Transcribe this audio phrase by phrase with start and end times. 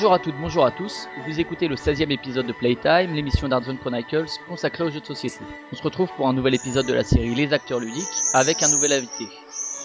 [0.00, 1.08] Bonjour à toutes, bonjour à tous.
[1.26, 5.40] Vous écoutez le 16e épisode de Playtime, l'émission d'Artzone Chronicles consacrée aux jeux de société.
[5.70, 8.70] On se retrouve pour un nouvel épisode de la série Les acteurs ludiques avec un
[8.70, 9.26] nouvel invité.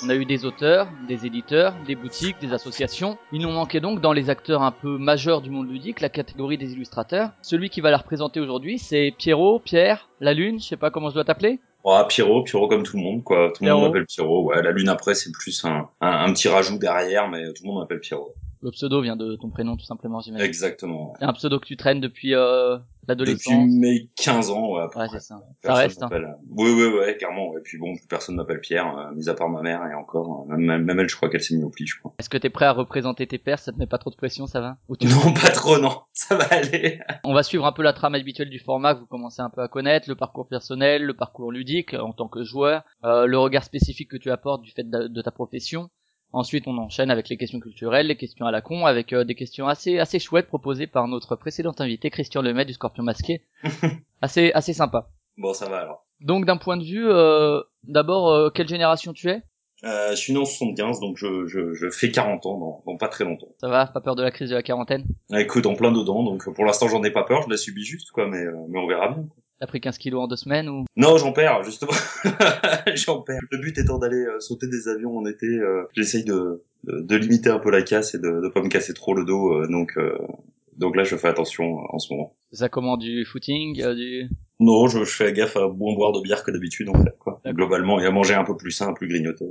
[0.06, 3.18] On a eu des auteurs, des éditeurs, des boutiques, des associations.
[3.34, 6.58] Il nous manquait donc dans les acteurs un peu majeurs du monde ludique la catégorie
[6.58, 7.32] des illustrateurs.
[7.42, 11.10] Celui qui va la représenter aujourd'hui, c'est Pierrot, Pierre, la Lune, je sais pas comment
[11.10, 11.60] je dois t'appeler.
[11.84, 13.52] Oh, Pierrot, Pierrot comme tout le monde, quoi.
[13.54, 14.46] Tout le monde m'appelle Pierrot.
[14.46, 17.68] Ouais, la lune après, c'est plus un, un, un petit rajout derrière, mais tout le
[17.68, 18.34] monde m'appelle Pierrot.
[18.66, 20.44] Le pseudo vient de ton prénom tout simplement, j'imagine.
[20.44, 21.14] Exactement.
[21.20, 23.54] C'est un pseudo que tu traînes depuis euh, l'adolescence.
[23.54, 24.82] Depuis mes 15 ans, ouais.
[24.92, 25.36] à Ouais, c'est ça.
[25.36, 26.02] Ça Personne reste.
[26.02, 26.08] hein.
[26.10, 27.56] m'appelle- Oui, oui, ouais, clairement.
[27.56, 30.48] Et puis bon, plus personne m'appelle Pierre, euh, mis à part ma mère et encore.
[30.50, 32.16] euh, Même, même elle, je crois qu'elle s'est mise au pli, je crois.
[32.18, 34.48] Est-ce que t'es prêt à représenter tes pairs Ça te met pas trop de pression,
[34.48, 34.78] ça va?
[34.90, 36.00] Ou tu- Non, pas trop, non.
[36.14, 37.02] Ça va aller.
[37.24, 39.62] On va suivre un peu la trame habituelle du format que vous commencez un peu
[39.62, 43.38] à connaître, le parcours personnel, le parcours ludique euh, en tant que joueur, euh, le
[43.38, 45.92] regard spécifique que tu apportes du fait de, de ta profession.
[46.36, 49.36] Ensuite, on enchaîne avec les questions culturelles, les questions à la con, avec euh, des
[49.36, 53.42] questions assez assez chouettes proposées par notre précédent invité Christian Lemay du Scorpion Masqué.
[54.22, 55.08] assez assez sympa.
[55.38, 56.06] Bon, ça va alors.
[56.20, 59.44] Donc d'un point de vue, euh, d'abord, euh, quelle génération tu es?
[59.86, 62.98] Euh, je suis né en 75, donc je, je, je fais 40 ans dans, dans
[62.98, 63.48] pas très longtemps.
[63.62, 65.06] Ça va Pas peur de la crise de la quarantaine?
[65.32, 67.86] Ah, Écoute, en plein dedans, donc pour l'instant, j'en ai pas peur, je la subis
[67.86, 69.26] juste, quoi, mais, euh, mais on verra bien.
[69.66, 70.86] T'as pris 15 kilos en deux semaines ou?
[70.96, 71.92] Non, j'en perds, justement.
[72.94, 73.40] j'en perds.
[73.50, 77.16] Le but étant d'aller euh, sauter des avions en été, euh, j'essaye de, de, de
[77.16, 79.68] limiter un peu la casse et de, de pas me casser trop le dos, euh,
[79.68, 80.20] donc euh,
[80.78, 82.36] donc là, je fais attention euh, en ce moment.
[82.52, 84.30] Ça comment du footing, du?
[84.60, 87.42] Non, je, je fais gaffe à moins boire de bière que d'habitude, en fait, quoi.
[87.44, 89.46] Globalement, et à manger un peu plus sain, plus grignoter.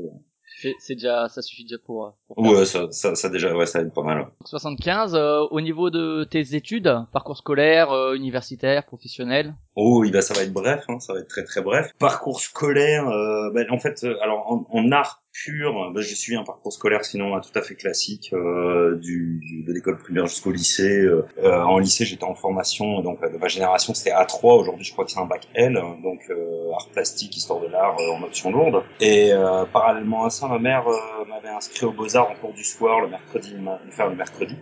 [0.64, 3.92] C'est c'est déjà ça suffit déjà pour, Ouais, ça, ça, ça déjà, ouais, ça aide
[3.92, 4.26] pas mal.
[4.46, 10.22] 75, euh, au niveau de tes études, parcours scolaire, euh, universitaire, professionnel, Oh, il va,
[10.22, 11.90] ça va être bref, hein, ça va être très très bref.
[11.98, 16.38] Parcours scolaire, euh, ben, en fait, euh, alors en, en art pur, ben, j'ai suivi
[16.38, 20.52] un parcours scolaire sinon tout à fait classique, euh, du, du- de l'école primaire jusqu'au
[20.52, 21.04] lycée.
[21.04, 24.60] Euh, en lycée, j'étais en formation, donc de ma génération, c'était A3.
[24.60, 27.96] Aujourd'hui, je crois que c'est un bac L, donc euh, art plastique, histoire de l'art
[27.98, 28.84] euh, en option lourde.
[29.00, 32.52] Et euh, parallèlement à ça, ma mère euh, m'avait inscrit aux Beaux Arts en cours
[32.52, 33.56] du soir le mercredi,
[33.90, 34.56] faire le mercredi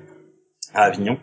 [0.74, 1.18] à Avignon.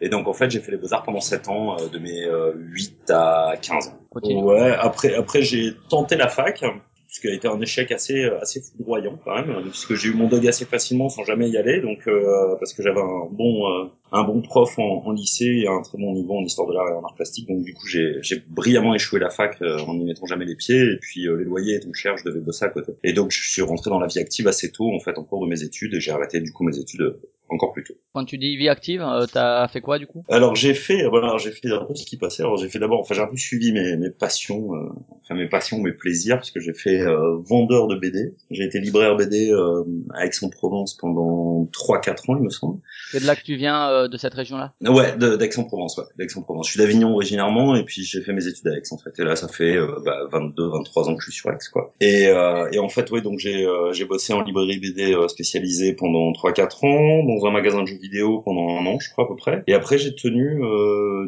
[0.00, 2.52] Et donc en fait j'ai fait les beaux-arts pendant 7 ans, euh, de mes euh,
[2.56, 4.00] 8 à 15 ans.
[4.12, 6.64] Ouais, après après j'ai tenté la fac,
[7.10, 10.28] ce qui a été un échec assez assez foudroyant quand même, puisque j'ai eu mon
[10.28, 13.86] dog assez facilement sans jamais y aller, donc euh, parce que j'avais un bon euh,
[14.12, 16.88] un bon prof en, en lycée et un très bon niveau en histoire de l'art
[16.88, 19.94] et en art plastique, donc du coup j'ai j'ai brillamment échoué la fac euh, en
[19.94, 22.64] n'y mettant jamais les pieds, et puis euh, les loyers étant chers, je devais bosser
[22.64, 22.92] à côté.
[23.02, 25.44] Et donc je suis rentré dans la vie active assez tôt en fait en cours
[25.44, 27.94] de mes études, et j'ai arrêté du coup mes études euh, encore plus tôt.
[28.14, 30.24] Quand tu dis vie active, euh, t'as fait quoi du coup?
[30.28, 32.42] Alors j'ai fait, voilà, j'ai fait un peu ce qui passait.
[32.44, 34.88] Alors j'ai fait d'abord, enfin j'ai un peu suivi mes, mes passions, euh,
[35.30, 38.34] enfin mes passions, mes plaisirs, parce que j'ai fait euh, vendeur de BD.
[38.50, 42.80] J'ai été libraire BD euh, à Aix-en-Provence pendant 3-4 ans, il me semble.
[43.10, 44.74] C'est de là que tu viens euh, de cette région-là?
[44.82, 46.66] Ouais, d'Aix-en-Provence, ouais, d'Aix-en-Provence.
[46.66, 49.18] Je suis d'Avignon originairement, et puis j'ai fait mes études à Aix en fait.
[49.18, 51.94] Et là, ça fait bah, 22-23 ans que je suis sur Aix, quoi.
[52.00, 52.24] Et,
[52.72, 57.24] et en fait, ouais, donc j'ai j'ai bossé en librairie BD spécialisée pendant 3-4 ans,
[57.24, 59.62] dans un magasin de jeux vidéo pendant un an, je crois à peu près.
[59.66, 60.60] Et après, j'ai tenu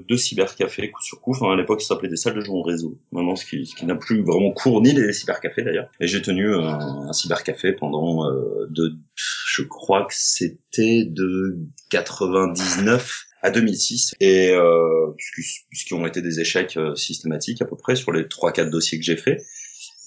[0.08, 1.32] deux cybercafés coup sur coup.
[1.32, 2.98] Enfin, à l'époque, ça s'appelait des salles de jeux en réseau.
[3.12, 5.88] Maintenant, ce qui, ce qui plus vraiment cours ni les cybercafés d'ailleurs.
[6.00, 11.58] Et j'ai tenu euh, un cybercafé pendant euh, de, je crois que c'était de
[11.90, 17.76] 99 à 2006 et euh, puisqu- puisqu'ils ont été des échecs euh, systématiques à peu
[17.76, 19.38] près sur les trois quatre dossiers que j'ai fait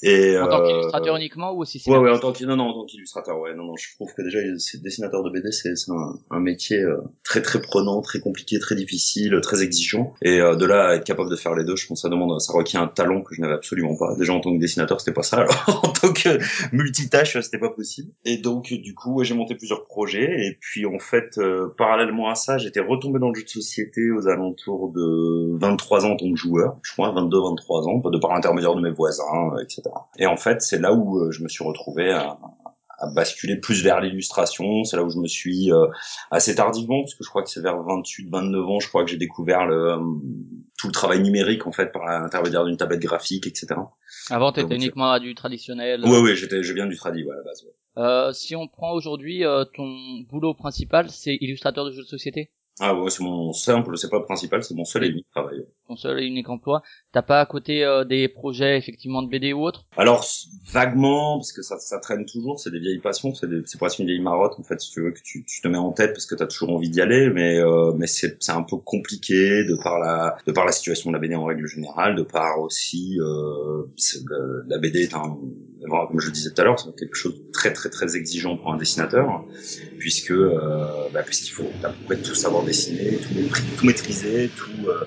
[0.04, 2.66] et En tant euh, qu'illustrateur uniquement ou aussi Ouais, ouais, en tant que, non, non,
[2.66, 4.40] en tant qu'illustrateur, ouais, non, non, je trouve que déjà,
[4.82, 8.76] dessinateur de BD, c'est c'est un, un métier euh, très, très prenant, très compliqué, très
[8.76, 10.14] difficile, très exigeant.
[10.22, 12.10] Et euh, de là, à être capable de faire les deux, je pense que ça
[12.10, 14.16] demande, ça requiert un talent que je n'avais absolument pas.
[14.18, 16.40] Déjà, en tant que dessinateur, c'était pas ça, alors en tant que
[16.76, 18.12] multitâche, c'était pas possible.
[18.26, 22.36] Et donc, du coup, j'ai monté plusieurs projets, et puis, en fait, euh, parallèlement à
[22.36, 26.30] ça, j'étais retombé dans le jeu de société aux alentours de 23 ans en tant
[26.30, 29.85] que joueur, je crois, 22, 23 ans, de par l'intermédiaire de mes voisins, euh, etc.
[30.18, 32.38] Et en fait, c'est là où euh, je me suis retrouvé à,
[32.98, 34.84] à basculer plus vers l'illustration.
[34.84, 35.88] C'est là où je me suis euh,
[36.32, 39.12] assez tardivement, parce que je crois que c'est vers 28, 29 ans, je crois que
[39.12, 40.00] j'ai découvert le, euh,
[40.78, 43.68] tout le travail numérique en fait par l'intermédiaire d'une tablette graphique, etc.
[44.30, 46.04] Avant, t'étais Donc, uniquement à du traditionnel.
[46.06, 47.64] Ouais, ouais, j'étais, je viens du tradi, ouais, à la base.
[47.64, 47.72] ouais.
[47.98, 49.44] Euh, si on prend aujourd'hui
[49.74, 49.88] ton
[50.30, 52.52] boulot principal, c'est illustrateur de jeux de société?
[52.82, 55.66] Ah ouais, c'est mon simple, c'est pas le principal, c'est mon seul et unique travail.
[55.88, 56.82] Ton seul et unique emploi.
[57.14, 60.26] T'as pas à côté euh, des projets effectivement de BD ou autres Alors
[60.74, 64.08] vaguement, parce que ça, ça traîne toujours, c'est des vieilles passions, c'est c'est presque une
[64.08, 66.26] vieille marotte en fait, si tu veux que tu, tu te mets en tête parce
[66.26, 69.76] que t'as toujours envie d'y aller, mais euh, mais c'est c'est un peu compliqué de
[69.82, 73.18] par la de par la situation de la BD en règle générale, de par aussi
[73.22, 73.86] euh,
[74.68, 75.38] la BD est un
[75.90, 78.58] comme je le disais tout à l'heure, c'est quelque chose de très très très exigeant
[78.58, 79.46] pour un dessinateur,
[80.00, 85.06] puisque euh, bah, puisqu'il faut à peu près tout savoir dessiner, tout, maîtriser, tout euh,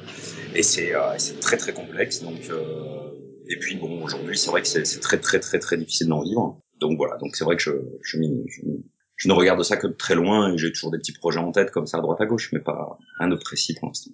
[0.54, 2.22] et c'est euh, très très complexe.
[2.22, 3.10] Donc euh,
[3.48, 6.60] et puis bon, aujourd'hui c'est vrai que c'est très très très très difficile d'en vivre.
[6.80, 7.72] Donc voilà, donc c'est vrai que je
[8.02, 8.60] je, je,
[9.16, 11.52] je, ne regarde ça que de très loin et j'ai toujours des petits projets en
[11.52, 14.12] tête comme ça à droite à gauche, mais pas un de précis pour l'instant.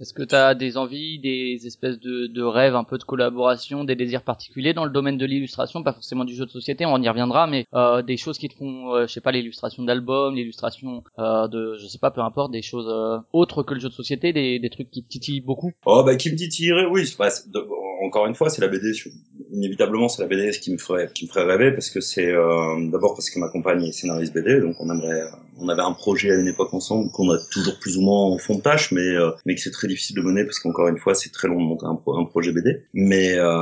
[0.00, 3.84] Est-ce que tu as des envies, des espèces de, de, rêves, un peu de collaboration,
[3.84, 7.02] des désirs particuliers dans le domaine de l'illustration, pas forcément du jeu de société, on
[7.02, 10.36] y reviendra, mais euh, des choses qui te font, euh, je sais pas, l'illustration d'albums,
[10.36, 13.88] l'illustration euh, de, je sais pas, peu importe, des choses euh, autres que le jeu
[13.88, 15.72] de société, des, des trucs qui te titillent beaucoup?
[15.84, 17.12] Oh bah qui me titilleraient, oui.
[17.18, 17.28] Bah,
[18.04, 18.92] encore une fois, c'est la BD.
[19.52, 22.90] Inévitablement, c'est la BD qui me ferait, qui me ferait rêver parce que c'est euh,
[22.90, 25.22] d'abord parce que ma compagne est scénariste BD, donc on aimerait,
[25.60, 28.38] on avait un projet à une époque ensemble qu'on a toujours plus ou moins en
[28.38, 29.08] fond de tâche, mais
[29.46, 31.66] mais que c'est très difficile de mener parce qu'encore une fois c'est très long de
[31.66, 33.52] monter un, projet BD mais euh,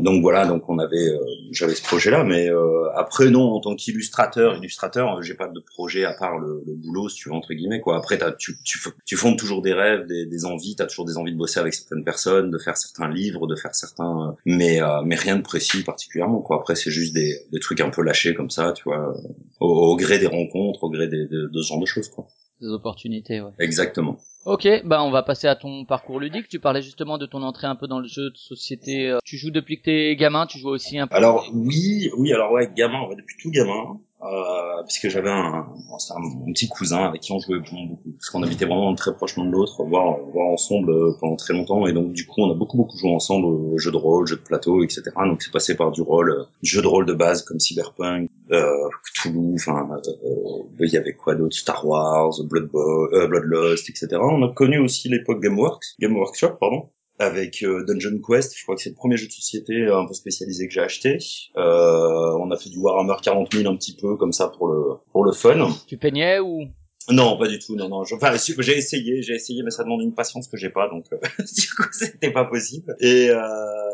[0.00, 1.18] donc voilà donc on avait euh,
[1.50, 5.60] j'avais ce projet là mais euh, après non en tant qu'illustrateur illustrateur j'ai pas de
[5.60, 7.96] projet à part le, le, boulot si tu veux entre guillemets quoi.
[7.96, 11.16] Après as, tu, tu, tu fondes toujours des rêves des, des envies t'as toujours des
[11.16, 15.16] envies de bosser avec certaines personnes de faire certains livres de faire certains mais mais
[15.16, 16.56] rien de précis particulièrement quoi.
[16.56, 19.14] Après c'est juste des, des trucs un peu lâchés comme ça tu vois
[19.60, 22.26] au, au gré des rencontres au gré des, de, de ce genre de choses quoi.
[22.60, 23.52] Des opportunités ouais.
[23.58, 26.48] Exactement Ok, bah on va passer à ton parcours ludique.
[26.48, 29.10] Tu parlais justement de ton entrée un peu dans le jeu de société.
[29.10, 31.16] Euh, tu joues depuis que t'es gamin, tu joues aussi un peu.
[31.16, 36.52] Alors oui, oui, alors ouais, gamin, ouais, depuis tout gamin euh, puisque j'avais un, un,
[36.52, 39.84] petit cousin avec qui on jouait beaucoup, parce qu'on habitait vraiment très prochement de l'autre,
[39.84, 42.96] voire, voire ensemble euh, pendant très longtemps, et donc du coup on a beaucoup beaucoup
[42.96, 45.02] joué ensemble aux jeux de rôle, jeux de plateau, etc.
[45.16, 48.88] Donc c'est passé par du rôle, euh, jeux de rôle de base comme Cyberpunk, euh,
[49.04, 49.86] Cthulhu, enfin
[50.80, 54.16] il y avait quoi d'autre, Star Wars, Blood euh, Bloodlust, etc.
[54.36, 58.54] On a connu aussi l'époque GameWorks, Game Workshop, pardon, avec euh, Dungeon Quest.
[58.54, 60.82] Je crois que c'est le premier jeu de société euh, un peu spécialisé que j'ai
[60.82, 61.16] acheté.
[61.56, 64.96] Euh, on a fait du Warhammer 40 000 un petit peu comme ça pour le
[65.10, 65.68] pour le fun.
[65.86, 66.66] Tu peignais ou
[67.10, 67.76] non, pas du tout.
[67.76, 68.02] Non, non.
[68.12, 71.16] Enfin, j'ai essayé, j'ai essayé, mais ça demande une patience que j'ai pas, donc euh,
[71.38, 72.96] du coup, c'était pas possible.
[73.00, 73.40] Et euh,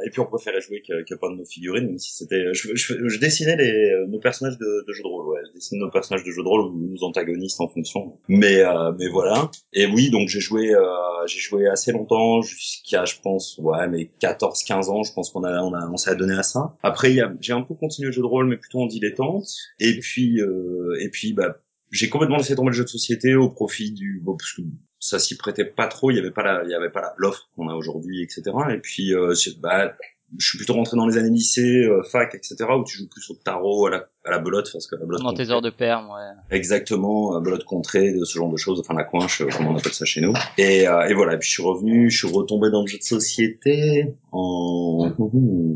[0.05, 2.53] et puis on préférait jouer que, que de nos figurines, même si c'était.
[2.53, 5.29] Je, je, je, dessinais les nos personnages de, de jeux de rôle.
[5.29, 8.19] Ouais, je dessinais nos personnages de jeux de rôle ou nos antagonistes en fonction.
[8.29, 9.51] Mais euh, mais voilà.
[9.73, 10.83] Et oui, donc j'ai joué, euh,
[11.27, 15.03] j'ai joué assez longtemps jusqu'à, je pense, ouais, mais 14-15 ans.
[15.03, 16.77] Je pense qu'on a on a on s'est adonné à ça.
[16.83, 19.49] Après, j'ai un peu continué le jeu de rôle, mais plutôt en dilettante.
[19.81, 21.59] Et puis euh, et puis bah
[21.93, 24.63] j'ai complètement laissé tomber le jeu de société au profit du bon, parce que
[24.99, 27.49] ça s'y prêtait pas trop il y avait pas la il y avait pas l'offre
[27.55, 28.43] qu'on a aujourd'hui etc
[28.75, 29.95] et puis euh, bah
[30.39, 33.29] je suis plutôt rentré dans les années lycée, euh, fac, etc., où tu joues plus
[33.31, 35.23] au tarot, à la, à la belote, parce que la belote.
[35.23, 36.57] Dans tes heures de perme, ouais.
[36.57, 40.05] Exactement, belote contrée, de ce genre de choses, enfin la coinche, comme on appelle ça
[40.05, 40.33] chez nous.
[40.59, 42.99] Et, euh, et voilà, et puis je suis revenu, je suis retombé dans le jeu
[42.99, 45.13] de société en,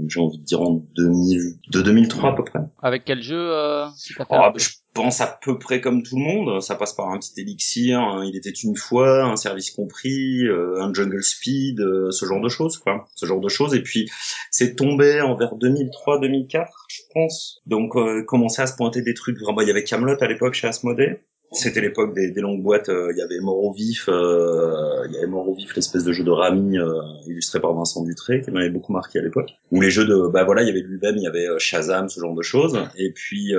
[0.09, 2.61] j'ai envie de dire en 2000, de 2003 à peu près.
[2.83, 3.87] Avec quel jeu euh,
[4.31, 7.39] oh, Je pense à peu près comme tout le monde, ça passe par un petit
[7.41, 12.41] élixir, il était une fois, un service compris, euh, un jungle speed, euh, ce genre
[12.41, 13.75] de choses, quoi, ce genre de choses.
[13.75, 14.09] Et puis
[14.51, 17.61] c'est tombé en vers 2003-2004, je pense.
[17.67, 18.25] Donc euh,
[18.59, 19.61] à se pointer des trucs vraiment.
[19.61, 21.21] Il y avait Camelot à l'époque chez Asmodée.
[21.53, 22.89] C'était l'époque des, longues boîtes.
[22.89, 26.03] Euh, il y avait Mort au vif, euh, il y avait Mort au vif, l'espèce
[26.03, 29.51] de jeu de Rami euh, illustré par Vincent Dutré, qui m'avait beaucoup marqué à l'époque.
[29.71, 32.21] Ou les jeux de, bah voilà, il y avait lui-même, il y avait Shazam, ce
[32.21, 32.79] genre de choses.
[32.99, 33.53] Et puis,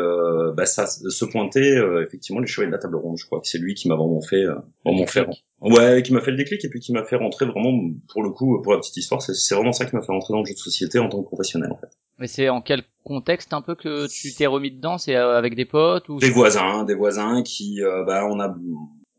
[0.56, 3.18] bah ça se pointait effectivement les chevaliers de la table ronde.
[3.18, 4.44] Je crois que c'est lui qui m'a vraiment fait,
[4.86, 5.26] vraiment fait
[5.60, 7.74] Ouais, qui m'a fait le déclic et puis qui m'a fait rentrer vraiment,
[8.10, 10.42] pour le coup, pour la petite histoire, c'est vraiment ça qui m'a fait rentrer dans
[10.42, 11.90] le jeu de société en tant que professionnel en fait.
[12.20, 14.98] Mais c'est en quel contexte un peu que tu t'es remis dedans?
[14.98, 18.56] C'est euh, avec des potes ou Des voisins, des voisins qui, euh, bah, on a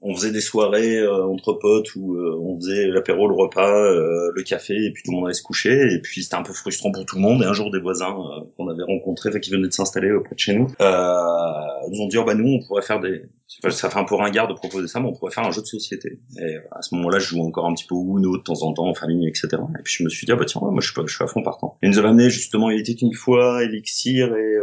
[0.00, 4.30] on faisait des soirées euh, entre potes où euh, on faisait l'apéro, le repas, euh,
[4.32, 5.92] le café, et puis tout le monde allait se coucher.
[5.92, 7.42] Et puis c'était un peu frustrant pour tout le monde.
[7.42, 8.14] Et un jour, des voisins
[8.56, 12.24] qu'on avait rencontrés, qui venaient de s'installer auprès de chez nous, nous ont dit oh,
[12.24, 13.22] bah nous, on pourrait faire des,
[13.70, 15.66] ça fait un peu ringard de proposer ça, mais on pourrait faire un jeu de
[15.66, 16.20] société.
[16.38, 18.86] Et à ce moment-là, je joue encore un petit peu Uno de temps en temps
[18.86, 19.48] en famille, etc.
[19.52, 21.26] Et puis je me suis dit ah bah tiens, moi je suis, je suis à
[21.26, 21.78] fond partant.
[21.82, 24.56] Et nous avaient amené justement, il était une fois Elixir et,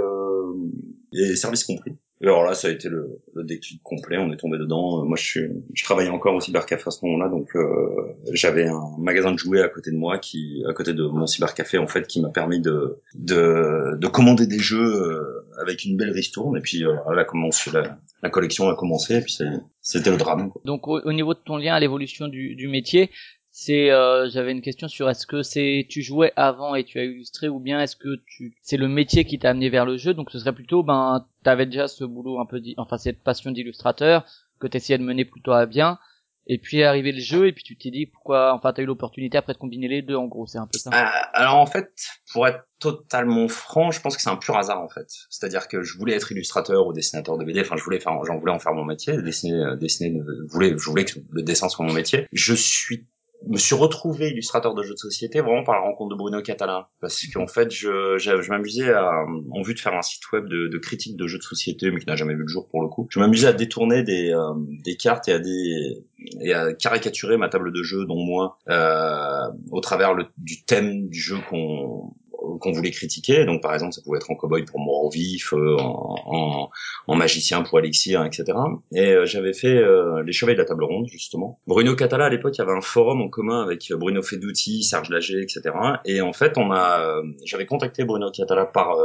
[1.14, 1.98] et Service compris.
[2.26, 4.18] Et alors là, ça a été le, le, déclic complet.
[4.18, 5.02] On est tombé dedans.
[5.02, 5.42] Euh, moi, je,
[5.76, 9.62] je travaillais encore au cybercafé à ce moment-là, donc euh, j'avais un magasin de jouets
[9.62, 12.60] à côté de moi, qui, à côté de mon cybercafé, en fait, qui m'a permis
[12.62, 17.20] de, de, de commander des jeux euh, avec une belle ristourne et puis euh, elle
[17.20, 19.38] a commencé la, la collection a commencé et puis
[19.82, 20.50] c'était le drame.
[20.50, 20.62] Quoi.
[20.66, 23.12] Donc au, niveau de ton lien à l'évolution du, du métier,
[23.58, 27.06] c'est euh, j'avais une question sur est-ce que c'est tu jouais avant et tu as
[27.06, 30.14] illustré ou bien est-ce que tu c'est le métier qui t'a amené vers le jeu?
[30.14, 34.26] Donc ce serait plutôt ben t'avais déjà ce boulot un peu enfin cette passion d'illustrateur
[34.60, 36.00] que t'essayais de mener plutôt à bien.
[36.48, 38.86] Et puis est arrivé le jeu et puis tu t'es dit pourquoi enfin t'as eu
[38.86, 40.90] l'opportunité après de combiner les deux en gros c'est un peu ça.
[40.90, 41.94] Euh, alors en fait
[42.34, 45.08] pour être totalement franc je pense que c'est un pur hasard en fait.
[45.30, 48.38] C'est-à-dire que je voulais être illustrateur ou dessinateur de BD enfin je voulais faire j'en
[48.38, 51.70] voulais en faire mon métier dessiner euh, dessiner je voulais je voulais que le dessin
[51.70, 52.28] soit mon métier.
[52.34, 53.08] Je suis
[53.48, 56.90] me suis retrouvé illustrateur de jeux de société vraiment par la rencontre de Bruno Catala
[57.00, 60.68] parce qu'en fait je je, je m'amuisais en vue de faire un site web de,
[60.68, 62.88] de critique de jeux de société mais qui n'a jamais vu le jour pour le
[62.88, 66.04] coup je m'amusais à détourner des euh, des cartes et à des
[66.42, 71.08] et à caricaturer ma table de jeu dont moi euh, au travers le, du thème
[71.08, 72.14] du jeu qu'on
[72.60, 73.46] qu'on voulait critiquer.
[73.46, 76.70] Donc par exemple, ça pouvait être en cowboy pour mort vif, euh, en,
[77.08, 78.46] en, magicien pour Elixir, etc.
[78.94, 81.60] Et euh, j'avais fait euh, les chevaliers de la table ronde justement.
[81.68, 85.42] Bruno Catala à l'époque, y avait un forum en commun avec Bruno Feduti, Serge Lager,
[85.42, 85.76] etc.
[86.06, 88.96] Et en fait, on a, j'avais contacté Bruno Catala par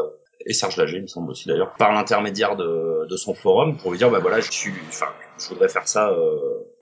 [0.47, 3.91] et Serge Lager, il me semble aussi d'ailleurs, par l'intermédiaire de, de son forum pour
[3.91, 6.17] lui dire bah voilà, je suis, enfin, je voudrais faire ça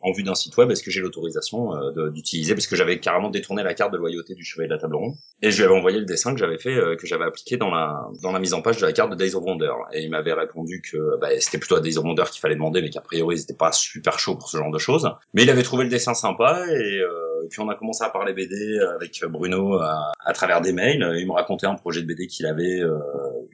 [0.00, 2.54] en vue d'un site web, est-ce que j'ai l'autorisation euh, d'utiliser?
[2.54, 5.14] Parce que j'avais carrément détourné la carte de loyauté du chevalier de la table ronde.
[5.42, 7.70] Et je lui avais envoyé le dessin que j'avais fait, euh, que j'avais appliqué dans
[7.70, 9.72] la dans la mise en page de la carte de Days of Wonder.
[9.92, 12.80] Et il m'avait répondu que bah, c'était plutôt à Days of Wonder qu'il fallait demander,
[12.82, 15.10] mais qu'a priori ils pas super chaud pour ce genre de choses.
[15.34, 18.32] Mais il avait trouvé le dessin sympa et, euh, puis on a commencé à parler
[18.34, 21.14] BD avec Bruno à, travers des mails.
[21.18, 22.82] Il me racontait un projet de BD qu'il avait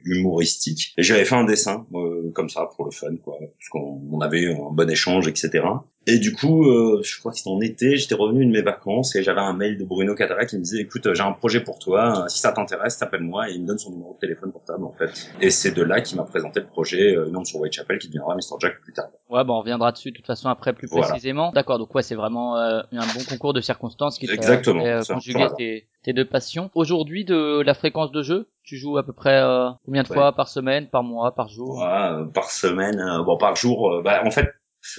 [0.03, 0.93] humoristique.
[0.97, 1.85] Et j'avais fait un dessin
[2.33, 5.63] comme ça pour le fun, quoi, parce qu'on avait un bon échange, etc.
[6.07, 9.15] Et du coup, euh, je crois que c'était en été, j'étais revenu de mes vacances
[9.15, 11.79] et j'avais un mail de Bruno Catara qui me disait écoute, j'ai un projet pour
[11.79, 14.93] toi, si ça t'intéresse, t'appelles-moi et il me donne son numéro de téléphone portable en
[14.93, 15.31] fait.
[15.41, 18.57] Et c'est de là qu'il m'a présenté le projet euh, sur Whitechapel qui deviendra Mr
[18.59, 19.09] Jack plus tard.
[19.29, 21.51] Ouais, bon, on reviendra dessus de toute façon après plus précisément.
[21.53, 25.47] D'accord, donc ouais, c'est vraiment euh, un bon concours de circonstances qui t'a euh, conjuguer
[25.57, 26.69] tes, tes, deux passions.
[26.75, 30.33] Aujourd'hui, de la fréquence de jeu, tu joues à peu près euh, combien de fois
[30.33, 31.77] par semaine, par mois, par jour?
[31.77, 34.01] Ouais, Par semaine, bon par jour.
[34.03, 34.49] bah en fait,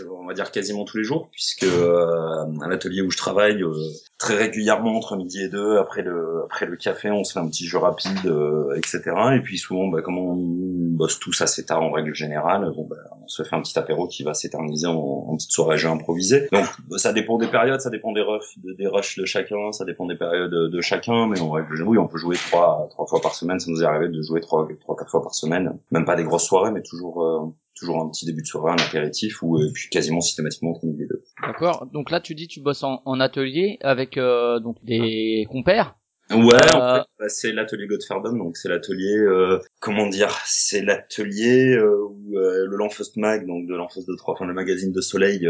[0.08, 3.72] on va dire quasiment tous les jours, puisque euh, à l'atelier où je travaille, euh,
[4.18, 7.48] très régulièrement entre midi et deux, après le après le café, on se fait un
[7.48, 9.02] petit jeu rapide, euh, etc.
[9.36, 10.36] Et puis souvent, bah, comme on
[10.96, 14.08] bosse tous assez tard en règle générale, bon, bah, on se fait un petit apéro
[14.08, 16.48] qui va s'éterniser en, en, petite soirée jeu improvisée.
[16.52, 16.66] Donc
[16.96, 20.16] ça dépend des périodes, ça dépend des rushs, des rushs de chacun, ça dépend des
[20.16, 23.34] périodes de, chacun, mais en règle générale, oui, on peut jouer trois trois fois par
[23.34, 23.60] semaine.
[23.60, 26.24] Ça nous est arrivé de jouer trois trois quatre fois par semaine, même pas des
[26.24, 29.70] grosses soirées, mais toujours euh, toujours un petit début de soirée, un apéritif ou euh,
[29.72, 31.22] puis quasiment systématiquement entre midi et deux.
[31.42, 31.86] D'accord.
[31.92, 35.96] Donc là, tu dis tu bosses en, en atelier avec euh, donc des compères.
[36.30, 40.82] Ouais, en euh, fait, bah, c'est l'atelier Godfardom, donc c'est l'atelier, euh, comment dire, c'est
[40.82, 45.46] l'atelier où le Lanfeust Mag, donc de Lanfeust de Troyes, enfin le magazine de Soleil,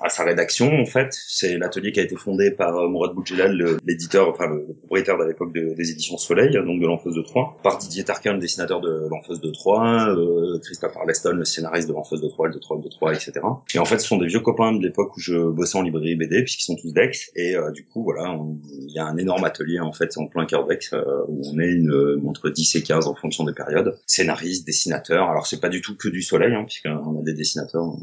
[0.00, 1.08] à sa rédaction en fait.
[1.12, 5.24] C'est l'atelier qui a été fondé par euh, Mourad Boudjelal, l'éditeur, enfin le, propriétaire de
[5.24, 9.08] l'époque des éditions Soleil, donc de l'Enfeuse de Troyes, par Didier Tarquin, le dessinateur de
[9.10, 12.88] l'Enfeuse de Troyes, euh, Christopher Leston, le scénariste de l'Enfeuse de Troyes, de Troyes, de
[12.88, 13.32] Troyes, etc.
[13.74, 16.16] Et en fait, ce sont des vieux copains de l'époque où je bossais en librairie
[16.16, 18.38] BD, puisqu'ils sont tous d'Aix, et euh, du coup, voilà,
[18.70, 21.58] il y a un énorme atelier en fait en plein cœur d'Aix, euh, où on
[21.58, 25.28] est une, entre 10 et 15 en fonction des périodes, scénaristes, dessinateurs.
[25.28, 27.96] Alors c'est pas du tout que du Soleil, hein, puisqu'on a des dessinateurs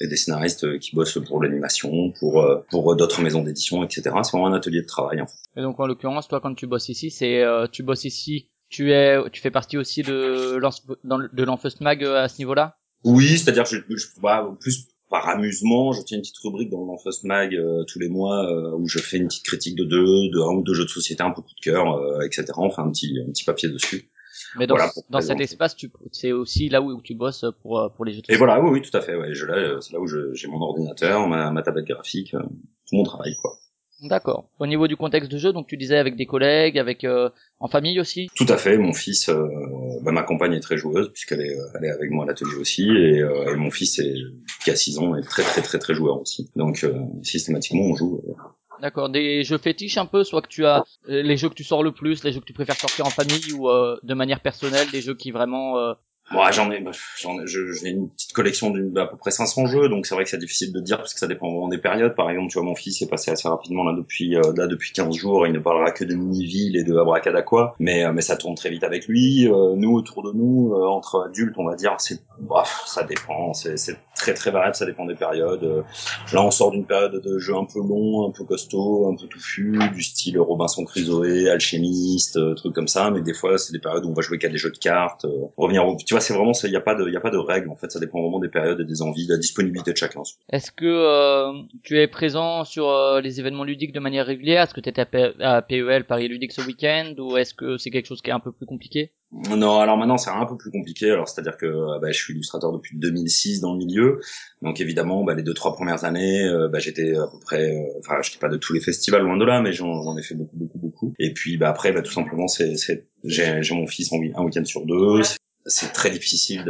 [0.00, 4.02] et des scénaristes qui bossent pour l'animation, pour euh, pour d'autres maisons d'édition, etc.
[4.22, 5.20] C'est vraiment un atelier de travail.
[5.20, 5.36] En fait.
[5.56, 8.92] Et donc en l'occurrence, toi, quand tu bosses ici, c'est euh, tu bosses ici, tu
[8.92, 12.76] es, tu fais partie aussi de de l'Enfeust Mag euh, à ce niveau-là?
[13.04, 16.84] Oui, c'est-à-dire que je, je bah, plus par amusement, je tiens une petite rubrique dans
[16.84, 20.54] l'Enfeust Mag tous les mois où je fais une petite critique de deux, de un
[20.54, 22.44] ou deux jeux de société, un peu coup de cœur, etc.
[22.56, 24.10] Enfin un petit un petit papier dessus.
[24.56, 24.76] Mais dans,
[25.10, 28.22] dans cet espace, tu, c'est aussi là où, tu bosses pour, euh, pour les jeux
[28.22, 29.16] de Et voilà, oui, oui, tout à fait.
[29.16, 29.34] Ouais.
[29.34, 33.04] Je, là, c'est là où j'ai mon ordinateur, ma, ma tablette graphique, euh, tout mon
[33.04, 33.52] travail, quoi.
[34.00, 34.48] D'accord.
[34.60, 37.66] Au niveau du contexte de jeu, donc tu disais avec des collègues, avec euh, en
[37.66, 38.28] famille aussi?
[38.36, 38.78] Tout à fait.
[38.78, 39.48] Mon fils, euh,
[40.02, 42.88] bah, ma compagne est très joueuse puisqu'elle est, elle est avec moi à l'atelier aussi,
[42.88, 44.14] et, et, mon fils est,
[44.62, 46.48] qui a 6 ans est très très très très joueur aussi.
[46.54, 46.86] Donc
[47.24, 48.22] systématiquement on joue.
[48.80, 51.64] D'accord, des jeux fétiches un peu, soit que tu as euh, les jeux que tu
[51.64, 54.40] sors le plus, les jeux que tu préfères sortir en famille ou euh, de manière
[54.40, 55.94] personnelle, des jeux qui vraiment euh,
[56.30, 56.84] Bon, j'en ai,
[57.18, 60.30] j'en ai, j'ai une petite collection d'à peu près 500 jeux, donc c'est vrai que
[60.30, 62.14] c'est difficile de dire parce que ça dépend vraiment des périodes.
[62.14, 64.92] Par exemple, tu vois, mon fils est passé assez rapidement là depuis euh, là depuis
[64.92, 68.36] 15 jours, il ne parlera que de mini-ville et de abracadaqua, mais euh, mais ça
[68.36, 69.48] tourne très vite avec lui.
[69.48, 73.78] Euh, nous autour de nous, entre adultes, on va dire, c'est, bref, ça dépend, c'est
[74.18, 75.62] très très variable, ça dépend des périodes.
[75.64, 75.82] Euh,
[76.32, 79.26] là, on sort d'une période de jeu un peu long, un peu costaud, un peu
[79.28, 83.10] touffu, du style Robinson Crusoe, Alchimiste, euh, trucs comme ça.
[83.10, 85.24] Mais des fois, c'est des périodes où on va jouer qu'à des jeux de cartes.
[85.24, 85.96] Euh, revenir, au...
[85.96, 87.70] tu vois, c'est vraiment, il n'y a pas de, il a pas de règles.
[87.70, 90.22] En fait, ça dépend vraiment des périodes et des envies, de la disponibilité de chacun.
[90.50, 91.52] Est-ce que
[91.84, 94.62] tu es présent sur les événements ludiques de manière régulière?
[94.62, 95.06] Est-ce que tu étais
[95.40, 97.14] à, PEL Paris Ludique ce week-end?
[97.18, 99.12] Ou est-ce que c'est quelque chose qui est un peu plus compliqué?
[99.30, 101.10] Non, alors maintenant c'est un peu plus compliqué.
[101.10, 104.20] Alors c'est-à-dire que euh, bah, je suis illustrateur depuis 2006 dans le milieu,
[104.62, 107.98] donc évidemment bah, les deux trois premières années, euh, bah, j'étais à peu près, euh,
[107.98, 110.56] enfin je pas de tous les festivals loin de là, mais j'en ai fait beaucoup
[110.56, 111.14] beaucoup beaucoup.
[111.18, 112.74] Et puis bah après bah, tout simplement c'est
[113.24, 115.20] j'ai mon fils un week-end sur deux,
[115.68, 116.64] c'est très difficile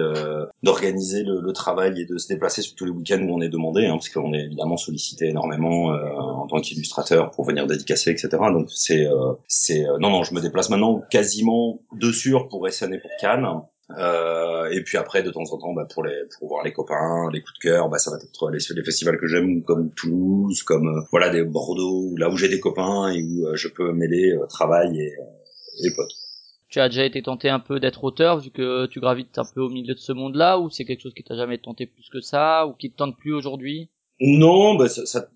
[0.63, 3.49] d'organiser le, le, travail et de se déplacer sur tous les week-ends où on est
[3.49, 8.11] demandé, hein, parce qu'on est évidemment sollicité énormément euh, en tant qu'illustrateur pour venir dédicacer,
[8.11, 8.29] etc.
[8.53, 12.69] Donc c'est euh, c'est euh, non non, je me déplace maintenant quasiment de sûr pour
[12.69, 13.47] SN pour Cannes.
[13.97, 17.31] Euh, et puis après, de temps en temps, bah, pour les pour voir les copains,
[17.33, 21.05] les coups de cœur, bah, ça va être les, festivals que j'aime, comme Toulouse, comme
[21.11, 25.15] voilà des Bordeaux, là où j'ai des copains et où je peux mêler travail et,
[25.87, 26.18] et potes.
[26.69, 29.61] Tu as déjà été tenté un peu d'être auteur vu que tu gravites un peu
[29.61, 32.21] au milieu de ce monde-là ou c'est quelque chose qui t'a jamais tenté plus que
[32.21, 33.89] ça ou qui te tente plus aujourd'hui?
[34.21, 35.29] Non, bah ça, ça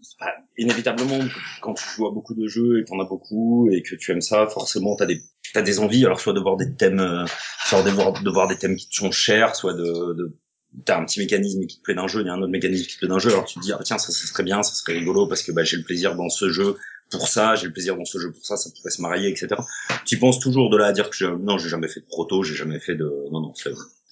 [0.59, 1.19] inévitablement
[1.61, 4.49] quand tu joues beaucoup de jeux et t'en as beaucoup et que tu aimes ça,
[4.49, 5.21] forcément t'as des
[5.55, 7.25] t'as des envies alors soit de voir des thèmes, euh,
[7.65, 10.37] soit de voir de voir des thèmes qui te sont chers, soit de, de
[10.85, 12.87] t'as un petit mécanisme qui te plaît d'un jeu, il y a un autre mécanisme
[12.87, 14.63] qui te plaît d'un jeu, alors tu te dis ah, tiens ça, ça serait bien,
[14.63, 16.77] ça serait rigolo parce que bah, j'ai le plaisir dans ce jeu
[17.13, 19.49] pour ça, j'ai le plaisir dans ce jeu pour ça, ça pourrait se marier, etc.
[20.05, 22.43] Tu penses toujours de là à dire que je, non, j'ai jamais fait de proto,
[22.43, 23.53] j'ai jamais fait de, non, non,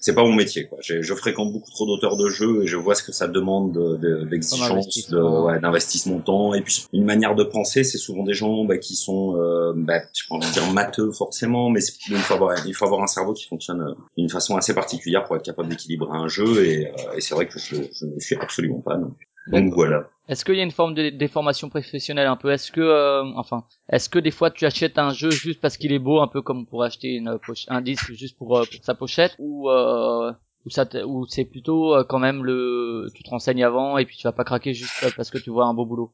[0.01, 0.79] c'est pas mon métier, quoi.
[0.81, 3.99] Je fréquente beaucoup trop d'auteurs de jeux et je vois ce que ça demande
[4.31, 6.55] d'exigence, de, ouais, d'investissement de temps.
[6.55, 10.01] Et puis une manière de penser, c'est souvent des gens bah, qui sont, euh, bah,
[10.15, 13.47] je peux dire matheux forcément, mais il faut avoir, il faut avoir un cerveau qui
[13.47, 16.65] fonctionne euh, d'une façon assez particulière pour être capable d'équilibrer un jeu.
[16.65, 18.97] Et, euh, et c'est vrai que je, je ne suis absolument pas.
[18.97, 19.15] Non.
[19.47, 20.09] Donc voilà.
[20.29, 22.51] Est-ce qu'il y a une forme de déformation professionnelle un peu?
[22.53, 25.93] Est-ce que, euh, enfin, est-ce que des fois tu achètes un jeu juste parce qu'il
[25.93, 28.95] est beau, un peu comme pour acheter une un disque juste pour, euh, pour sa
[28.95, 30.33] pochette, ou euh,
[30.67, 34.17] ou ça, ou c'est plutôt euh, quand même le, tu te renseignes avant et puis
[34.17, 36.13] tu vas pas craquer juste parce que tu vois un beau boulot?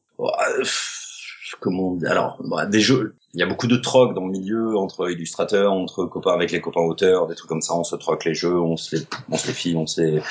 [1.61, 5.09] comment alors bah, des jeux il y a beaucoup de troc dans le milieu entre
[5.09, 8.33] illustrateurs entre copains avec les copains auteurs des trucs comme ça on se troque les
[8.33, 10.21] jeux on se les on se les file on se les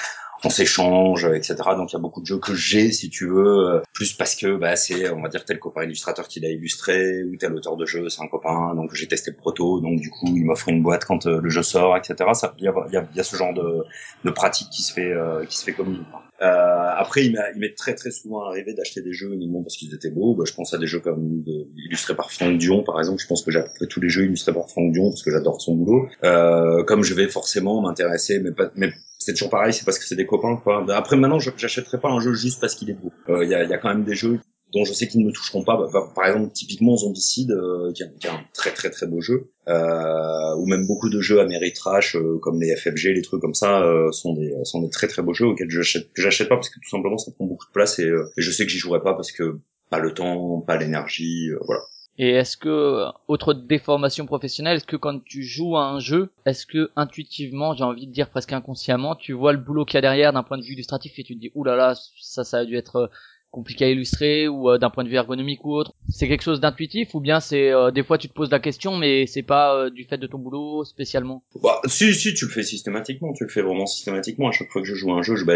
[0.45, 1.57] on s'échange, etc.
[1.77, 4.35] Donc il y a beaucoup de jeux que j'ai, si tu veux, euh, plus parce
[4.35, 7.77] que bah, c'est, on va dire, tel copain illustrateur qui l'a illustré, ou tel auteur
[7.77, 10.69] de jeu, c'est un copain, donc j'ai testé le proto, donc du coup il m'offre
[10.69, 12.15] une boîte quand euh, le jeu sort, etc.
[12.35, 13.85] Ça, il y a, y, a, y a, ce genre de,
[14.25, 16.05] de pratique qui se fait, euh, qui se fait comme
[16.43, 20.11] euh, après, il m'est très très souvent arrivé d'acheter des jeux uniquement parce qu'ils étaient
[20.11, 20.35] beaux.
[20.35, 23.21] Bah, je pense à des jeux comme de, illustrés par Franck Dion, par exemple.
[23.23, 25.75] Je pense que j'ai tous les jeux illustrés par Franck Dion parce que j'adore son
[25.75, 26.09] boulot.
[26.25, 28.93] Euh, comme je vais forcément m'intéresser, mais pas, mais
[29.27, 30.57] c'est toujours pareil, c'est parce que c'est des copains.
[30.63, 30.87] Quoi.
[30.95, 33.13] Après, maintenant, j'achèterai pas un jeu juste parce qu'il est beau.
[33.29, 34.39] Euh, il y, a, y, a, quand même des jeux
[34.73, 35.77] dont je sais qu'ils ne me toucheront pas.
[35.93, 40.55] Bah, par exemple, typiquement Zombicide, euh, qui, est un très très très beau jeu, euh,
[40.59, 44.13] ou même beaucoup de jeux Ameritrash euh, comme les FFG, les trucs comme ça, euh,
[44.13, 46.89] sont des sont des très très beaux jeux auxquels j'achète j'achète pas parce que tout
[46.89, 49.33] simplement ça prend beaucoup de place et, et je sais que j'y jouerai pas parce
[49.33, 49.59] que
[49.91, 51.83] pas le temps, pas l'énergie, voilà.
[52.19, 56.65] Et est-ce que, autre déformation professionnelle, est-ce que quand tu joues à un jeu, est-ce
[56.67, 60.03] que intuitivement, j'ai envie de dire presque inconsciemment, tu vois le boulot qu'il y a
[60.03, 62.59] derrière d'un point de vue illustratif et tu te dis, oulala, là là, ça, ça
[62.59, 63.11] a dû être
[63.57, 65.93] compliqué à illustrer ou euh, d'un point de vue ergonomique ou autre.
[66.11, 68.97] C'est quelque chose d'intuitif ou bien c'est euh, des fois tu te poses la question
[68.97, 71.43] mais c'est pas euh, du fait de ton boulot spécialement?
[71.63, 74.49] Bah si si tu le fais systématiquement, tu le fais vraiment systématiquement.
[74.49, 75.55] À chaque fois que je joue un jeu, je, bah,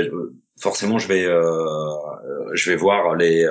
[0.59, 1.25] forcément je vais
[2.55, 3.47] je vais voir les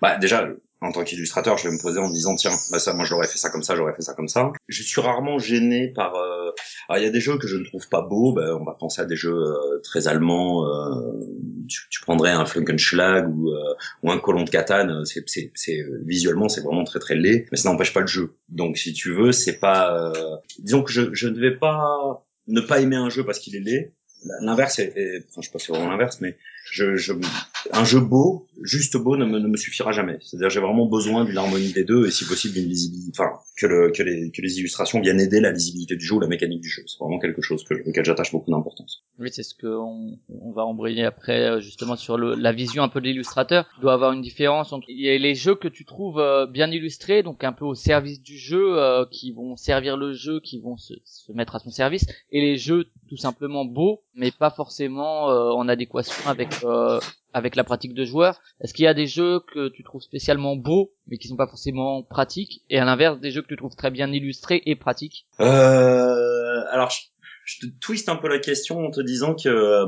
[0.00, 0.48] bah déjà
[0.82, 3.28] en tant qu'illustrateur, je vais me poser en me disant tiens, bah ça, moi j'aurais
[3.28, 4.52] fait ça comme ça, j'aurais fait ça comme ça.
[4.68, 6.16] Je suis rarement gêné par.
[6.16, 6.50] Euh...
[6.88, 8.32] Alors il y a des jeux que je ne trouve pas beaux.
[8.32, 10.66] Bah, on va penser à des jeux euh, très allemands.
[10.66, 11.00] Euh...
[11.68, 15.04] Tu, tu, prendrais un Flunkenschlag ou, euh, ou un Colon de Catane.
[15.04, 18.34] C'est, c'est, c'est visuellement c'est vraiment très très laid, mais ça n'empêche pas le jeu.
[18.48, 19.96] Donc si tu veux, c'est pas.
[19.96, 23.54] Euh, disons que je, je ne vais pas ne pas aimer un jeu parce qu'il
[23.54, 23.92] est laid.
[24.40, 26.36] L'inverse est, enfin je sais pas si c'est vraiment l'inverse, mais
[26.70, 27.12] je, je,
[27.72, 30.18] un jeu beau, juste beau, ne me, ne me suffira jamais.
[30.20, 33.66] C'est-à-dire, j'ai vraiment besoin d'une harmonie des deux et si possible d'une visibilité, enfin, que,
[33.66, 36.68] le, que, les, que les illustrations viennent aider la visibilité du jeu la mécanique du
[36.68, 36.82] jeu.
[36.86, 39.02] C'est vraiment quelque chose que, auquel j'attache beaucoup d'importance.
[39.18, 42.88] Oui, c'est ce qu'on on va embrayer après, euh, justement, sur le, la vision un
[42.88, 43.66] peu de l'illustrateur.
[43.78, 47.44] Il doit avoir une différence entre les jeux que tu trouves euh, bien illustrés, donc
[47.44, 50.94] un peu au service du jeu, euh, qui vont servir le jeu, qui vont se,
[51.04, 55.68] se mettre à son service, et les jeux tout simplement beaux, mais pas forcément en
[55.68, 57.00] adéquation avec euh,
[57.32, 60.56] avec la pratique de joueur Est-ce qu'il y a des jeux que tu trouves spécialement
[60.56, 63.76] beaux mais qui sont pas forcément pratiques et à l'inverse des jeux que tu trouves
[63.76, 65.26] très bien illustrés et pratiques?
[65.40, 66.90] Euh, Alors
[67.44, 69.86] je, te twiste un peu la question en te disant que euh,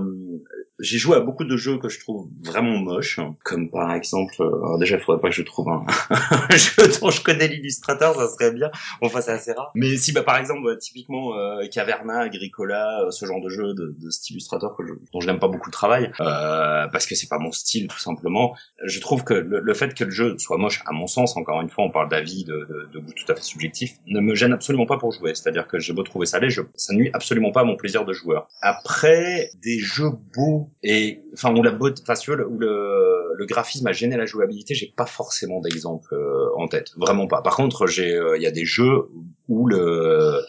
[0.80, 4.64] j'ai joué à beaucoup de jeux que je trouve vraiment moches, comme par exemple, euh,
[4.64, 5.84] alors déjà il faudrait pas que je trouve un,
[6.56, 8.70] jeu dont je connais l'illustrateur, ça serait bien.
[9.00, 9.70] Enfin c'est assez rare.
[9.74, 13.94] Mais si bah par exemple typiquement euh, Caverna, Agricola, euh, ce genre de jeu de,
[13.98, 17.14] de cet illustrateur que je, dont je n'aime pas beaucoup le travail, euh, parce que
[17.14, 18.54] c'est pas mon style tout simplement.
[18.84, 21.70] Je trouve que le, fait que le jeu soit moche, à mon sens, encore une
[21.70, 24.52] fois, on parle d'avis, de, de, de goût tout à fait subjectif, ne me gêne
[24.52, 25.34] absolument pas pour jouer.
[25.34, 28.04] C'est-à-dire que j'ai beau trouver ça laid, je, ça nuit absolument pas à mon plaisir
[28.04, 28.48] de joueur.
[28.60, 32.14] Après des jeux beaux et enfin où la beauté, enfin
[32.48, 36.92] où le, le graphisme a gêné la jouabilité, j'ai pas forcément d'exemple euh, en tête,
[36.96, 37.42] vraiment pas.
[37.42, 39.08] Par contre, j'ai, euh, il y a des jeux
[39.48, 40.40] où le,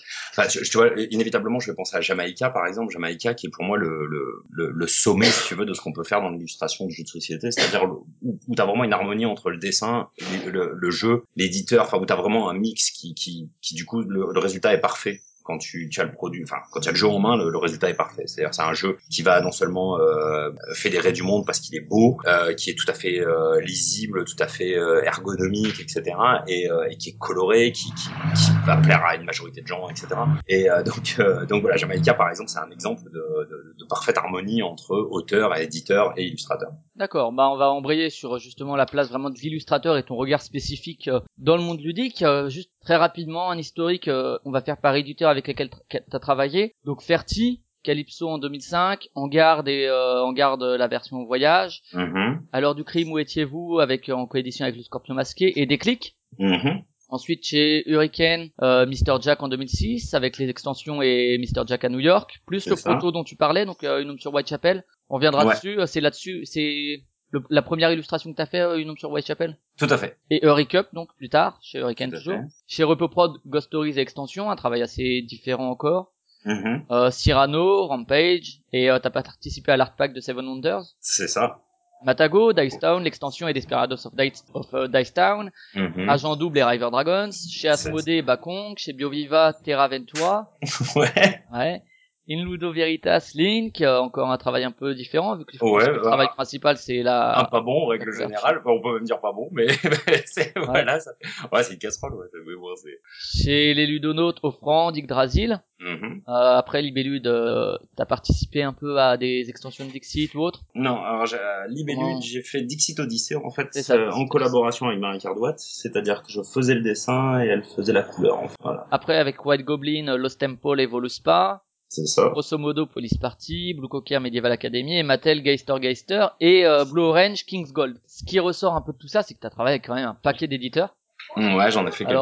[0.50, 3.78] tu, vois, inévitablement, je vais penser à Jamaica par exemple, Jamaica qui est pour moi
[3.78, 4.08] le
[4.52, 7.10] le, sommet, si tu veux, de ce qu'on peut faire dans l'illustration de jeux de
[7.10, 7.90] société, c'est-à-dire
[8.22, 10.10] où, où t'as vraiment une harmonie entre le dessin,
[10.46, 14.02] le, le, jeu, l'éditeur, enfin où t'as vraiment un mix qui qui qui du coup
[14.02, 16.98] le résultat est parfait quand tu, tu, as le produit, enfin quand tu as le
[16.98, 18.24] jeu en main, le, résultat est parfait.
[18.26, 21.88] C'est-à-dire c'est un jeu qui va non seulement euh, fédérer du monde parce qu'il est
[21.88, 26.16] beau, euh, qui est tout à fait euh, lisible, tout à fait euh, ergonomique, etc.
[26.48, 29.68] Et, euh, et, qui est coloré, qui, qui, qui, va plaire à une majorité de
[29.68, 30.08] gens, etc.
[30.48, 34.64] Et donc donc voilà, Jamaica par exemple, c'est un exemple de, de, de, parfaite harmonie
[34.64, 36.72] entre auteur, éditeur et illustrateur.
[36.96, 40.42] D'accord, bah on va embrayer sur justement la place vraiment de l'illustrateur et ton regard
[40.42, 42.24] spécifique dans le monde ludique.
[42.48, 46.74] juste très rapidement un historique, on va faire par éditeur avec lesquels tu as travaillé.
[46.86, 51.82] Donc Ferti, Calypso en 2005, En garde et euh, En garde la version voyage.
[51.94, 56.18] Mm Alors du crime où étiez-vous avec en coédition avec le Scorpion masqué et Déclic.
[56.40, 61.84] Mm Ensuite chez Hurricane, euh, Mr Jack en 2006 avec les extensions et Mr Jack
[61.86, 64.84] à New York, plus le proto dont tu parlais, donc euh, une homme sur Whitechapel.
[65.10, 65.78] On reviendra dessus.
[65.86, 67.04] C'est là-dessus, c'est
[67.50, 70.18] la première illustration que t'as fait, euh, une homme sur Whitechapel Tout à fait.
[70.30, 72.40] Et Hurricane donc plus tard, chez Hurricane toujours.
[72.68, 76.12] Chez Repoprod, Ghost Stories et Extension, un travail assez différent encore.
[76.46, 80.84] Mm euh, Cyrano, Rampage, et euh, t'as pas participé à l'art pack de Seven Wonders?
[81.00, 81.62] C'est ça.
[82.04, 86.08] Matago, Dice Town, l'extension et Desperados of, Dice, of uh, Dice Town, mhm.
[86.08, 90.52] Agent Double et River Dragons, chez Asmodee, Bakong, chez Bioviva, Terra Ventura.
[90.96, 91.42] ouais.
[91.52, 91.82] Ouais.
[92.28, 96.02] In Ludo Veritas Link, euh, encore un travail un peu différent, vu que le bah,
[96.02, 97.40] travail principal c'est la...
[97.40, 99.68] Un pas bon, en règle générale, on peut même dire pas bon, mais,
[100.26, 101.12] c'est, voilà, ça...
[101.52, 103.00] ouais, c'est une casserole, ouais, mais bon, c'est...
[103.44, 109.18] Chez les ludonautes, Offrand, Yggdrasil, mm euh, après Libellude, euh, t'as participé un peu à
[109.18, 110.62] des extensions de Dixit ou autre?
[110.74, 115.20] Non, alors j'ai, Libellude, j'ai fait Dixit Odyssey, en fait, ça, en collaboration avec Marie
[115.20, 118.88] Cardouat, c'est-à-dire que je faisais le dessin et elle faisait la couleur, en fait, voilà.
[118.90, 121.65] Après, avec White Goblin, Lost Temple et Voluspa,
[121.96, 122.30] c'est ça.
[122.30, 127.02] Grosso modo, Police Party, Blue Cocker Medieval Academy, et Mattel Geister Geister et euh, Blue
[127.02, 127.98] Orange King's Gold.
[128.06, 129.96] Ce qui ressort un peu de tout ça, c'est que tu as travaillé avec quand
[129.96, 130.96] même un paquet d'éditeurs.
[131.38, 132.20] Mmh, ouais, j'en ai fait quelques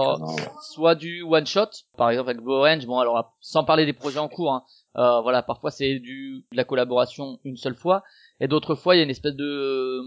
[0.62, 2.86] soit du one shot, par exemple avec Blue Orange.
[2.86, 4.64] Bon, alors sans parler des projets en cours, hein,
[4.98, 8.04] euh, voilà, parfois c'est du de la collaboration une seule fois,
[8.40, 10.02] et d'autres fois il y a une espèce de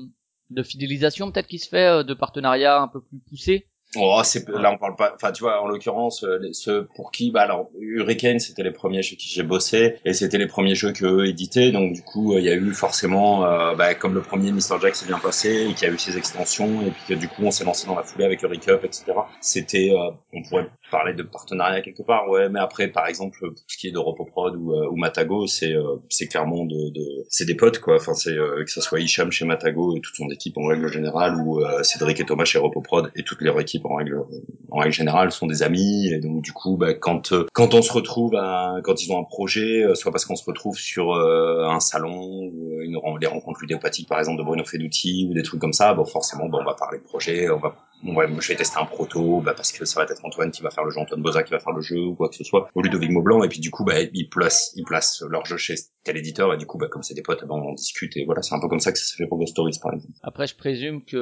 [0.51, 3.67] de fidélisation peut-être qui se fait, euh, de partenariat un peu plus poussé.
[3.95, 5.13] Oh, c'est là on parle pas.
[5.15, 9.03] Enfin, tu vois, en l'occurrence, euh, ceux pour qui, bah alors, Hurricane, c'était les premiers
[9.03, 11.71] chez qui j'ai bossé et c'était les premiers jeux que eux éditaient.
[11.71, 14.79] Donc du coup, euh, il y a eu forcément, euh, bah, comme le premier Mr
[14.83, 17.45] Jack s'est bien passé et qui a eu ses extensions et puis que du coup
[17.45, 19.05] on s'est lancé dans la foulée avec Hurricane, etc.
[19.41, 19.93] C'était,
[20.33, 22.49] on pourrait parler de partenariat quelque part, ouais.
[22.49, 25.75] Mais après, par exemple, pour ce qui est de Ropoprod ou, ou Matago, c'est
[26.11, 27.97] c'est clairement de, de c'est des potes quoi.
[27.97, 31.37] Enfin, c'est que ce soit Hicham chez Matago et toute son équipe en règle générale
[31.37, 34.23] ou Cédric et Thomas chez Ropoprod et toutes leur équipe en règle
[34.71, 36.09] en règle générale sont des amis.
[36.09, 39.21] Et donc du coup bah, quand euh, quand on se retrouve à, quand ils ont
[39.21, 43.27] un projet euh, soit parce qu'on se retrouve sur euh, un salon ou une les
[43.27, 46.59] rencontres ludopathiques par exemple de Bruno Feduti ou des trucs comme ça bon forcément bon,
[46.61, 49.73] on va parler de projet on va ouais, je vais tester un proto bah, parce
[49.73, 51.73] que ça va être Antoine qui va faire le jeu Antoine Boza qui va faire
[51.73, 53.43] le jeu ou quoi que ce soit ou Ludovic Maublanc.
[53.43, 56.53] Et puis du coup bah ils placent ils placent leur jeu chez tel éditeur.
[56.55, 58.17] Et du coup bah comme c'est des potes bah, on en discute.
[58.17, 59.95] Et voilà c'est un peu comme ça que ça s'est fait pour Ghost Stories par
[59.95, 60.15] exemple.
[60.23, 61.17] Après je présume que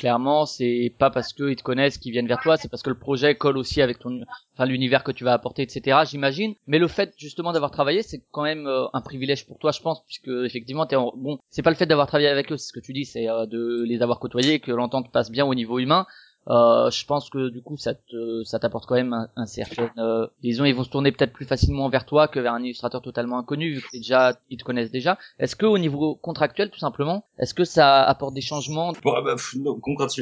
[0.00, 2.98] clairement c'est pas parce qu'ils te connaissent qu'ils viennent vers toi c'est parce que le
[2.98, 4.22] projet colle aussi avec ton
[4.54, 6.54] enfin l'univers que tu vas apporter etc j'imagine.
[6.66, 9.80] Mais le fait justement d'avoir travaillé c'est quand même euh, un privilège pour toi je
[9.82, 11.12] pense puisque effectivement t'es en...
[11.14, 13.28] bon c'est pas le fait d'avoir travaillé avec eux c'est ce que tu dis c'est
[13.28, 16.06] euh, de les avoir côtoyés que l'entente passe bien au niveau humain
[16.48, 19.90] euh, je pense que du coup ça te, ça t'apporte quand même un, un certain
[19.98, 23.02] euh, disons ils vont se tourner peut-être plus facilement vers toi que vers un illustrateur
[23.02, 25.18] totalement inconnu vu que déjà ils te connaissent déjà.
[25.38, 28.92] Est-ce que au niveau contractuel tout simplement est-ce que ça apporte des changements?
[29.04, 29.36] Bah, bah,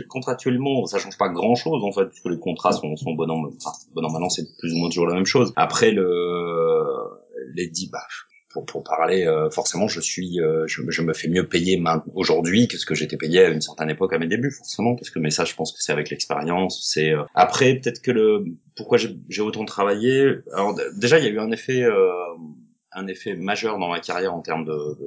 [0.08, 3.44] contractuellement ça change pas grand chose en fait puisque les contrats sont, sont bon an
[3.56, 5.52] enfin, bon an maintenant c'est plus ou moins toujours la même chose.
[5.56, 6.88] Après le
[7.54, 7.98] les dix bah
[8.50, 11.82] pour, pour parler, euh, forcément, je suis, euh, je, je, me fais mieux payer
[12.14, 15.10] aujourd'hui que ce que j'étais payé à une certaine époque à mes débuts, forcément, parce
[15.10, 16.88] que mais ça, je pense que c'est avec l'expérience.
[16.90, 18.44] C'est euh, après peut-être que le
[18.76, 20.36] pourquoi j'ai autant travaillé.
[20.52, 21.84] Alors déjà, il y a eu un effet
[22.92, 24.66] un effet majeur dans ma carrière en termes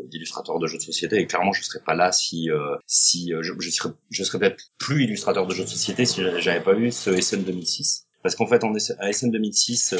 [0.09, 3.41] d'illustrateur de, jeux de société et clairement je serais pas là si euh, si euh,
[3.41, 6.75] je, je serais je serais peut-être plus illustrateur de jeux de société si j'avais pas
[6.75, 9.95] eu ce SN 2006 parce qu'en fait en à SN 2006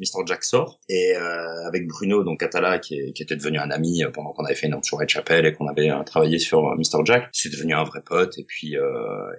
[0.00, 0.80] Mr Jack sort.
[0.88, 4.44] Et euh, avec Bruno donc Catala qui, qui, était devenu un ami euh, pendant qu'on
[4.44, 7.74] avait fait une sur Whitechapel et qu'on avait euh, travaillé sur Mr Jack c'est devenu
[7.74, 8.38] un vrai pote.
[8.38, 8.76] Et puis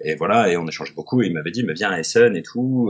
[0.04, 0.50] et voilà.
[0.50, 1.22] Et on échangeait beaucoup.
[1.22, 2.89] Et il m'avait dit mais viens à Essen et tout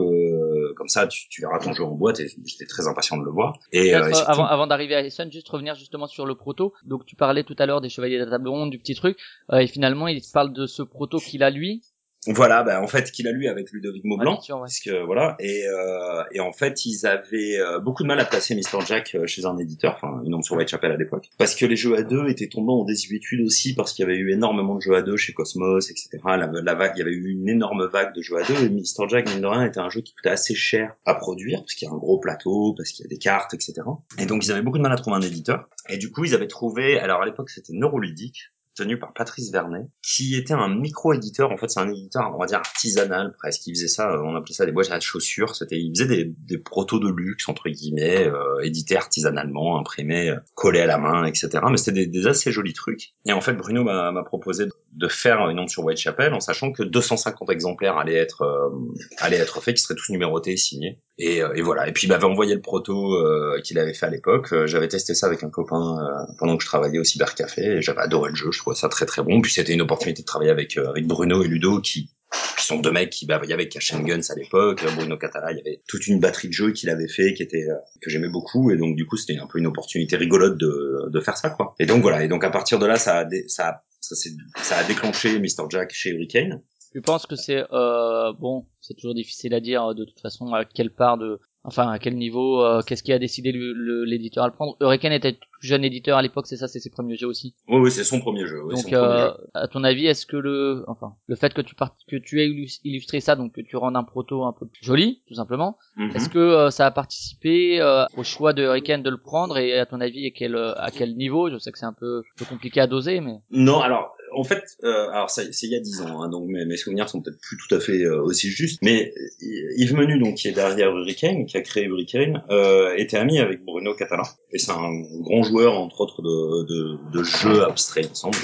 [0.76, 2.20] comme ça tu, tu, verras ton jeu en boîte.
[2.20, 3.58] Et j'étais très impatient de le voir.
[3.72, 6.74] Et, avant, avant d'arriver à Essen juste revenir justement sur le proto.
[6.86, 9.18] Donc tu parlais tout à l'heure des chevaliers de la table ronde du petit truc.
[9.54, 11.82] Et finalement il parle de ce proto qu'il a lui
[12.28, 16.24] voilà, ben en fait qu'il a lu avec Ludovic Maublanc, parce que voilà, et, euh,
[16.34, 19.46] et en fait ils avaient euh, beaucoup de mal à placer Mr Jack euh, chez
[19.46, 22.28] un éditeur, enfin une homme sur Whitechapel à l'époque, parce que les jeux à deux
[22.28, 25.16] étaient tombés en désuétude aussi, parce qu'il y avait eu énormément de jeux à deux
[25.16, 26.10] chez Cosmos, etc.
[26.26, 28.70] La, la vague, il y avait eu une énorme vague de jeux à deux, et
[28.70, 31.74] Mr Jack mine de rien était un jeu qui coûtait assez cher à produire, parce
[31.74, 33.76] qu'il y a un gros plateau, parce qu'il y a des cartes, etc.
[34.18, 36.36] Et donc ils avaient beaucoup de mal à trouver un éditeur, et du coup ils
[36.36, 41.52] avaient trouvé, alors à l'époque c'était Neuroludique, tenu par Patrice Vernet, qui était un micro-éditeur.
[41.52, 43.68] En fait, c'est un éditeur, on va dire, artisanal presque.
[43.68, 45.56] Il faisait ça, euh, on appelait ça des boîtes à chaussures.
[45.56, 50.82] C'était, il faisait des, protos de luxe, entre guillemets, euh, édités artisanalement, imprimés, euh, collés
[50.82, 51.50] à la main, etc.
[51.70, 53.14] Mais c'était des, assez jolis trucs.
[53.26, 56.84] Et en fait, Bruno m'a proposé de faire une onde sur Whitechapel en sachant que
[56.84, 61.00] 250 exemplaires allaient être, euh, être faits, qui seraient tous numérotés et signés.
[61.18, 61.88] Et, et voilà.
[61.88, 63.18] Et puis, il m'avait envoyé le proto
[63.64, 64.54] qu'il avait fait à l'époque.
[64.66, 65.98] J'avais testé ça avec un copain
[66.38, 68.52] pendant que je travaillais au cybercafé j'avais adoré le jeu.
[68.52, 69.42] Je ça très très bon.
[69.42, 72.12] Puis c'était une opportunité de travailler avec euh, avec Bruno et Ludo qui
[72.58, 75.62] sont deux mecs qui bah il y Cash Guns à l'époque Bruno Catala il y
[75.62, 78.72] avait toute une batterie de jeux qu'il avait fait qui était euh, que j'aimais beaucoup.
[78.72, 81.76] Et donc du coup c'était un peu une opportunité rigolote de de faire ça quoi.
[81.80, 82.24] Et donc voilà.
[82.24, 86.12] Et donc à partir de là ça a ça ça, a déclenché Mr Jack chez
[86.12, 86.62] Hurricane
[86.96, 90.66] je pense que c'est euh, bon c'est toujours difficile à dire de toute façon à
[90.66, 94.54] quelle part de Enfin, à quel niveau euh, Qu'est-ce qui a décidé l'éditeur à le
[94.54, 94.78] prendre?
[94.80, 97.54] Hurricane était tout jeune éditeur à l'époque, c'est ça, c'est ses premiers jeux aussi?
[97.68, 98.62] Oui, oui, c'est son premier jeu.
[98.70, 101.96] donc, euh, à ton avis, est-ce que le, enfin, le fait que tu part...
[102.10, 102.48] que tu aies
[102.86, 106.12] illustré ça, donc que tu rendes un proto un peu plus joli, tout simplement, mhm.
[106.16, 107.82] est-ce que euh, ça a participé
[108.16, 109.58] au choix de Hurricane de le prendre?
[109.58, 111.50] Et à ton avis, à quel, à quel niveau?
[111.50, 113.40] Je sais que c'est un peu, un peu compliqué à doser, mais.
[113.52, 116.66] Non, alors en fait, euh, alors c'est il y a dix ans, hein, donc mes,
[116.66, 118.80] mes, souvenirs sont peut-être plus tout à fait euh, aussi justes.
[118.82, 123.40] Mais Yves Menu, donc qui est derrière Hurricane, qui a créé Hurricane, euh, était ami
[123.40, 124.24] avec Bruno Catalan.
[124.54, 128.38] Et c'est un grand joueur, entre autres, de, jeux abstraits, il me semble,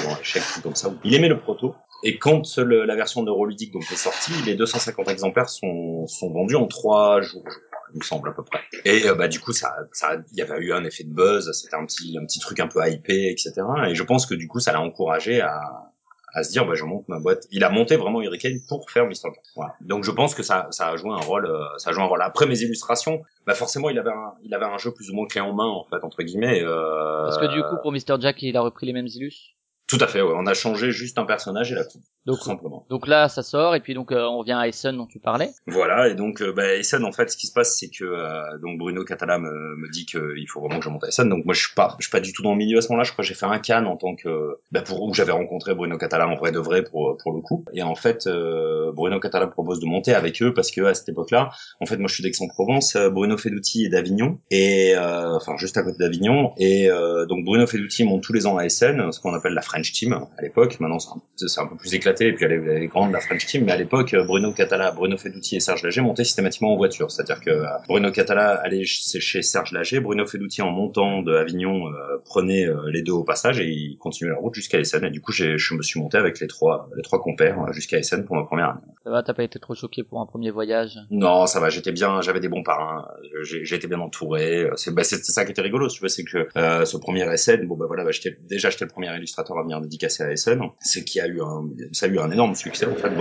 [0.61, 0.93] comme ça.
[1.03, 1.73] Il aimait le proto.
[2.03, 6.67] Et quand la version neuroludique donc est sortie, les 250 exemplaires sont, sont vendus en
[6.67, 7.43] trois jours
[7.95, 8.59] il me semble à peu près.
[8.83, 11.51] Et euh, bah du coup ça, ça, il y avait eu un effet de buzz,
[11.53, 13.53] c'était un petit, un petit truc un peu hypé, etc.
[13.87, 15.61] Et je pense que du coup ça l'a encouragé à,
[16.33, 17.47] à se dire bah je monte ma boîte.
[17.51, 19.31] Il a monté vraiment Hurricane pour faire Mr.
[19.55, 19.73] Voilà.
[19.79, 22.07] Donc je pense que ça, ça a joué un rôle, euh, ça a joué un
[22.07, 22.21] rôle.
[22.21, 25.25] Après mes illustrations, bah forcément il avait un, il avait un jeu plus ou moins
[25.25, 26.61] clé en main en fait entre guillemets.
[26.61, 27.23] Euh...
[27.23, 28.19] Parce que du coup pour Mr.
[28.19, 29.55] Jack il a repris les mêmes illus?
[29.87, 30.33] Tout à fait, ouais.
[30.35, 32.01] On a changé juste un personnage et la coupe.
[32.25, 32.85] Donc, tout simplement.
[32.89, 35.51] Donc là, ça sort et puis donc euh, on revient à Essen dont tu parlais.
[35.67, 38.57] Voilà et donc euh, bah, Essen en fait, ce qui se passe, c'est que euh,
[38.63, 41.29] donc Bruno Catala me, me dit qu'il faut vraiment que je monte à Essen.
[41.29, 42.87] Donc moi, je suis pas, je suis pas du tout dans le milieu à ce
[42.89, 43.03] moment-là.
[43.03, 45.75] Je crois que j'ai fait un can en tant que bah, pour où j'avais rencontré
[45.75, 47.63] Bruno Catala en vrai de vrai pour pour le coup.
[47.73, 48.27] Et en fait,
[48.93, 52.07] Bruno Catala propose de monter avec eux parce que à cette époque-là, en fait, moi,
[52.07, 52.97] je suis d'Aix-en-Provence.
[53.11, 56.53] Bruno Feduti est d'Avignon et enfin juste à côté d'Avignon.
[56.57, 56.89] Et
[57.29, 60.13] donc Bruno Feduti monte tous les ans à Essen, ce qu'on appelle la French Team
[60.13, 60.79] à l'époque.
[60.79, 63.65] Maintenant, c'est un peu plus éclaté et puis elle est, grande la French Team.
[63.65, 67.11] Mais à l'époque, Bruno Catala, Bruno Feduti et Serge Lager montaient systématiquement en voiture.
[67.11, 71.87] C'est-à-dire que euh, Bruno Catala allait chez Serge Lager, Bruno Feduti en montant de Avignon
[71.87, 75.03] euh, prenait euh, les deux au passage et il continuait la route jusqu'à Essen.
[75.03, 78.23] Et du coup, je me suis monté avec les trois, les trois compères jusqu'à Essen
[78.23, 78.81] pour ma première année.
[79.03, 80.97] Ça va, t'as pas été trop choqué pour un premier voyage?
[81.11, 81.69] Non, ça va.
[81.69, 83.07] J'étais bien, j'avais des bons parrains.
[83.43, 84.69] J'étais bien entouré.
[84.77, 87.85] C'est bah, ça qui était rigolo, tu vois, c'est que ce premier Essen, bon bah
[87.87, 88.11] voilà, bah,
[88.49, 91.69] déjà j'étais le premier illustrateur à venir dédicacer à Essen c'est qu'il a eu un,
[91.91, 93.11] ça a eu un énorme succès, en fait,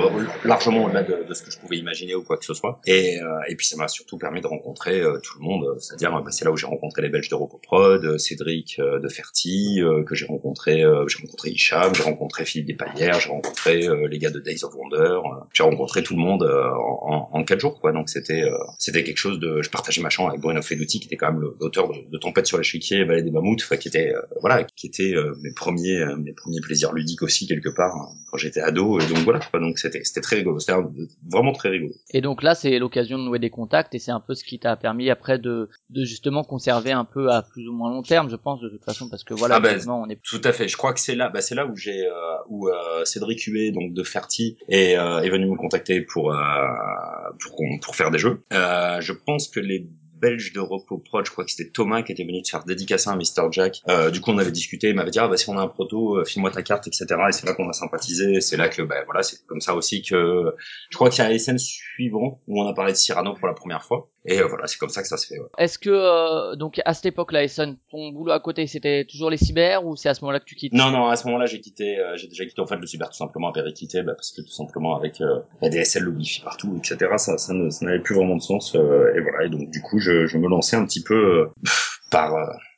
[0.44, 2.80] largement au-delà de, ce que je pouvais imaginer ou quoi que ce soit.
[2.86, 6.12] Et, euh, et puis ça m'a surtout permis de rencontrer euh, tout le monde, c'est-à-dire
[6.22, 10.14] bah, c'est là où j'ai rencontré les Belges de Ropoprod, euh, Cédric de Ferti, que
[10.14, 14.64] j'ai rencontré, j'ai rencontré Hicham, j'ai rencontré Philippe Despalières, j'ai rencontré les gars de Days
[14.64, 15.18] of Wonder,
[15.52, 17.92] j'ai rencontré tout le monde en, en, quatre jours, quoi.
[17.92, 18.44] Donc c'était,
[18.78, 21.42] c'était quelque chose de, je partageais ma chambre avec Bruno Feduti, qui était quand même
[21.60, 26.04] l'auteur de, Tempête sur l'échiquier, Vallée des Mammouths, qui était, voilà, qui était mes premiers,
[26.34, 30.02] premiers plaisirs ludiques aussi quelque part hein, quand j'étais ado et donc voilà donc c'était
[30.04, 30.78] c'était très rigolo c'était
[31.30, 31.94] vraiment très rigolo.
[32.10, 34.58] Et donc là c'est l'occasion de nouer des contacts et c'est un peu ce qui
[34.58, 38.28] t'a permis après de de justement conserver un peu à plus ou moins long terme
[38.28, 40.68] je pense de toute façon parce que voilà ah ben, on est tout à fait.
[40.68, 42.12] Je crois que c'est là bah, c'est là où j'ai euh,
[42.48, 46.34] où euh, Cédric Huet donc de Ferti est, euh, est venu me contacter pour
[47.40, 48.42] pour pour faire des jeux.
[48.50, 49.88] Je pense que les
[50.24, 53.10] belge de Repos Prod, je crois que c'était Thomas qui était venu te faire dédicacer
[53.10, 53.50] un Mr.
[53.50, 53.82] Jack.
[53.88, 55.68] Euh, du coup, on avait discuté, il m'avait dit, ah, bah, si on a un
[55.68, 57.04] proto, euh, file-moi ta carte, etc.
[57.28, 58.40] Et c'est là qu'on a sympathisé.
[58.40, 60.54] C'est là que, bah, voilà, c'est comme ça aussi que,
[60.90, 63.46] je crois qu'il y a les scènes suivantes où on a parlé de Cyrano pour
[63.46, 64.08] la première fois.
[64.26, 65.38] Et euh, voilà, c'est comme ça que ça se fait.
[65.38, 65.48] Ouais.
[65.58, 69.36] Est-ce que euh, donc à cette époque-là, Essen, ton boulot à côté, c'était toujours les
[69.36, 70.72] cyber ou c'est à ce moment-là que tu quittes?
[70.72, 73.10] Non, non, à ce moment-là, j'ai quitté, euh, j'ai déjà quitté en fait le cyber
[73.10, 75.18] tout simplement, à quitté, bah, parce que tout simplement avec
[75.60, 77.12] la DSL, le wifi partout, etc.
[77.18, 78.74] Ça, ça, n'avait plus vraiment de sens.
[78.74, 81.48] et voilà, et donc du coup, je, je me lançais un petit peu
[82.10, 82.32] par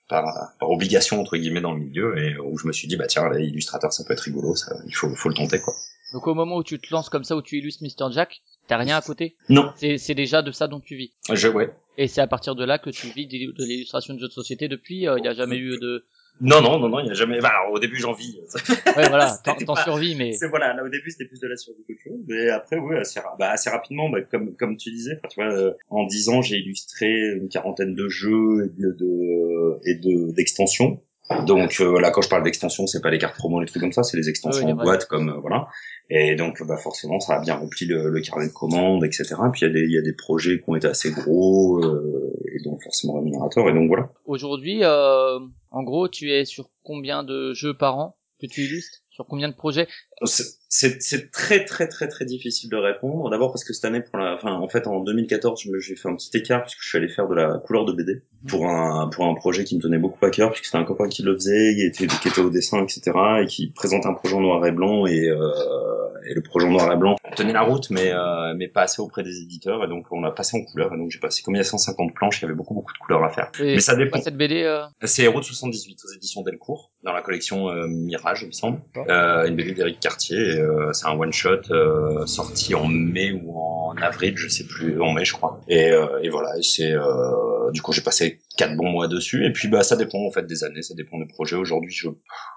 [0.09, 0.25] par,
[0.61, 3.29] par, obligation entre guillemets dans le milieu et où je me suis dit bah tiens
[3.31, 5.75] l'illustrateur ça peut être rigolo ça il faut faut le tenter quoi
[6.13, 8.79] donc au moment où tu te lances comme ça où tu illustres Mr Jack T'as
[8.79, 9.37] rien à côté?
[9.49, 9.73] Non.
[9.77, 11.13] C'est déjà de ça dont tu vis?
[11.33, 11.73] Je ouais.
[11.99, 14.69] Et c'est à partir de là que tu vis de l'illustration de jeux de société
[14.69, 15.03] depuis?
[15.03, 16.05] Il euh, n'y a jamais eu de.
[16.41, 17.41] Non non non non, il n'y a jamais.
[17.41, 18.39] Bah, alors au début j'en vis.
[18.69, 19.83] ouais voilà, t'en pas...
[19.83, 20.33] survis mais.
[20.33, 22.97] C'est voilà, là au début c'était plus de la survie qu'autre chose, mais après oui
[22.97, 26.43] assez, bah, assez rapidement, bah, comme comme tu disais, tu vois, euh, en dix ans
[26.43, 31.01] j'ai illustré une quarantaine de jeux et de et de d'extensions.
[31.45, 33.93] Donc euh, là, quand je parle d'extension, c'est pas les cartes promo, les trucs comme
[33.93, 35.69] ça, c'est les extensions en boîte, comme euh, voilà.
[36.09, 39.35] Et donc, bah forcément, ça a bien rempli le, le carnet de commandes, etc.
[39.53, 41.83] Puis il y a des il y a des projets qui ont été assez gros
[41.83, 43.69] euh, et donc forcément rémunérateurs.
[43.69, 44.09] Et donc voilà.
[44.25, 49.03] Aujourd'hui, euh, en gros, tu es sur combien de jeux par an que tu illustres?
[49.17, 49.89] Sur combien de projets?
[50.27, 53.31] C'est très très très très difficile de répondre.
[53.31, 56.17] D'abord parce que cette année, pour la, enfin en fait en 2014, j'ai fait un
[56.17, 59.25] petit écart puisque je suis allé faire de la couleur de BD pour un pour
[59.25, 61.75] un projet qui me tenait beaucoup à cœur puisque c'était un copain qui le faisait,
[61.75, 63.13] qui était, qui était au dessin, etc.
[63.41, 65.51] et qui présente un projet en noir et blanc et euh,
[66.27, 69.23] et le projet noir et blanc tenait la route mais euh, mais pas assez auprès
[69.23, 71.59] des éditeurs et donc on a passé en couleur et donc j'ai passé comme il
[71.59, 73.51] y a 150 planches, il y avait beaucoup beaucoup de couleurs à faire.
[73.61, 74.21] mais ça dépend.
[74.21, 74.85] Cette BD euh...
[75.03, 78.81] C'est Héros de 78 aux éditions Delcourt dans la collection euh, Mirage, il me semble.
[79.09, 80.37] Euh, une BD d'Éric Cartier
[80.87, 85.01] euh, c'est un one shot euh, sorti en mai ou en avril, je sais plus,
[85.01, 85.61] en mai je crois.
[85.69, 86.95] Et, euh, et voilà, c'est
[87.73, 89.45] du coup j'ai passé quatre bons mois dessus.
[89.47, 91.57] Et puis bah ça dépend en fait des années, ça dépend des projets.
[91.57, 92.09] Aujourd'hui, je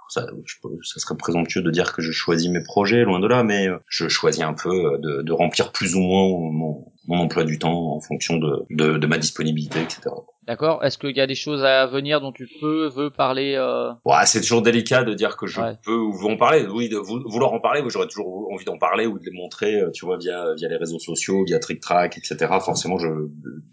[0.10, 0.26] ça,
[0.98, 4.42] serait présomptueux de dire que je choisis mes projets, loin de là, mais je choisis
[4.42, 8.66] un peu de, de remplir plus ou moins mon, emploi du temps en fonction de,
[8.70, 10.10] de ma disponibilité, etc.
[10.50, 10.84] D'accord.
[10.84, 13.92] Est-ce qu'il y a des choses à venir dont tu peux, veux parler euh...
[14.04, 16.66] ouais, C'est toujours délicat de dire que je peux ou veux en parler.
[16.66, 19.92] Oui, de vouloir en parler, j'aurais toujours envie d'en parler ou de les montrer, euh,
[19.92, 22.52] tu vois, via via les réseaux sociaux, via Trick Track, etc.
[22.66, 23.08] Forcément, je,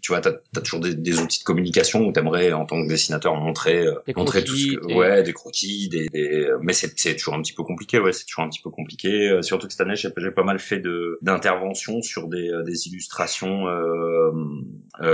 [0.03, 2.87] tu vois, t'as as toujours des, des, outils de communication où t'aimerais, en tant que
[2.87, 6.47] dessinateur, montrer, euh, des montrer tout ce que, ouais, des croquis, des, des...
[6.61, 9.31] mais c'est toujours un petit peu compliqué, ouais, c'est toujours un petit peu compliqué.
[9.31, 13.63] Euh, surtout que cette année, j'ai pas mal fait de d'interventions sur des des illustrations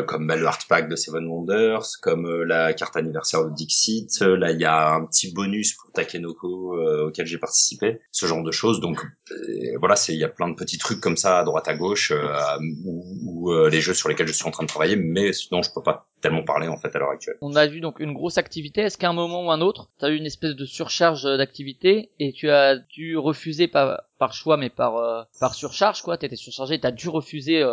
[0.07, 1.52] comme bah, le art pack de Seven Wonders,
[2.01, 4.21] comme euh, la carte anniversaire de Dixit.
[4.21, 8.25] Euh, là, il y a un petit bonus pour Takenoko euh, auquel j'ai participé, ce
[8.25, 8.79] genre de choses.
[8.79, 9.05] Donc
[9.79, 12.11] voilà, il y a plein de petits trucs comme ça à droite à gauche
[12.85, 15.81] ou, les jeux sur lesquels je suis en train de travailler, mais sinon je peux
[15.81, 17.35] pas tellement parler en fait à l'heure actuelle.
[17.41, 18.81] On a vu donc une grosse activité.
[18.81, 22.09] Est-ce qu'à un moment ou un autre, tu as eu une espèce de surcharge d'activité
[22.19, 26.35] et tu as dû refuser par, par choix mais par par surcharge quoi, tu étais
[26.35, 27.63] surchargé, tu as dû refuser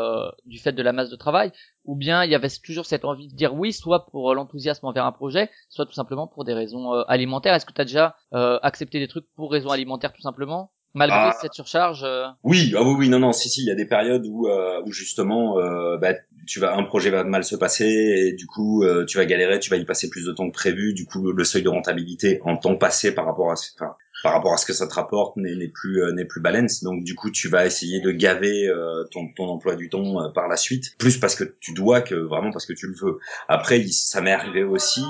[0.44, 1.52] du fait de la masse de travail?
[1.84, 4.86] Ou bien il y avait toujours cette envie de dire oui, soit pour euh, l'enthousiasme
[4.86, 7.54] envers un projet, soit tout simplement pour des raisons euh, alimentaires.
[7.54, 10.72] Est-ce que tu as déjà euh, accepté des trucs pour raisons alimentaires tout simplement?
[10.92, 11.36] Malgré ah.
[11.40, 12.04] cette surcharge
[12.42, 14.92] Oui, ah oui, oui, non, non, si, si, il y a des périodes où, où
[14.92, 15.54] justement,
[15.98, 16.14] bah,
[16.46, 19.70] tu vas, un projet va mal se passer et du coup, tu vas galérer, tu
[19.70, 20.94] vas y passer plus de temps que prévu.
[20.94, 24.52] Du coup, le seuil de rentabilité en temps passé par rapport à, enfin, par rapport
[24.52, 26.82] à ce que ça te rapporte n'est plus euh, n'est plus balance.
[26.82, 30.28] Donc du coup tu vas essayer de gaver euh, ton, ton emploi du temps euh,
[30.28, 30.96] par la suite.
[30.98, 33.18] Plus parce que tu dois que vraiment parce que tu le veux.
[33.48, 35.04] Après ça m'est arrivé aussi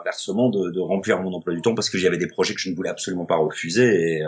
[0.00, 2.70] inversement de, de, remplir mon emploi du temps parce que j'avais des projets que je
[2.70, 4.22] ne voulais absolument pas refuser et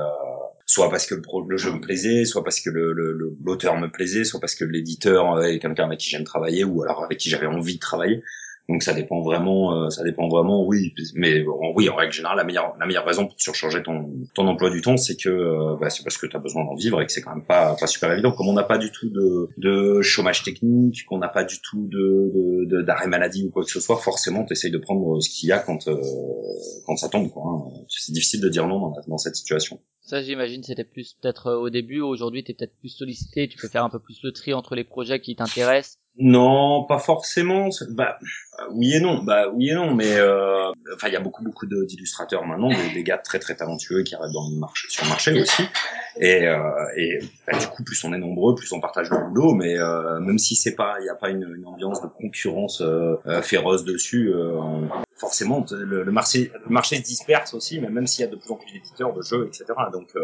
[0.66, 4.54] soit parce que le, jeu me plaisait, soit parce que l'auteur me plaisait, soit parce
[4.54, 7.80] que l'éditeur est quelqu'un avec qui j'aime travailler ou alors avec qui j'avais envie de
[7.80, 8.22] travailler.
[8.68, 10.94] Donc ça dépend vraiment, euh, ça dépend vraiment, oui.
[11.14, 14.70] Mais oui, en règle générale, la meilleure, la meilleure raison pour surcharger ton, ton emploi
[14.70, 17.06] du temps, c'est que euh, bah, c'est parce que tu as besoin d'en vivre et
[17.06, 18.32] que c'est quand même pas, pas super évident.
[18.32, 21.86] Comme on n'a pas du tout de, de chômage technique, qu'on n'a pas du tout
[21.88, 25.28] de, de, d'arrêt maladie ou quoi que ce soit, forcément, tu essayes de prendre ce
[25.28, 26.00] qu'il y a quand, euh,
[26.86, 27.30] quand ça tombe.
[27.30, 27.84] Quoi, hein.
[27.88, 29.78] C'est difficile de dire non dans, dans cette situation.
[30.00, 32.00] Ça, j'imagine, c'était plus peut-être au début.
[32.00, 33.48] Aujourd'hui, tu es peut-être plus sollicité.
[33.48, 37.00] Tu peux faire un peu plus le tri entre les projets qui t'intéressent non, pas
[37.00, 37.70] forcément.
[37.90, 38.18] Bah
[38.70, 39.24] oui et non.
[39.24, 42.94] Bah oui et non, mais euh, enfin il y a beaucoup beaucoup d'illustrateurs maintenant, des,
[42.94, 45.64] des, gars très très talentueux qui arrivent dans le marché, sur le marché aussi.
[46.20, 46.60] Et, euh,
[46.96, 47.18] et
[47.48, 49.54] bah, du coup, plus on est nombreux, plus on partage le boulot.
[49.54, 52.80] Mais euh, même si c'est pas, il n'y a pas une, une, ambiance de concurrence
[52.80, 54.32] euh, euh, féroce dessus.
[55.16, 58.36] forcément, le, le, marché, le marché se disperse aussi, mais même s'il y a de
[58.36, 59.64] plus en plus d'éditeurs de jeux, etc.
[59.92, 60.14] Donc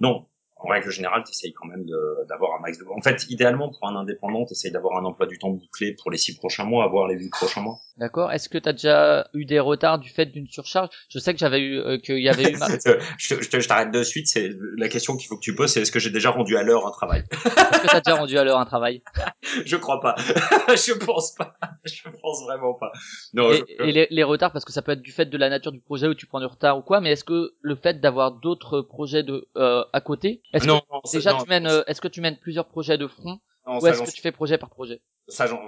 [0.00, 0.26] non,
[0.60, 1.84] en règle générale, tu essayes quand même
[2.28, 2.84] d'avoir un max de...
[2.96, 6.18] En fait, idéalement, pour un indépendant, tu d'avoir un emploi du temps bouclé pour les
[6.18, 7.78] six prochains mois, avoir les huit prochains mois.
[7.96, 8.32] D'accord.
[8.32, 10.88] Est-ce que tu as déjà eu des retards du fait d'une surcharge?
[11.08, 12.56] Je sais que j'avais eu euh, qu'il y avait eu.
[13.18, 14.28] je, je, je t'arrête de suite.
[14.28, 16.62] C'est la question qu'il faut que tu poses, c'est est-ce que j'ai déjà rendu à
[16.62, 17.24] l'heure un travail?
[17.32, 19.02] Est-ce que t'as déjà rendu à l'heure un travail?
[19.64, 20.14] Je crois pas.
[20.68, 21.54] je pense pas.
[21.84, 22.92] Je pense vraiment pas.
[23.32, 23.50] Non.
[23.50, 25.72] Et, et les, les, retards, parce que ça peut être du fait de la nature
[25.72, 28.32] du projet où tu prends du retard ou quoi, mais est-ce que le fait d'avoir
[28.32, 32.20] d'autres projets de euh, à côté, est-ce que déjà tu mènes, euh, est-ce que tu
[32.20, 35.02] mènes plusieurs projets de front ou est-ce que tu fais projet par projet?
[35.28, 35.60] Ça, j'en,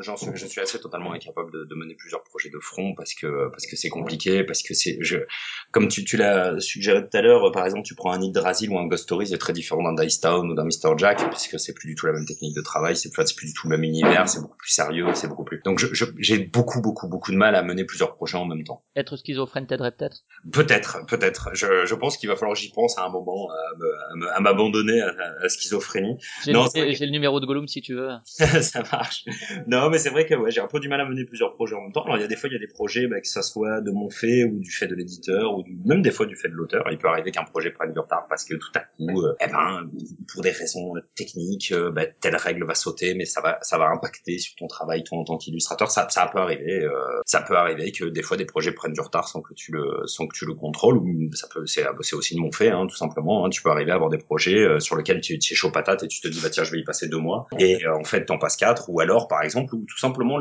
[0.00, 3.14] j'en suis, je suis assez totalement incapable de, de, mener plusieurs projets de front parce
[3.14, 5.18] que parce que c'est compliqué, parce que c'est, je,
[5.72, 8.78] comme tu, tu l'as suggéré tout à l'heure, par exemple, tu prends un Yggdrasil ou
[8.78, 11.74] un Ghost Story, c'est très différent d'un Dice Town ou d'un Mr Jack, puisque c'est
[11.74, 13.76] plus du tout la même technique de travail, c'est plus, c'est plus du tout le
[13.76, 15.60] même univers, c'est beaucoup plus sérieux, c'est beaucoup plus.
[15.64, 18.84] Donc, je, j'ai beaucoup, beaucoup, beaucoup de mal à mener plusieurs projets en même temps.
[18.94, 20.24] Être schizophrène t'aiderait peut-être?
[20.52, 21.50] Peut-être, peut-être.
[21.54, 23.48] Je, je pense qu'il va falloir j'y pense à un moment
[24.34, 26.18] à, m'abandonner à, à, schizophrénie.
[26.44, 28.10] J'ai, non, le, j'ai le numéro de Gollum si tu veux.
[28.26, 28.82] ça
[29.66, 31.74] Non, mais c'est vrai que ouais, j'ai un peu du mal à mener plusieurs projets
[31.74, 32.04] en même temps.
[32.04, 33.80] Alors il y a des fois il y a des projets bah, que ça soit
[33.80, 36.54] de mon fait ou du fait de l'éditeur ou même des fois du fait de
[36.54, 36.84] l'auteur.
[36.90, 39.46] Il peut arriver qu'un projet prenne du retard parce que tout à coup, euh, eh
[39.48, 39.90] ben
[40.32, 43.88] pour des raisons techniques, euh, bah, telle règle va sauter, mais ça va ça va
[43.88, 45.90] impacter sur ton travail toi en tant qu'illustrateur.
[45.90, 46.82] Ça ça peut arriver.
[46.84, 49.72] Euh, ça peut arriver que des fois des projets prennent du retard sans que tu
[49.72, 50.98] le sans que tu le contrôles.
[50.98, 53.44] Ou ça peut c'est c'est aussi de mon fait hein, tout simplement.
[53.44, 53.50] Hein.
[53.50, 56.02] Tu peux arriver à avoir des projets euh, sur lesquels tu, tu es chaud patate
[56.02, 58.24] et tu te dis bah tiens je vais y passer deux mois et en fait
[58.24, 60.38] t'en passes quatre ou alors par exemple, ou tout simplement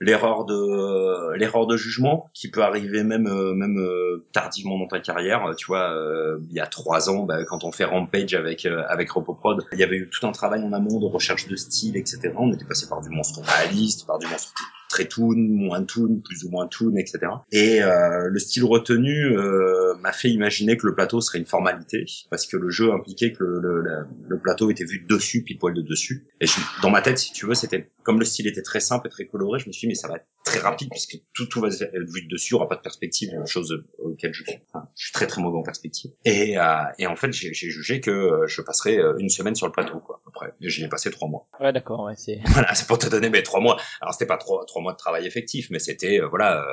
[0.00, 5.00] l'erreur de l'erreur de jugement qui peut arriver même euh, même euh, tardivement dans ta
[5.00, 5.54] carrière.
[5.56, 9.10] Tu vois, euh, il y a trois ans, bah, quand on fait Rampage avec avec
[9.10, 12.32] Repoprod, il y avait eu tout un travail en amont de recherche de style, etc.
[12.36, 14.52] On était passé par du monstre réaliste, par du monstre
[14.92, 17.20] très toon, moins toon, plus ou moins toon, etc.
[17.50, 22.04] Et euh, le style retenu euh, m'a fait imaginer que le plateau serait une formalité,
[22.30, 25.56] parce que le jeu impliquait que le, le, le plateau était vu de dessus, puis
[25.56, 26.26] poil de dessus.
[26.42, 29.06] Et je, dans ma tête, si tu veux, c'était comme le style était très simple
[29.06, 31.46] et très coloré, je me suis dit mais ça va être très rapide puisque tout
[31.46, 34.88] tout va être vu de dessus, il aura pas de perspective, chose auquel je, enfin,
[34.94, 36.10] je suis très très mauvais en perspective.
[36.24, 36.64] Et, euh,
[36.98, 40.24] et en fait, j'ai jugé que je passerais une semaine sur le plateau, quoi, à
[40.24, 40.52] peu près.
[40.60, 41.46] Et j'y ai passé trois mois.
[41.60, 42.40] Ouais, d'accord, ouais, c'est.
[42.52, 43.80] Voilà, c'est pour te donner mes trois mois.
[44.00, 46.66] Alors c'était pas trois trois mois de travail effectif, mais c'était euh, voilà euh,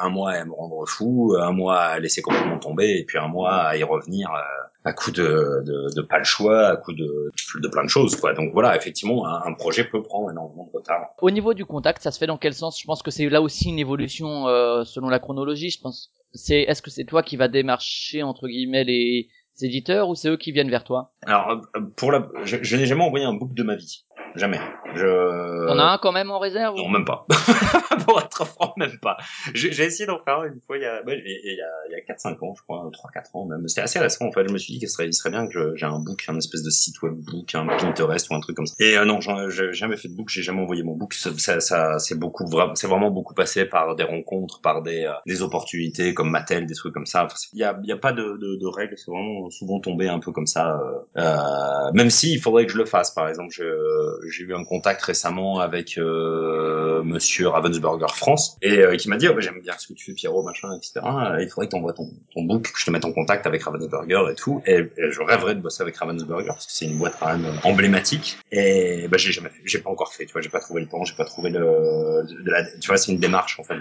[0.00, 3.28] un mois à me rendre fou, un mois à laisser complètement tomber, et puis un
[3.28, 4.40] mois à y revenir euh,
[4.84, 7.30] à coup de, de, de, pas le choix, à coup de,
[7.62, 8.32] de plein de choses, quoi.
[8.32, 11.10] Donc voilà, effectivement, un, projet peut prendre énormément de retard.
[11.20, 12.80] Au niveau du contact, ça se fait dans quel sens?
[12.80, 14.46] Je pense que c'est là aussi une évolution
[14.86, 15.68] selon la chronologie.
[15.68, 19.28] Je pense, c'est est-ce que c'est toi qui va démarcher entre guillemets les
[19.60, 21.12] éditeurs ou c'est eux qui viennent vers toi?
[21.26, 21.60] Alors
[21.96, 24.04] pour la, je, je n'ai jamais envoyé un book de ma vie.
[24.36, 24.60] Jamais.
[24.94, 25.68] Je...
[25.68, 27.26] On a un quand même en réserve Non, même pas.
[28.06, 29.16] Pour être franc, même pas.
[29.54, 32.14] J'ai essayé d'en faire une fois il y a, il y a, il y a
[32.14, 33.66] 4-5 ans, je crois, 3-4 ans même.
[33.68, 34.46] C'était assez récent en fait.
[34.46, 36.70] Je me suis dit qu'il serait, serait bien que j'ai un book, un espèce de
[36.70, 38.74] site web book, un Pinterest ou un truc comme ça.
[38.78, 41.14] Et euh, non, j'ai jamais fait de book, j'ai jamais envoyé mon book.
[41.14, 45.42] Ça, ça, c'est beaucoup, c'est vraiment beaucoup passé par des rencontres, par des, euh, des
[45.42, 47.26] opportunités comme Mattel, des trucs comme ça.
[47.52, 50.18] Il y a, y a pas de, de, de règles, c'est vraiment souvent tombé un
[50.18, 50.78] peu comme ça.
[50.80, 54.64] Euh, euh, même si il faudrait que je le fasse, par exemple, j'ai eu un
[54.64, 57.48] contact récemment avec euh, Monsieur
[57.86, 60.12] Ravensburger France et euh, qui m'a dit oh, bah, j'aime bien ce que tu fais
[60.12, 61.00] Pierrot machin etc.
[61.40, 64.30] Il faudrait que t'envoies ton ton book, que je te mette en contact avec Ravensburger
[64.30, 64.62] et tout.
[64.66, 68.38] Et, je rêverais de bosser avec Ravensburger parce que c'est une boîte quand même emblématique.
[68.52, 70.26] Et bah j'ai jamais j'ai pas encore fait.
[70.26, 72.24] Tu vois, j'ai pas trouvé le temps, j'ai pas trouvé le.
[72.24, 73.80] De la, tu vois, c'est une démarche en fait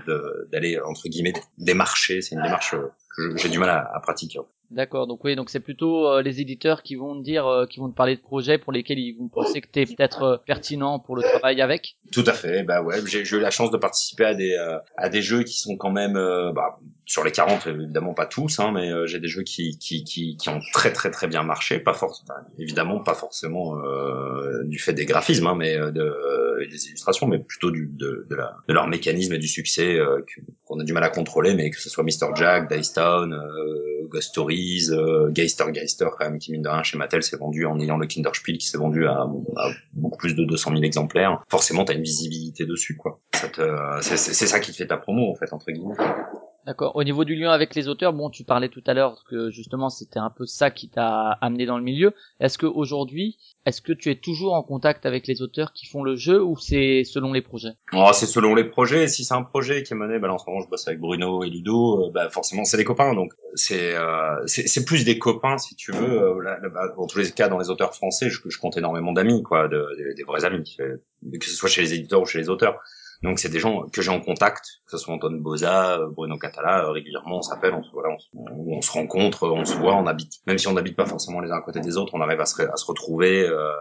[0.52, 2.22] d'aller entre guillemets démarcher.
[2.22, 2.76] C'est une démarche
[3.16, 4.40] que j'ai du mal à pratiquer.
[4.72, 7.80] D'accord, donc oui, donc c'est plutôt euh, les éditeurs qui vont te dire, euh, qui
[7.80, 11.00] vont te parler de projets pour lesquels ils vont penser que t'es peut-être euh, pertinent
[11.00, 11.98] pour le travail avec.
[12.12, 14.56] Tout à fait, bah ouais, j'ai eu la chance de participer à des
[14.96, 18.72] à des jeux qui sont quand même, bah, sur les 40 évidemment pas tous, hein,
[18.74, 21.94] mais j'ai des jeux qui, qui qui qui ont très très très bien marché, pas
[21.94, 23.76] forcément, évidemment pas forcément
[24.66, 28.88] du fait des graphismes, hein, mais de des illustrations, mais plutôt de la, de leur
[28.88, 30.00] mécanisme et du succès
[30.66, 33.34] qu'on a du mal à contrôler, mais que ce soit Mr Jack, Dice Town,
[34.10, 37.66] Ghost Story euh, Geister Geister quand même qui mine de rien chez Mattel s'est vendu
[37.66, 39.28] en ayant le Kinderspiel qui s'est vendu à,
[39.94, 41.42] beaucoup plus de 200 000 exemplaires.
[41.48, 43.22] Forcément, t'as une visibilité dessus, quoi.
[43.34, 45.96] C'est ça qui te fait ta promo en fait entre guillemets.
[46.66, 46.96] D'accord.
[46.96, 49.90] Au niveau du lien avec les auteurs, bon, tu parlais tout à l'heure que justement
[49.90, 52.14] c'était un peu ça qui t'a amené dans le milieu.
[52.40, 56.04] Est-ce que aujourd'hui, est-ce que tu es toujours en contact avec les auteurs qui font
[56.04, 57.74] le jeu ou c'est selon les projets?
[57.94, 59.08] Oh, C'est selon les projets.
[59.08, 61.44] Si c'est un projet qui est mené, bah, en ce moment je bosse avec Bruno
[61.44, 63.14] et Ludo, euh, bah, forcément c'est des copains.
[63.14, 66.22] Donc c'est euh, c'est plus des copains si tu veux.
[66.22, 69.68] Euh, là, bah, tous les cas, dans les auteurs français, je, compte énormément d'amis, quoi,
[69.68, 72.80] de, des vrais amis, que ce soit chez les éditeurs ou chez les auteurs.
[73.22, 76.90] Donc c'est des gens que j'ai en contact, que ce soit Antoine Boza, Bruno Catala,
[76.92, 80.58] régulièrement on s'appelle, on, voilà, on, on, se rencontre, on se voit, on habite, même
[80.58, 82.62] si on n'habite pas forcément les uns à côté des autres, on arrive à se,
[82.62, 83.74] à se retrouver, euh,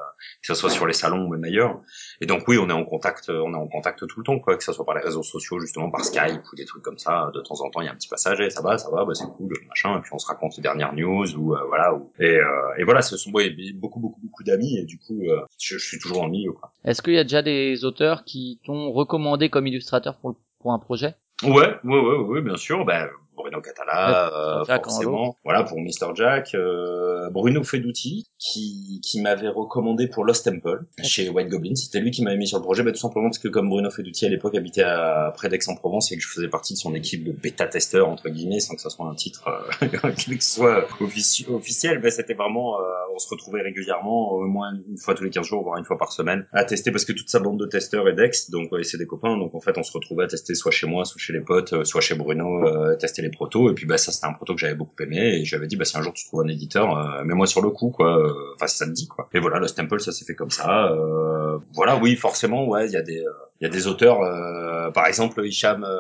[0.43, 1.81] que ce soit sur les salons ou même ailleurs.
[2.21, 4.57] Et donc oui, on est en contact, on est en contact tout le temps, quoi,
[4.57, 7.31] que ce soit par les réseaux sociaux, justement par Skype ou des trucs comme ça.
[7.33, 8.91] De temps en temps, il y a un petit passage, et eh, ça va, ça
[8.91, 11.61] va, bah, c'est cool, machin, et puis on se raconte les dernières news ou euh,
[11.69, 11.95] voilà.
[11.95, 12.45] Ou, et, euh,
[12.79, 15.99] et voilà, ce sont beaucoup, beaucoup, beaucoup d'amis, et du coup, euh, je, je, suis
[15.99, 16.53] toujours le milieu.
[16.85, 20.79] Est-ce qu'il y a déjà des auteurs qui t'ont recommandé comme illustrateur pour, pour un
[20.79, 21.15] projet?
[21.43, 22.85] Ouais, ouais, ouais, ouais, bien sûr.
[22.85, 23.09] Ben,
[23.49, 25.37] Bruno Catala, euh, forcément.
[25.45, 26.15] Voilà, pour Mr.
[26.15, 26.55] Jack.
[26.55, 31.75] Euh, Bruno Feduti, qui, qui m'avait recommandé pour Lost Temple, chez White Goblin.
[31.75, 33.91] C'était lui qui m'avait mis sur le projet, bah, tout simplement parce que comme Bruno
[33.91, 37.25] Feduti à l'époque habitait à, près d'Aix-en-Provence et que je faisais partie de son équipe
[37.25, 39.49] de bêta-testeurs, entre guillemets, sans que ce soit un titre
[39.83, 42.85] euh, que ce soit officiel, bah, c'était vraiment, euh,
[43.15, 45.99] on se retrouvait régulièrement, au moins une fois tous les 15 jours, voire une fois
[45.99, 48.85] par semaine, à tester parce que toute sa bande de testeurs est d'Aix, donc ouais,
[48.85, 51.21] c'est des copains, donc en fait on se retrouvait à tester soit chez moi, soit
[51.21, 53.31] chez les potes, euh, soit chez Bruno, tester les
[53.71, 55.85] et puis bah ça c'était un proto que j'avais beaucoup aimé, et j'avais dit bah
[55.85, 58.21] si un jour tu trouves un éditeur, mets-moi sur le coup, quoi,
[58.55, 59.29] enfin ça me dit quoi.
[59.33, 60.93] Et voilà, le Temple, ça s'est fait comme ça.
[60.93, 63.31] Euh, voilà, oui, forcément, ouais, il y a des, euh,
[63.61, 65.99] il y a des auteurs, euh, par exemple, Hicham, euh,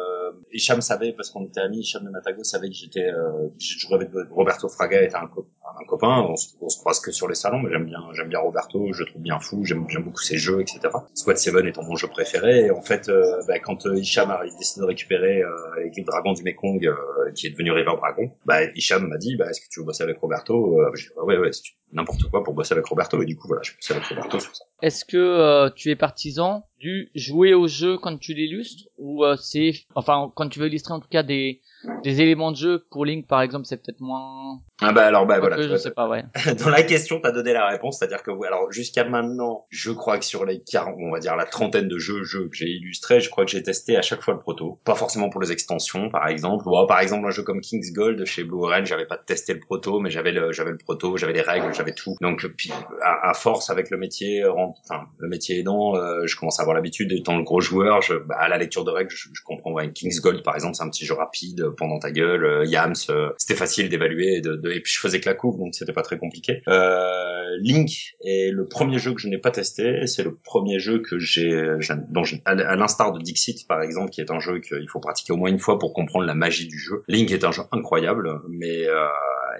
[0.53, 3.97] Hicham savait parce qu'on était amis, Hicham de Matago savait que j'étais, euh, j'ai toujours
[3.97, 5.29] avec Roberto Fraga était un,
[5.87, 6.27] copain.
[6.29, 9.07] On se, croise que sur les salons, mais j'aime bien, j'aime bien Roberto, je le
[9.11, 10.81] trouve bien fou, j'aime, j'aime beaucoup ses jeux, etc.
[11.15, 12.67] Squad Seven étant mon jeu préféré.
[12.67, 15.43] Et en fait, euh, bah, quand Hicham a décidé de récupérer
[15.85, 16.89] l'équipe Dragon du Mekong,
[17.35, 20.03] qui est devenu River Dragon, bah, Hicham m'a dit, bah, est-ce que tu veux bosser
[20.03, 21.51] avec Roberto J'ai dit, ouais, ouais,
[21.93, 23.23] n'importe quoi pour bosser avec Roberto.
[23.23, 24.65] Et du coup, voilà, je bosse avec Roberto sur ça.
[24.81, 29.37] Est-ce que euh, tu es partisan du jouer au jeu quand tu l'illustres ou euh,
[29.37, 31.61] c'est enfin quand tu veux illustrer en tout cas des
[32.03, 35.41] des éléments de jeu pour Link par exemple c'est peut-être moins ah bah alors bah
[35.41, 36.25] voilà je sais pas ouais.
[36.65, 39.91] Dans la question t'as donné la réponse c'est à dire que alors jusqu'à maintenant je
[39.91, 42.69] crois que sur les 40 on va dire la trentaine de jeux jeux que j'ai
[42.69, 44.79] illustrés je crois que j'ai testé à chaque fois le proto.
[44.85, 46.69] Pas forcément pour les extensions par exemple.
[46.69, 49.61] Ou par exemple un jeu comme King's Gold chez Blue Orange j'avais pas testé le
[49.61, 52.17] proto mais j'avais le j'avais le proto j'avais les règles j'avais tout.
[52.21, 52.73] Donc puis
[53.03, 57.13] à, force avec le métier enfin le métier aidant euh, je commence à avoir l'habitude
[57.13, 59.93] étant le gros joueur je, bah, à la lecture de règles je, je comprends ouais,
[59.93, 63.31] King's Gold par exemple c'est un petit jeu rapide pendant ta gueule, euh, Yams, euh,
[63.39, 66.03] c'était facile d'évaluer et, de, et puis je faisais que la couve donc c'était pas
[66.03, 66.63] très compliqué.
[66.69, 71.01] Euh, Link est le premier jeu que je n'ai pas testé, c'est le premier jeu
[71.01, 71.51] que j'ai,
[72.11, 75.37] dont à l'instar de Dixit par exemple, qui est un jeu qu'il faut pratiquer au
[75.37, 77.03] moins une fois pour comprendre la magie du jeu.
[77.09, 79.07] Link est un jeu incroyable, mais euh,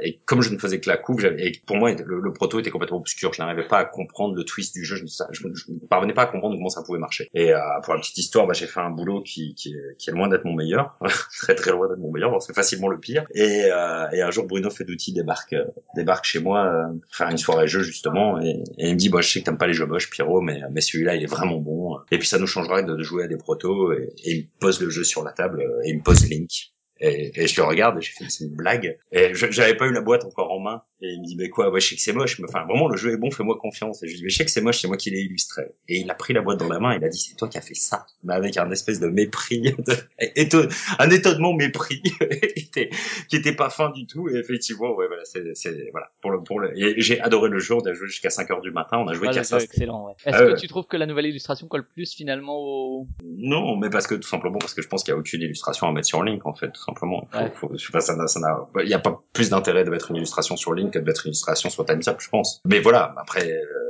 [0.03, 2.99] et comme je ne faisais que la couve, et pour moi le, proto était complètement
[2.99, 6.27] obscur, je n'arrivais pas à comprendre le twist du jeu, je, ne parvenais pas à
[6.27, 7.29] comprendre comment ça pouvait marcher.
[7.35, 10.29] Et euh, pour la petite histoire, bah, j'ai fait un boulot qui, qui, est, loin
[10.29, 10.97] d'être mon meilleur,
[11.39, 13.25] très très loin d'être mon meilleur, c'est facilement le pire.
[13.35, 15.65] Et, euh, et un jour Bruno Feduti débarque euh,
[15.95, 19.31] débarque chez moi euh, faire une soirée jeu justement, et, il me dit bah je
[19.31, 21.99] sais que t'aimes pas les jeux moches, Pierrot, mais mais celui-là il est vraiment bon.
[22.11, 24.91] Et puis ça nous changera de, jouer à des protos, et, et il pose le
[24.91, 26.73] jeu sur la table, et il me pose Link.
[27.01, 28.99] Et, et, je le regarde et je fais c'est une blague.
[29.13, 30.83] Et j'avais pas eu la boîte encore en main.
[31.01, 31.71] Et il me dit mais quoi?
[31.71, 32.39] Ouais je sais que c'est moche.
[32.39, 34.03] Mais enfin vraiment le jeu est bon fais-moi confiance.
[34.03, 35.63] Et je lui dis mais je sais que c'est moche c'est moi qui l'ai illustré.
[35.89, 37.49] Et il a pris la boîte dans la main et il a dit c'est toi
[37.49, 38.07] qui as fait ça.
[38.25, 40.69] Mais avec un espèce de mépris de...
[40.99, 42.03] un étonnement mépris
[43.29, 44.29] qui était pas fin du tout.
[44.29, 46.11] Et effectivement ouais voilà c'est voilà.
[46.21, 47.75] Pour le pour le et j'ai adoré le jeu.
[47.75, 48.99] On a joué jusqu'à 5 heures du matin.
[48.99, 50.15] On a joué ah, qu'à ça excellent ouais.
[50.25, 54.07] est-ce que tu trouves que la nouvelle illustration colle plus finalement au non mais parce
[54.07, 56.23] que tout simplement parce que je pense qu'il y a aucune illustration à mettre sur
[56.23, 59.51] Link en fait simplement faut, je sais pas ça n'a il y a pas plus
[59.51, 62.17] d'intérêt de mettre une illustration sur Link que de mettre une illustration sur Time's Up,
[62.21, 62.61] je pense.
[62.65, 63.89] Mais voilà, après, euh,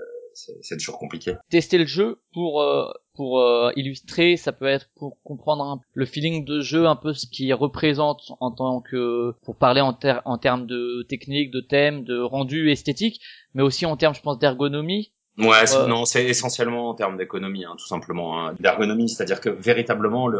[0.62, 1.34] c'est toujours compliqué.
[1.50, 6.44] Tester le jeu pour euh, pour euh, illustrer, ça peut être pour comprendre le feeling
[6.44, 10.66] de jeu, un peu ce qu'il représente en tant que pour parler en, en termes
[10.66, 13.20] de technique, de thème, de rendu esthétique,
[13.54, 15.12] mais aussi en termes, je pense, d'ergonomie.
[15.38, 18.40] Ouais, non, c'est essentiellement en termes d'économie, hein, tout simplement.
[18.40, 18.54] Hein.
[18.58, 20.38] D'ergonomie, c'est-à-dire que véritablement le,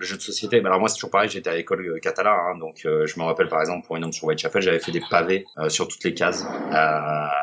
[0.00, 0.60] le jeu de société.
[0.60, 3.18] Bah alors moi c'est toujours pareil, j'étais à l'école euh, catalan, hein, donc euh, je
[3.20, 5.86] me rappelle par exemple pour une onde sur Whitechapel, j'avais fait des pavés euh, sur
[5.86, 6.44] toutes les cases,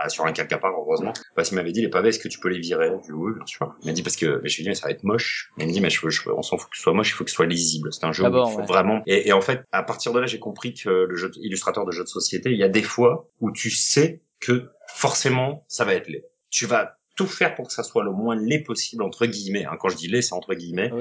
[0.10, 2.60] sur un calcapar heureusement, parce qu'il m'avait dit les pavés, est-ce que tu peux les
[2.60, 2.92] virer?
[3.04, 3.74] Je lui oui bien sûr.
[3.84, 5.52] Il m'a dit parce que, mais je lui ai dit mais ça va être moche.
[5.58, 7.24] Il m'a dit mais je, je, on s'en fout que ce soit moche, il faut
[7.24, 7.94] que ce soit lisible.
[7.94, 9.02] C'est un jeu où il faut vraiment.
[9.06, 11.92] Et, et en fait, à partir de là, j'ai compris que le jeu illustrateur de
[11.92, 15.94] jeux de société, il y a des fois où tu sais que forcément ça va
[15.94, 16.26] être laid
[16.58, 19.66] tu vas tout faire pour que ça soit le moins laid possible entre guillemets.
[19.66, 19.78] Hein.
[19.80, 20.92] Quand je dis laid, c'est entre guillemets.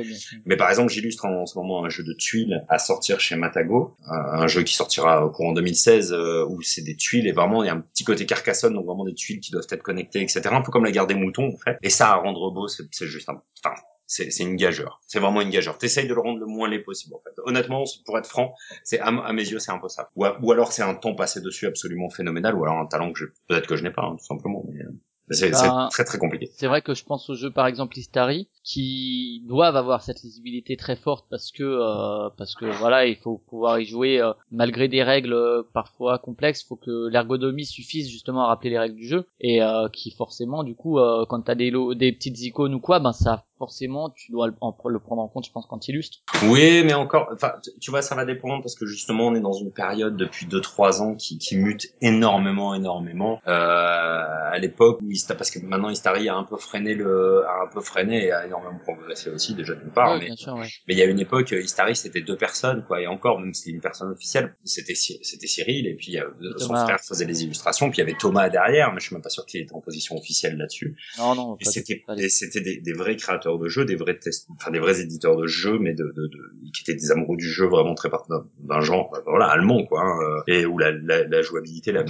[0.45, 3.97] Mais par exemple, j'illustre en, ce moment un jeu de tuiles à sortir chez Matago,
[4.07, 7.67] un, jeu qui sortira au courant 2016 euh, où c'est des tuiles et vraiment il
[7.67, 10.43] y a un petit côté carcassonne, donc vraiment des tuiles qui doivent être connectées, etc.
[10.53, 11.79] Un peu comme la guerre des moutons en fait.
[11.83, 13.75] Et ça à rendre beau, c'est juste un, enfin,
[14.07, 15.01] c'est une gageure.
[15.07, 15.79] C'est vraiment une gageure.
[15.79, 17.35] T'essayes de le rendre le moins laid possible, en fait.
[17.45, 18.55] Honnêtement, pour être franc,
[18.85, 20.07] c'est à, mes yeux, c'est impossible.
[20.15, 23.25] Ou, ou alors c'est un temps passé dessus absolument phénoménal, ou alors un talent que
[23.49, 24.65] peut-être que je n'ai pas, hein, tout simplement.
[24.73, 24.93] Mais, euh,
[25.31, 26.51] C'est Ben, très très compliqué.
[26.55, 30.77] C'est vrai que je pense aux jeux par exemple Istari qui doivent avoir cette lisibilité
[30.77, 34.89] très forte parce que euh, parce que voilà il faut pouvoir y jouer euh, malgré
[34.89, 36.63] des règles euh, parfois complexes.
[36.63, 40.11] Il faut que l'ergonomie suffise justement à rappeler les règles du jeu et euh, qui
[40.13, 44.11] forcément du coup euh, quand t'as des des petites icônes ou quoi ben ça forcément
[44.11, 46.19] tu dois le, en- le prendre en compte je pense quand tu illustres.
[46.51, 49.55] Oui, mais encore, enfin, tu- vois, ça va dépendre parce que justement, on est dans
[49.55, 53.41] une période depuis deux trois ans qui, qui mute énormément, énormément.
[53.47, 57.65] Euh, à l'époque où Ista, parce que maintenant Istari a un peu freiné le, a
[57.65, 60.13] un peu freiné et a énormément progressé aussi déjà d'une part.
[60.13, 60.69] Ouais, mais bien sûr ouais.
[60.87, 63.63] mais il y a une époque, Istari c'était deux personnes, quoi, et encore, même si
[63.63, 66.25] c'était une personne officielle, c'était c'était Cyril et puis euh,
[66.59, 66.85] son Thomas.
[66.85, 69.31] frère faisait les illustrations, puis il y avait Thomas derrière, mais je suis même pas
[69.31, 70.97] sûr qu'il était en position officielle là-dessus.
[71.19, 71.57] Non non.
[71.61, 74.19] Et c'était des, des vrais créateurs de jeux, des vrais
[74.59, 76.39] enfin des vrais éditeurs de jeux, mais de, de, de
[76.75, 78.09] qui étaient des amoureux du jeu vraiment très
[78.61, 82.05] d'un genre euh, voilà allemand quoi, hein, euh, et où la, la, la jouabilité, la-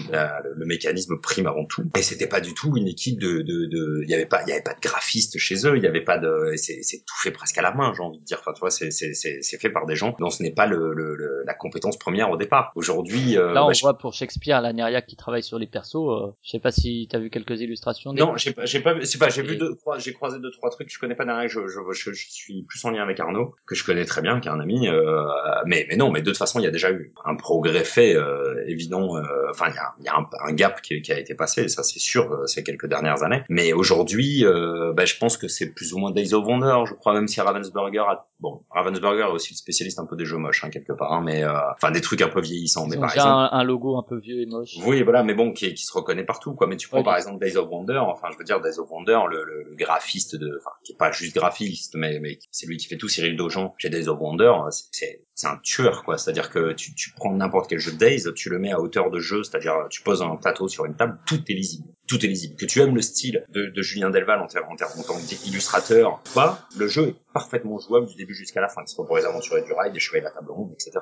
[0.55, 1.85] le mécanisme prime avant tout.
[1.97, 4.49] Et c'était pas du tout une équipe de de de il y avait pas il
[4.49, 7.15] y avait pas de graphiste chez eux, il y avait pas de c'est c'est tout
[7.23, 8.39] fait presque à la main, j'ai envie de dire.
[8.41, 10.67] Enfin tu vois c'est c'est c'est c'est fait par des gens dont ce n'est pas
[10.67, 12.73] le, le, le- la compétence première au départ.
[12.75, 15.67] Aujourd'hui euh, Là, on bah, je- voit pour Shakespeare, la Neria qui travaille sur les
[15.67, 15.95] persos.
[15.97, 18.13] euh, je sais pas si t'as vu quelques illustrations.
[18.13, 20.51] des- Non, j'ai pas, j'ai pas, c'est pas, j'ai vu deux, trois, j'ai croisé deux,
[20.51, 20.91] trois trucs.
[20.93, 21.49] Je connais pas derrière.
[21.49, 24.41] Je, je, je, je suis plus en lien avec Arnaud, que je connais très bien,
[24.41, 24.89] qui est un ami.
[24.89, 25.23] Euh,
[25.67, 28.15] mais, mais non, mais de toute façon, il y a déjà eu un progrès fait,
[28.17, 29.17] euh, évident.
[29.17, 31.69] euh, Enfin, il y a, y a un, un gap qui, qui a été passé,
[31.69, 33.43] ça c'est sûr, euh, ces quelques dernières années.
[33.49, 36.85] Mais aujourd'hui, euh, bah, je pense que c'est plus ou moins Days of Wonder.
[36.89, 40.25] Je crois même si Ravensburger a, bon, Ravensburger est aussi le spécialiste un peu des
[40.25, 41.13] jeux moches, hein, quelque part.
[41.13, 42.85] hein, mais, euh, enfin, des trucs un peu vieillissants.
[42.87, 43.55] Ils mais ont par déjà exemple.
[43.55, 44.75] un, un logo un peu vieux et moche.
[44.85, 46.67] Oui, voilà, mais bon, qui, qui se reconnaît partout, quoi.
[46.67, 48.91] Mais tu prends Ouais, par exemple Days of Wonder, enfin, je veux dire Days of
[48.91, 52.67] Wonder, le, le, le graphiste de, enfin, qui est pas juste graphiste, mais, mais c'est
[52.67, 56.03] lui qui fait tout, Cyril Dojan, chez Days of Wonder, c'est- c'est c'est un tueur,
[56.03, 56.17] quoi.
[56.17, 59.11] C'est-à-dire que tu, tu prends n'importe quel jeu de Days, tu le mais à hauteur
[59.11, 62.29] de jeu, c'est-à-dire tu poses un plateau sur une table, tout est lisible, tout est
[62.29, 62.57] lisible.
[62.57, 66.35] Que tu aimes le style de, de Julien Delval en, ter- en, tant qu'illustrateur, ou
[66.35, 69.25] pas, le jeu est parfaitement jouable du début jusqu'à la fin, que ce pour les
[69.25, 70.93] aventuriers du rail, des chevaliers de la table ronde, etc.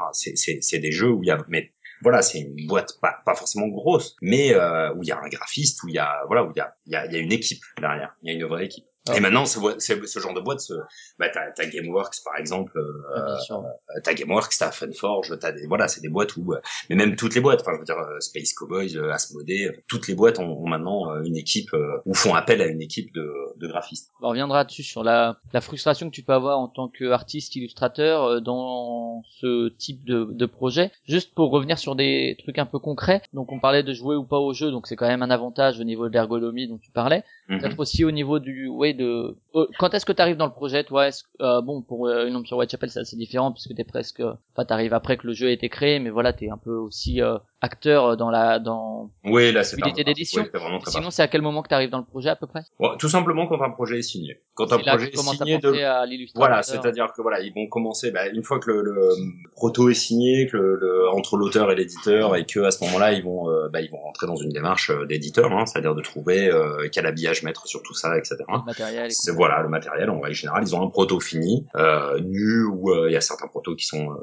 [0.61, 3.69] C'est des jeux où il y a, mais voilà, c'est une boîte pas, pas forcément
[3.69, 6.51] grosse, mais euh, où il y a un graphiste, où il y a voilà, où
[6.55, 8.65] il y a, y a, y a une équipe derrière, il y a une vraie
[8.65, 8.85] équipe.
[9.07, 9.17] Ah.
[9.17, 10.73] Et maintenant, ce, ce, genre de boîte, ce,
[11.19, 15.89] bah, t'as, t'as GameWorks par exemple, euh, euh, t'as GameWorks, t'as Funforge, t'as des voilà,
[15.89, 18.19] c'est des boîtes où, euh, mais même toutes les boîtes, enfin je veux dire euh,
[18.21, 22.63] Space Cowboys, Asmodee, toutes les boîtes ont, ont maintenant une équipe euh, ou font appel
[22.63, 24.11] à une équipe de, de graphistes.
[24.23, 28.41] On reviendra dessus sur la, la frustration que tu peux avoir en tant qu'artiste illustrateur
[28.41, 30.91] dans ce type de, de projet.
[31.07, 33.21] Juste pour revenir sur des trucs un peu concrets.
[33.35, 35.79] Donc on parlait de jouer ou pas au jeu, donc c'est quand même un avantage
[35.79, 37.23] au niveau de l'ergonomie dont tu parlais.
[37.49, 37.61] Mhm.
[37.61, 39.36] Peut-être aussi au niveau du, ouais, de.
[39.55, 42.26] euh, Quand est-ce que tu arrives dans le projet, toi est-ce, euh, Bon, pour euh,
[42.26, 44.20] une ombre sur Whitechapel, c'est assez différent puisque t'es presque.
[44.20, 47.20] Enfin, t'arrives après que le jeu a été créé, mais voilà, t'es un peu aussi
[47.65, 49.11] acteur dans la, dans.
[49.25, 50.43] Oui, là c'est d'édition.
[50.43, 52.62] ouais, Sinon, c'est à quel moment que t'arrives dans le projet à peu près?
[52.79, 54.41] Bon, tout simplement quand un projet est signé.
[54.55, 56.05] Quand un projet tu est signé de à.
[56.35, 59.09] Voilà, c'est-à-dire que voilà, ils vont commencer bah, une fois que le, le
[59.53, 63.12] proto est signé, que le, le- entre l'auteur et l'éditeur, et que à ce moment-là,
[63.12, 66.03] ils vont euh, bah, ils vont rentrer dans une démarche euh, d'éditeur, hein, c'est-à-dire de
[66.03, 68.37] trouver euh, quel habillage mettre sur tout ça, etc.
[68.49, 69.11] le matériel.
[69.11, 72.91] C'est voilà le matériel en règle générale, ils ont un proto fini, euh, nu ou
[72.91, 74.17] euh, il y a certains protos qui sont euh,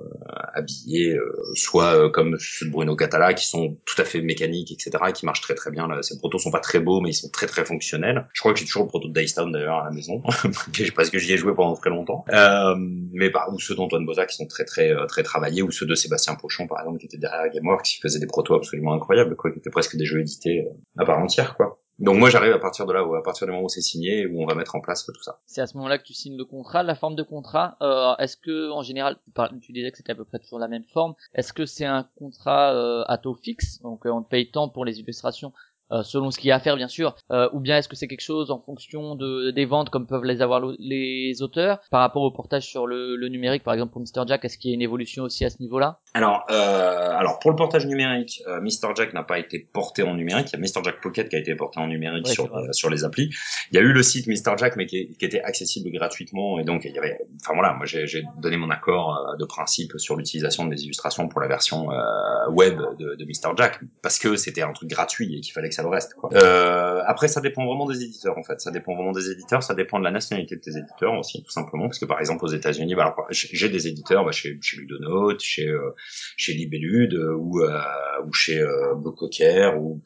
[0.53, 4.91] habillés, euh, soit euh, comme de Bruno Catala qui sont tout à fait mécaniques, etc.
[5.09, 5.87] et qui marchent très très bien.
[6.01, 8.27] Ces protos sont pas très beaux, mais ils sont très très fonctionnels.
[8.33, 10.21] Je crois que j'ai toujours le proto de Daystown d'ailleurs à la maison,
[10.95, 12.25] parce que j'y ai joué pendant très longtemps.
[12.29, 12.75] Euh,
[13.13, 15.85] mais bah, ou ceux d'Antoine Boza qui sont très très euh, très travaillés, ou ceux
[15.85, 19.35] de Sébastien Pochon par exemple qui était derrière GameWorks, qui faisait des protos absolument incroyables,
[19.35, 21.80] quoi, qui étaient presque des jeux édités euh, à part entière, quoi.
[22.01, 24.25] Donc moi j'arrive à partir de là, où, à partir du moment où c'est signé,
[24.25, 25.39] où on va mettre en place tout ça.
[25.45, 26.81] C'est à ce moment-là que tu signes le contrat.
[26.81, 29.17] La forme de contrat, euh, est-ce que en général,
[29.61, 31.13] tu, disais que c'était à peu près toujours la même forme.
[31.35, 34.67] Est-ce que c'est un contrat euh, à taux fixe, donc euh, on te paye tant
[34.67, 35.70] pour les illustrations euh,
[36.03, 38.07] selon ce qu'il y a à faire bien sûr, euh, ou bien est-ce que c'est
[38.07, 42.21] quelque chose en fonction de des ventes comme peuvent les avoir les auteurs par rapport
[42.21, 44.75] au portage sur le, le numérique par exemple pour Mr Jack, est-ce qu'il y a
[44.75, 45.99] une évolution aussi à ce niveau-là?
[46.13, 50.15] Alors, euh, alors pour le portage numérique, euh, Mr Jack n'a pas été porté en
[50.15, 50.47] numérique.
[50.53, 52.67] Il y a Mr Jack Pocket qui a été porté en numérique Ouais, sur euh,
[52.71, 53.29] sur les applis.
[53.71, 56.63] Il y a eu le site Mr Jack, mais qui, qui était accessible gratuitement et
[56.63, 57.17] donc il y avait.
[57.41, 60.81] Enfin voilà, moi j'ai j'ai donné mon accord euh, de principe sur l'utilisation de mes
[60.81, 64.89] illustrations pour la version euh, web de, de Mr Jack parce que c'était un truc
[64.89, 66.13] gratuit et qu'il fallait que ça le reste.
[66.15, 66.29] Quoi.
[66.33, 68.59] Euh, après, ça dépend vraiment des éditeurs en fait.
[68.61, 69.63] Ça dépend vraiment des éditeurs.
[69.63, 72.45] Ça dépend de la nationalité de tes éditeurs aussi, tout simplement, parce que par exemple
[72.45, 75.93] aux États-Unis, bah, j'ai des éditeurs bah, chez chez Ludonote, chez euh,
[76.37, 77.79] chez Libellude euh, ou euh,
[78.25, 80.01] ou chez euh, Bococker ou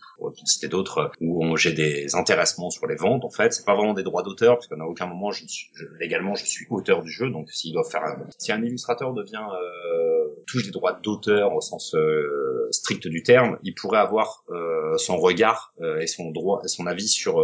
[0.46, 4.04] citer d'autres où j'ai des intéressements sur les ventes en fait c'est pas vraiment des
[4.04, 5.70] droits d'auteur parce qu'à aucun moment je suis
[6.00, 9.44] légalement je suis auteur du jeu donc s'ils doivent faire un- si un illustrateur devient
[9.54, 11.96] euh, touche des droits d'auteur au sens
[12.72, 14.44] strict du terme il pourrait avoir
[14.98, 17.44] son regard part et son droit, son avis sur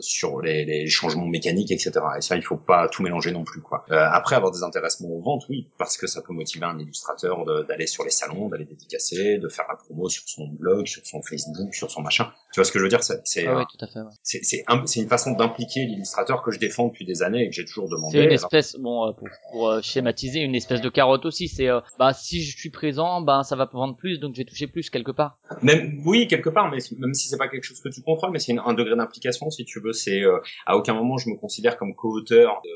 [0.00, 1.92] sur les, les, changements mécaniques, etc.
[2.18, 3.84] Et ça, il faut pas tout mélanger non plus, quoi.
[3.90, 7.86] après, avoir des intéressements aux ventes, oui, parce que ça peut motiver un illustrateur d'aller
[7.86, 11.74] sur les salons, d'aller dédicacer, de faire la promo sur son blog, sur son Facebook,
[11.74, 12.30] sur son machin.
[12.52, 13.00] Tu vois ce que je veux dire?
[13.02, 14.64] C'est
[14.96, 18.18] une façon d'impliquer l'illustrateur que je défends depuis des années et que j'ai toujours demandé.
[18.18, 21.48] C'est une espèce, bon, pour, pour schématiser, une espèce de carotte aussi.
[21.48, 24.66] C'est bah si je suis présent, bah ça va vendre plus, donc je vais toucher
[24.66, 25.38] plus quelque part.
[25.62, 28.38] Même oui, quelque part, mais même si c'est pas quelque chose que tu contrôles, mais
[28.38, 29.94] c'est un degré d'implication si tu veux.
[29.94, 32.70] C'est euh, à aucun moment je me considère comme co-auteur de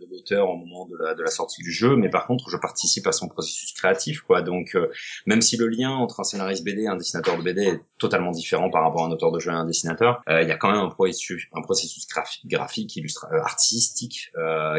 [0.00, 2.56] de l'auteur au moment de la, de la sortie du jeu, mais par contre je
[2.56, 4.42] participe à son processus créatif, quoi.
[4.42, 4.90] Donc euh,
[5.26, 8.30] même si le lien entre un scénariste BD et un dessinateur de BD est totalement
[8.30, 10.56] différent par rapport à un auteur de jeu et un dessinateur, euh, il y a
[10.56, 14.30] quand même un processus, un processus graphique, graphique illustra euh, artistique,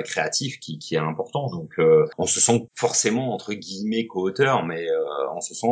[0.04, 1.50] créatif qui, qui, est important.
[1.50, 1.74] Donc
[2.18, 4.88] on se sent forcément entre guillemets co-auteur, mais
[5.36, 5.68] on se sent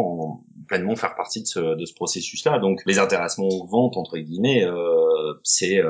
[0.68, 2.60] pleinement faire partie de ce, de ce processus-là.
[2.60, 4.66] Donc les intéressements aux ventes entre guillemets,
[5.44, 5.82] c'est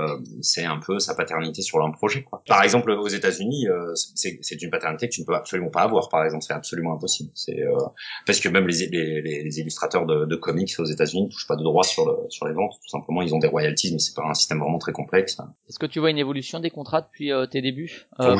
[0.41, 2.23] c'est un peu sa paternité sur un projet.
[2.23, 2.41] Quoi.
[2.47, 6.09] Par exemple aux États-Unis euh, c'est une paternité que tu ne peux absolument pas avoir,
[6.09, 6.43] par exemple.
[6.43, 7.31] C'est absolument impossible.
[7.35, 7.77] C'est euh,
[8.25, 11.55] parce que même les, les, les illustrateurs de, de, comics aux États-Unis ne touchent pas
[11.55, 12.73] de droits sur, le, sur les ventes.
[12.81, 15.37] Tout simplement, ils ont des royalties, mais c'est pas un système vraiment très complexe.
[15.67, 18.07] Est-ce que tu vois une évolution des contrats depuis euh, tes débuts?
[18.17, 18.35] Pas,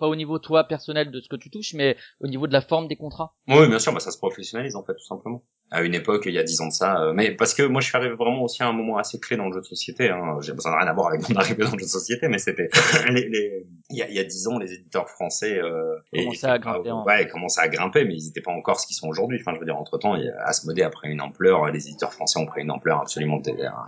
[0.00, 2.88] au, niveau toi personnel de ce que tu touches, mais au niveau de la forme
[2.88, 3.34] des contrats?
[3.48, 3.92] Oui, bien sûr.
[3.92, 6.60] Bah, ça se professionnalise en fait, tout simplement à une époque il y a dix
[6.60, 8.72] ans de ça euh, mais parce que moi je suis arrivé vraiment aussi à un
[8.72, 10.36] moment assez clé dans le jeu de société hein.
[10.36, 12.70] besoin de rien à voir avec mon arrivée dans le jeu de société mais c'était
[13.10, 13.66] les, les...
[13.98, 16.90] il y a il y a dix ans les éditeurs français euh, commençaient à grimper
[16.90, 17.04] hein.
[17.06, 19.60] ouais commençaient à grimper mais ils n'étaient pas encore ce qu'ils sont aujourd'hui enfin je
[19.60, 22.70] veux dire entre temps Asmodée a pris une ampleur les éditeurs français ont pris une
[22.70, 23.40] ampleur absolument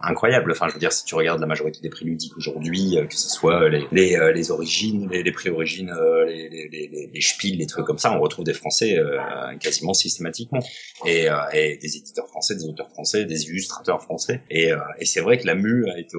[0.02, 3.06] incroyable enfin je veux dire si tu regardes la majorité des prix ludiques aujourd'hui euh,
[3.06, 5.94] que ce soit les les, euh, les origines les, les prix origines
[6.26, 8.98] les, les, les, les spiels les trucs comme ça on retrouve des français
[9.60, 10.60] quasiment systématiquement
[11.06, 14.42] et, et des, éditeurs français, des auteurs français, des illustrateurs français.
[14.50, 16.16] Et, euh, et c'est vrai que la mue a été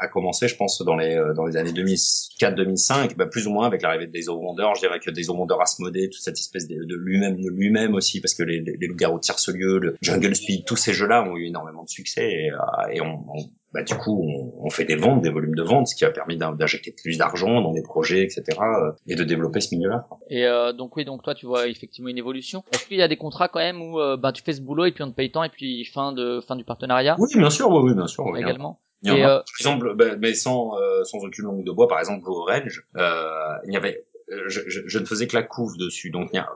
[0.00, 3.66] a commencé, je pense, dans les euh, dans les années 2004-2005, bah, plus ou moins
[3.66, 4.68] avec l'arrivée des eaux Wonder.
[4.74, 7.94] Je dirais que des eaux Wonder Asmodée, toute cette espèce de, de lui-même, de lui-même
[7.94, 11.22] aussi, parce que les, les, les loups-garous de Tierce-Lieu, le Jungle Speed, tous ces jeux-là
[11.22, 14.70] ont eu énormément de succès et, euh, et on, on bah, du coup, on, on,
[14.70, 17.72] fait des ventes, des volumes de ventes, ce qui a permis d'injecter plus d'argent dans
[17.72, 20.06] des projets, etc., euh, et de développer ce milieu-là.
[20.30, 22.62] Et euh, donc oui, donc toi, tu vois effectivement une évolution.
[22.72, 24.84] Est-ce qu'il y a des contrats quand même où euh, bah, tu fais ce boulot
[24.84, 27.16] et puis on te paye tant et puis fin de fin du partenariat?
[27.18, 28.24] Oui, bien sûr, oui, oui bien sûr.
[28.36, 28.78] Également.
[29.04, 30.72] Et par exemple, bah, mais sans
[31.04, 34.04] sans aucune langue de bois, par exemple, au Range, il y avait
[34.46, 36.10] je, je, je, ne faisais que la couve dessus.
[36.10, 36.48] Donc, il y a,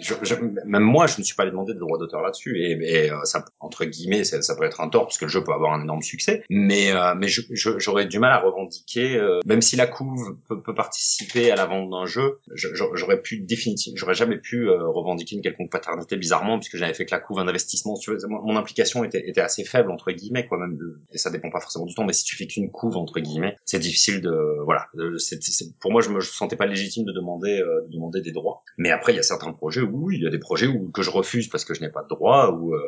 [0.00, 2.72] je, je, même moi, je ne suis pas allé demander de droit d'auteur là-dessus, et,
[2.72, 5.42] et euh, ça, entre guillemets, ça, ça, peut être un tort parce que le jeu
[5.42, 9.62] peut avoir un énorme succès, mais euh, mais j'aurais du mal à revendiquer, euh, même
[9.62, 14.14] si la couve peut, peut, participer à la vente d'un jeu, j'aurais pu définitivement, j'aurais
[14.14, 17.94] jamais pu revendiquer une quelconque paternité bizarrement puisque j'avais fait que la couve un investissement.
[17.94, 20.78] Tu veux, mon implication était, était assez faible entre guillemets, quoi, même,
[21.12, 23.56] et ça dépend pas forcément du temps, mais si tu fais qu'une couve entre guillemets,
[23.64, 25.38] c'est difficile de, voilà, c'est
[25.80, 28.62] pour moi, je me sentais pas légitime de demander de demander des droits.
[28.76, 31.02] Mais après, il y a certains projets oui, il y a des projets où, que
[31.02, 32.80] je refuse parce que je n'ai pas de droit ou euh,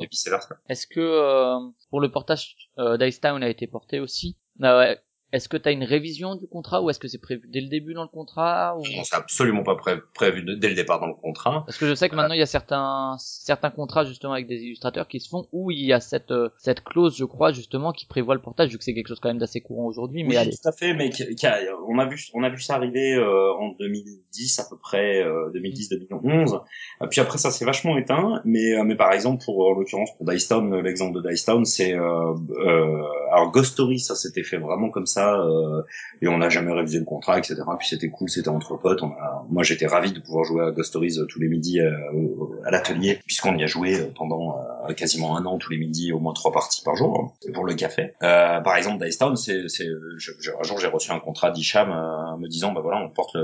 [0.00, 0.56] et vice versa.
[0.68, 1.58] Est-ce que euh,
[1.90, 4.36] pour le portage euh, d'Ice Town a été porté aussi?
[4.62, 4.94] Euh,
[5.32, 7.68] est-ce que tu as une révision du contrat ou est-ce que c'est prévu dès le
[7.68, 8.82] début dans le contrat ou...
[8.82, 9.76] Non, c'est absolument pas
[10.14, 11.64] prévu dès le départ dans le contrat.
[11.66, 14.62] Parce que je sais que maintenant il y a certains certains contrats justement avec des
[14.62, 17.92] illustrateurs qui se font où il y a cette euh, cette clause, je crois justement,
[17.92, 20.22] qui prévoit le portage, vu que c'est quelque chose quand même d'assez courant aujourd'hui.
[20.22, 20.94] Mais oui, tout à fait.
[20.94, 21.10] Mais
[21.88, 26.54] on a vu on a vu ça arriver euh, en 2010 à peu près, 2010-2011.
[27.02, 28.40] Euh, Puis après ça s'est vachement éteint.
[28.44, 31.94] Mais mais par exemple pour en l'occurrence pour Dice Town, l'exemple de Dice Town, c'est
[31.94, 35.82] alors Ghost Story, ça s'était fait vraiment comme ça euh,
[36.22, 37.56] et on n'a jamais révisé le contrat, etc.
[37.78, 39.02] Puis c'était cool, c'était entre potes.
[39.48, 41.90] Moi, j'étais ravi de pouvoir jouer à Ghost Stories euh, tous les midis euh,
[42.64, 44.58] à l'atelier, puisqu'on y a joué pendant
[44.96, 47.74] quasiment un an tous les midis, au moins trois parties par jour hein, pour le
[47.74, 48.14] café.
[48.20, 51.88] par exemple, Dice Town, c'est, un jour j'ai reçu un contrat d'Icham
[52.38, 53.36] me disant, bah voilà, on porte,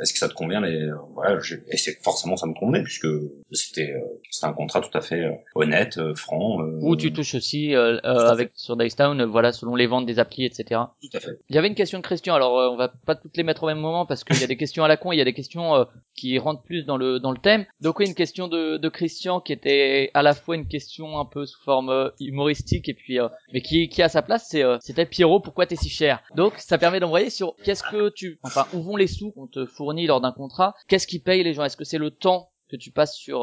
[0.00, 1.38] est-ce que ça te convient les, voilà,
[1.68, 3.08] et c'est forcément ça me convenait puisque
[3.52, 3.94] c'était,
[4.30, 5.24] c'était un contrat tout à fait
[5.54, 6.58] honnête, franc.
[6.80, 10.80] Où tu touches aussi avec sur Dice Town, voilà, selon les ventes des applis, etc.
[11.00, 11.38] Tout à fait.
[11.48, 12.34] Il y avait une question de Christian.
[12.34, 14.46] Alors, euh, on va pas toutes les mettre au même moment parce qu'il y a
[14.46, 15.84] des questions à la con, il y a des questions euh,
[16.20, 17.64] qui rentrent plus dans le dans le thème.
[17.80, 21.46] Donc oui, une question de, Christian qui était à la fois une question un peu
[21.46, 23.18] sous forme euh, humoristique et puis
[23.52, 26.22] mais qui qui a sa place, c'est c'était Pierrot, pourquoi t'es si cher?
[26.34, 29.64] Donc ça permet d'envoyer sur qu'est-ce que tu enfin où vont les sous qu'on te
[29.64, 30.74] fournit lors d'un contrat?
[30.88, 31.64] Qu'est-ce qui paye les gens?
[31.64, 33.40] Est-ce que c'est le temps que tu passes sur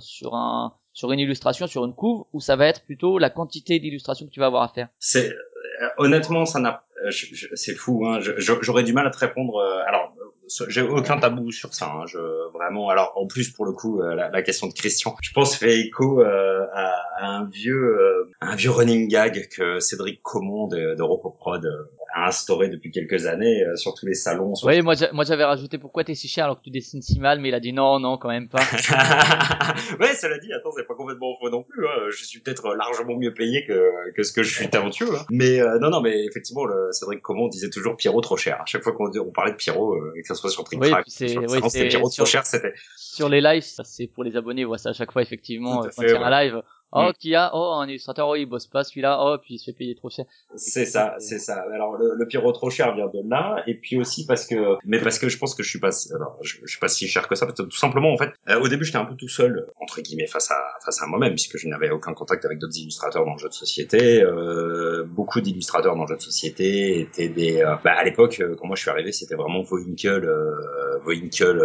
[0.00, 3.80] sur un sur une illustration, sur une couve, ou ça va être plutôt la quantité
[3.80, 4.88] d'illustrations que tu vas avoir à faire?
[4.98, 5.34] C'est
[5.98, 8.06] honnêtement, ça n'a, c'est fou.
[8.06, 8.20] Hein.
[8.20, 9.60] J'aurais du mal à te répondre.
[9.86, 10.14] alors,
[10.68, 11.86] j'ai aucun tabou sur ça.
[11.86, 12.06] Hein.
[12.06, 12.18] Je
[12.52, 12.88] vraiment.
[12.88, 15.80] Alors en plus pour le coup, euh, la, la, question de Christian, je pense fait
[15.80, 21.02] écho euh, à, un vieux euh, un vieux running gag que Cédric Comond de, de
[21.02, 24.52] Ropoprod a instauré depuis quelques années sur tous les salons.
[24.64, 27.40] Oui, moi moi j'avais rajouté pourquoi t'es si cher alors que tu dessines si mal,
[27.40, 28.58] mais il a dit non non quand même pas.
[30.00, 31.86] ouais, cela dit, attends, c'est pas complètement faux non plus.
[31.86, 32.10] Hein.
[32.10, 35.14] Je suis peut-être largement mieux payé que que ce que je suis talentueux.
[35.14, 35.24] Hein.
[35.30, 38.60] Mais non non, mais effectivement, le Cédric Comond disait toujours Pierrot trop cher.
[38.60, 41.28] À chaque fois qu'on on parlait de Pierrot, que ce soit sur oui, c'est
[42.96, 46.10] sur, les lives, c'est pour les abonnés, voit ça à chaque fois effectivement quand il
[46.10, 46.62] y a un live.
[46.94, 47.12] Oh, mm.
[47.18, 49.76] qui a, oh, un illustrateur, oh, il bosse pas celui-là, oh, puis il se fait
[49.76, 50.24] payer trop cher.
[50.56, 51.64] C'est ça, c'est ça.
[51.72, 55.00] Alors, le, le pyro trop cher vient de là, et puis aussi parce que, mais
[55.00, 57.28] parce que je pense que je suis pas, alors, je, je suis pas si cher
[57.28, 59.28] que ça, parce que tout simplement, en fait, euh, au début, j'étais un peu tout
[59.28, 62.78] seul, entre guillemets, face à, face à moi-même, puisque je n'avais aucun contact avec d'autres
[62.78, 64.22] illustrateurs dans le jeu de société.
[64.22, 68.54] Euh, beaucoup d'illustrateurs dans le jeu de société étaient des, euh, bah, à l'époque, euh,
[68.58, 71.60] quand moi je suis arrivé, c'était vraiment Voinkel, euh, Voinkel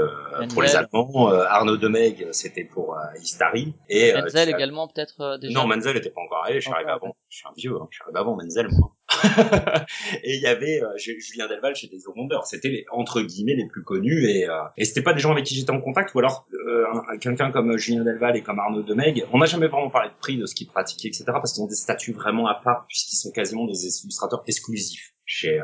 [0.53, 5.97] pour les Allemands, Arnaud Demeg, c'était pour Istari, et Menzel également peut-être euh, non, Menzel
[5.97, 7.15] était pas encore arrivé, je suis arrivé avant.
[7.29, 7.87] Je suis un vieux, hein.
[7.89, 8.95] je suis arrivé avant Menzel, moi.
[10.23, 12.37] et il y avait euh, Julien Delval chez des Wonder.
[12.43, 15.45] C'était les, entre guillemets les plus connus et, euh, et c'était pas des gens avec
[15.45, 16.85] qui j'étais en contact ou alors euh,
[17.19, 19.25] quelqu'un comme Julien Delval et comme Arnaud Demeg.
[19.33, 21.25] On n'a jamais vraiment parlé de prix, de ce qu'ils pratiquaient, etc.
[21.27, 25.59] parce qu'ils ont des statuts vraiment à part puisqu'ils sont quasiment des illustrateurs exclusifs chez.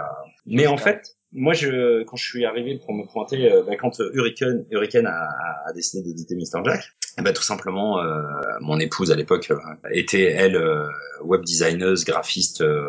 [0.46, 4.66] Mais en fait, moi, je, quand je suis arrivé pour me pointer, bah, quand Hurricane,
[4.72, 5.30] Hurricane a,
[5.68, 6.64] a décidé d'éditer Mr.
[6.64, 6.82] Jack,
[7.24, 8.22] ben, tout simplement, euh,
[8.60, 9.58] mon épouse à l'époque euh,
[9.92, 10.86] était elle euh,
[11.24, 12.84] web designeuse, graphiste euh,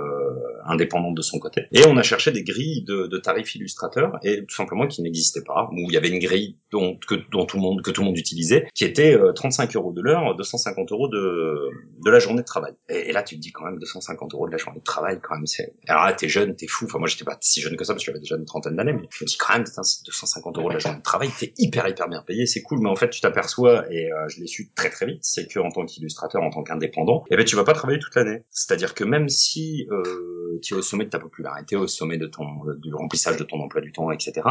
[0.64, 1.62] indépendante de son côté.
[1.72, 5.44] Et on a cherché des grilles de, de tarifs illustrateurs et tout simplement qui n'existaient
[5.44, 8.01] pas, où il y avait une grille dont, que, dont tout le monde que tout
[8.01, 11.70] le monde utilisait, qui était 35 euros de l'heure, 250 euros de,
[12.05, 12.72] de la journée de travail.
[12.88, 15.36] Et, là, tu te dis quand même 250 euros de la journée de travail, quand
[15.36, 15.47] même.
[15.47, 16.86] C'est là, t'es jeune, t'es fou.
[16.86, 18.93] Enfin, moi, j'étais pas si jeune que ça parce que j'avais déjà une trentaine d'années,
[18.93, 21.53] mais je me dis quand même, c'est 250 euros de la journée de travail, t'es
[21.59, 22.80] hyper hyper bien payé, c'est cool.
[22.80, 25.59] Mais en fait, tu t'aperçois et euh, je l'ai su très très vite, c'est que
[25.59, 28.43] en tant qu'illustrateur, en tant qu'indépendant, eh ben tu vas pas travailler toute l'année.
[28.51, 32.26] C'est-à-dire que même si euh, tu es au sommet de ta popularité, au sommet de
[32.26, 32.47] ton
[32.78, 34.43] du remplissage de ton emploi du temps, etc.,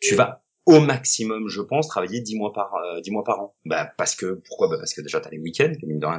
[0.00, 3.54] tu vas au maximum, je pense, travailler dix mois par euh, mois par an.
[3.64, 4.68] Bah parce que pourquoi?
[4.68, 5.72] Bah parce que déjà t'as les week-ends,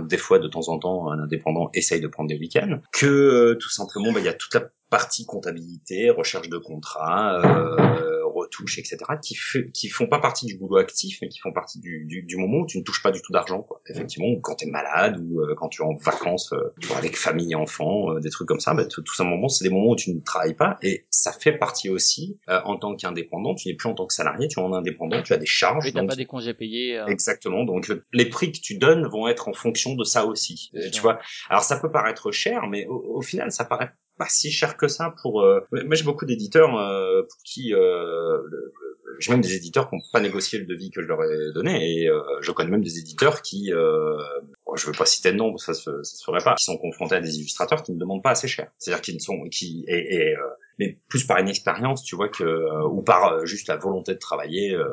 [0.07, 3.57] des fois de temps en temps un indépendant essaye de prendre des week-ends, que euh,
[3.59, 8.16] tout simplement bah il y a toute la partie comptabilité, recherche de contrats, euh,
[8.47, 11.79] retouches, etc., qui, fait, qui font pas partie du boulot actif, mais qui font partie
[11.79, 13.61] du, du, du moment où tu ne touches pas du tout d'argent.
[13.61, 13.81] Quoi.
[13.87, 17.55] Effectivement, quand tu es malade ou euh, quand tu es en vacances euh, avec famille,
[17.55, 19.95] enfants, euh, des trucs comme ça, bah, tout, tout ça, moment, c'est des moments où
[19.95, 23.55] tu ne travailles pas et ça fait partie aussi en tant qu'indépendant.
[23.55, 25.85] Tu n'es plus en tant que salarié, tu es en indépendant, tu as des charges.
[25.85, 26.09] Oui, donc...
[26.09, 27.03] pas des congés payés.
[27.07, 27.63] Exactement.
[27.65, 30.71] Donc les prix que tu donnes vont être en fonction de ça aussi.
[30.93, 31.19] tu vois.
[31.49, 34.87] Alors ça peut paraître cher, mais au, au final, ça paraît pas si cher que
[34.87, 35.41] ça pour.
[35.41, 35.61] Euh...
[35.71, 38.37] Moi, j'ai beaucoup d'éditeurs euh, pour qui euh,
[39.19, 42.01] j'ai même des éditeurs qui n'ont pas négocié le devis que je leur ai donné,
[42.01, 44.17] et euh, je connais même des éditeurs qui, euh,
[44.75, 47.15] je veux pas citer de nom, ça se, ça se ferait pas, qui sont confrontés
[47.15, 48.69] à des illustrateurs qui ne demandent pas assez cher.
[48.77, 50.41] C'est-à-dire qu'ils ne sont, qui et, et euh,
[50.79, 54.13] mais plus par une expérience, tu vois, que euh, ou par euh, juste la volonté
[54.13, 54.87] de travailler euh,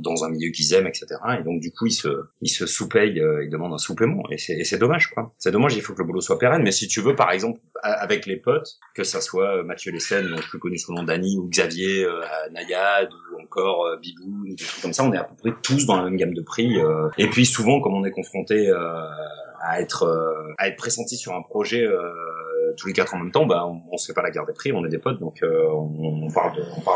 [0.00, 1.06] dans un milieu qu'ils aiment, etc.
[1.38, 2.08] Et donc du coup, ils se
[2.40, 4.22] ils se sous-payent, ils demandent un supplément.
[4.30, 5.34] Et c'est dommage, quoi.
[5.38, 5.76] C'est dommage.
[5.76, 6.62] Il faut que le boulot soit pérenne.
[6.62, 10.42] Mais si tu veux, par exemple, avec les potes, que ça soit Mathieu Lessen, donc
[10.42, 12.06] plus connu sous le nom d'Annie, ou Xavier
[12.52, 15.96] Nayad, ou encore Bibou, des trucs comme ça, on est à peu près tous dans
[15.96, 16.76] la même gamme de prix.
[17.18, 18.70] et puis souvent, comme on est confronté
[19.60, 20.06] à être
[20.58, 21.86] à être pressenti sur un projet
[22.78, 24.52] tous les quatre en même temps, bah, on, on se fait pas la guerre des
[24.52, 26.52] prix, on est des potes, donc euh, on parle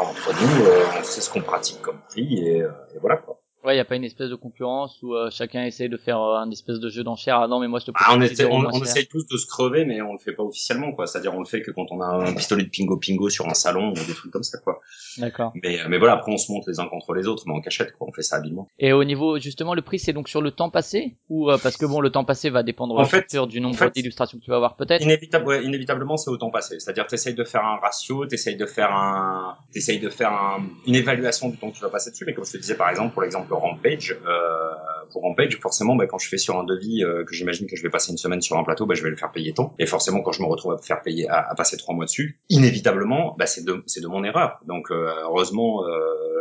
[0.07, 3.32] entre nous, euh, on sait ce qu'on pratique comme prix et, euh, et voilà quoi.
[3.65, 6.21] Ouais, il y a pas une espèce de concurrence où euh, chacun essaye de faire
[6.21, 7.39] euh, un espèce de jeu d'enchères.
[7.39, 9.47] Ah non, mais moi je te ah, on, essaie, on, on essaye tous de se
[9.47, 11.07] crever, mais on le fait pas officiellement, quoi.
[11.07, 13.55] C'est-à-dire on le fait que quand on a un pistolet de pingo pingo sur un
[13.55, 14.81] salon ou des trucs comme ça, quoi.
[15.19, 15.53] D'accord.
[15.63, 17.93] Mais mais voilà, après on se monte les uns contre les autres, mais en cachette,
[17.97, 18.09] quoi.
[18.09, 18.67] On fait ça habilement.
[18.81, 21.77] Et au niveau justement, le prix, c'est donc sur le temps passé ou euh, parce
[21.77, 24.57] que bon, le temps passé va dépendre en fait, du nombre d'illustrations que tu vas
[24.57, 25.03] avoir, peut-être.
[25.03, 26.81] Inévitable, ouais, inévitablement, c'est au temps passé.
[26.81, 30.97] C'est-à-dire t'essayes de faire un ratio, t'essayes de faire un, t'essayes de faire un, une
[30.97, 32.25] évaluation du temps que tu vas passer dessus.
[32.27, 34.70] Mais comme je te disais par exemple pour l'exemple Rampage euh,
[35.11, 37.82] pour Rampage, forcément, bah, quand je fais sur un devis euh, que j'imagine que je
[37.82, 39.74] vais passer une semaine sur un plateau, bah, je vais le faire payer tant.
[39.78, 43.36] Et forcément, quand je me retrouve à faire payer, à, passer trois mois dessus, inévitablement,
[43.38, 44.61] bah, c'est de, c'est de mon erreur.
[44.66, 45.84] Donc, euh, heureusement,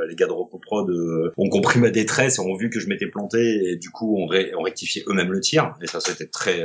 [0.08, 0.90] les gars de RopoProd
[1.38, 4.64] ont compris ma détresse ont vu que je m'étais planté et du coup, ont, ont
[4.64, 5.76] rectifié eux-mêmes le tir.
[5.82, 6.64] Et ça, c'était très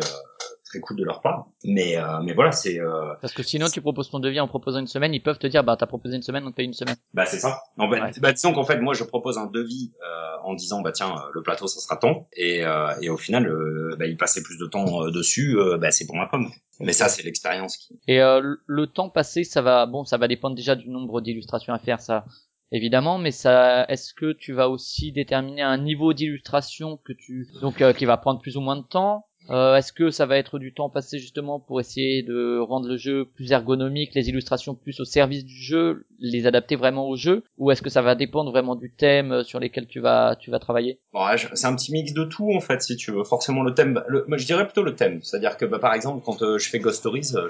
[0.66, 1.46] très cool de leur part.
[1.64, 4.80] Mais euh, mais voilà, c'est euh, parce que sinon tu proposes ton devis en proposant
[4.80, 6.74] une semaine, ils peuvent te dire bah t'as proposé une semaine, on te paye une
[6.74, 6.96] semaine.
[7.14, 7.62] Bah c'est ça.
[7.78, 10.92] En fait, bah disons qu'en fait moi je propose un devis euh, en disant bah
[10.92, 12.62] tiens le plateau ça sera ton et
[13.00, 13.50] et au final
[13.98, 16.50] bah il passait plus de temps dessus, bah c'est pour ma pomme.
[16.80, 17.98] Mais ça c'est l'expérience qui.
[18.08, 21.78] Et le temps passé ça va bon ça va dépendre déjà du nombre d'illustrations à
[21.78, 22.24] faire ça
[22.72, 27.80] évidemment, mais ça, est-ce que tu vas aussi déterminer un niveau d'illustration que tu, donc
[27.80, 29.25] euh, qui va prendre plus ou moins de temps?
[29.50, 32.96] Euh, Est-ce que ça va être du temps passé justement pour essayer de rendre le
[32.96, 37.44] jeu plus ergonomique, les illustrations plus au service du jeu, les adapter vraiment au jeu,
[37.58, 40.50] ou est-ce que ça va dépendre vraiment du thème euh, sur lesquels tu vas tu
[40.50, 41.00] vas travailler?
[41.12, 43.24] Ouais, C'est un petit mix de tout en fait, si tu veux.
[43.24, 46.42] Forcément le thème, le, je dirais plutôt le thème, c'est-à-dire que bah, par exemple quand
[46.42, 47.48] euh, je fais Ghost Stories, euh,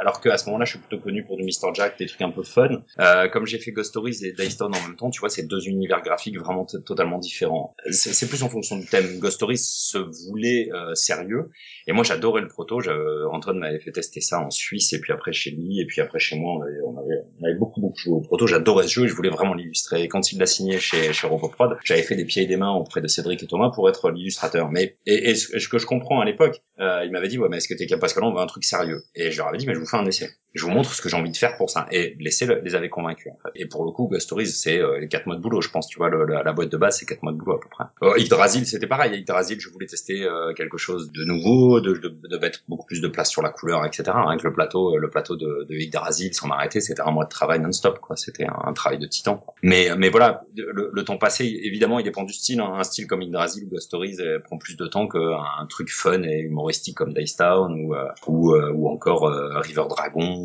[0.00, 2.30] alors qu'à ce moment-là je suis plutôt connu pour du Mr Jack, des trucs un
[2.30, 2.82] peu fun.
[3.00, 5.66] Euh, comme j'ai fait Ghost Stories et Daystone en même temps, tu vois, c'est deux
[5.68, 7.74] univers graphiques vraiment totalement différents.
[7.90, 9.18] C'est plus en fonction du thème.
[9.18, 11.23] Ghost Stories se voulait sérieux
[11.86, 12.80] et moi j'adorais le proto.
[13.30, 16.18] Antoine m'avait fait tester ça en Suisse et puis après chez lui et puis après
[16.18, 18.46] chez moi on avait, beaucoup beaucoup joué au proto.
[18.46, 20.02] J'adorais ce jeu et je voulais vraiment l'illustrer.
[20.02, 22.72] Et quand il l'a signé chez chez Roboprod, j'avais fait des pieds et des mains
[22.72, 24.70] auprès de Cédric et Thomas pour être l'illustrateur.
[24.70, 27.68] Mais et, ce que je comprends à l'époque, euh, il m'avait dit ouais mais est-ce
[27.68, 28.00] que t'es capable?
[28.00, 29.02] Parce que là on veut un truc sérieux.
[29.14, 30.30] Et je leur avais dit mais je vous fais un essai.
[30.54, 31.86] Je vous montre ce que j'ai envie de faire pour ça.
[31.90, 33.32] Et l'essai les avait convaincus.
[33.32, 33.48] En.
[33.56, 35.60] Et pour le coup, Ghost Stories c'est euh, quatre mois de boulot.
[35.60, 37.60] Je pense tu vois le, la, boîte de base c'est quatre mois de boulot à
[37.60, 37.84] peu près.
[38.02, 39.18] Euh, Yggdrasil c'était pareil.
[39.18, 43.00] Yggdrasil je voulais tester euh, quelque chose de nouveau, de, de, de, mettre beaucoup plus
[43.00, 44.12] de place sur la couleur etc.
[44.28, 47.58] Avec le plateau le plateau de, de Yggdrasil sans m'arrêter c'était un mois de travail
[47.58, 48.16] non-stop quoi.
[48.16, 49.38] C'était un, travail de titan.
[49.38, 49.54] Quoi.
[49.62, 52.60] Mais mais voilà le, le, temps passé évidemment il dépend du style.
[52.60, 52.74] Hein.
[52.78, 56.38] Un style comme Yggdrasil ou Ghost Stories prend plus de temps qu'un truc fun et
[56.38, 57.94] humoristique comme Dice Town ou
[58.28, 59.28] ou, ou encore
[59.62, 60.43] River Dragon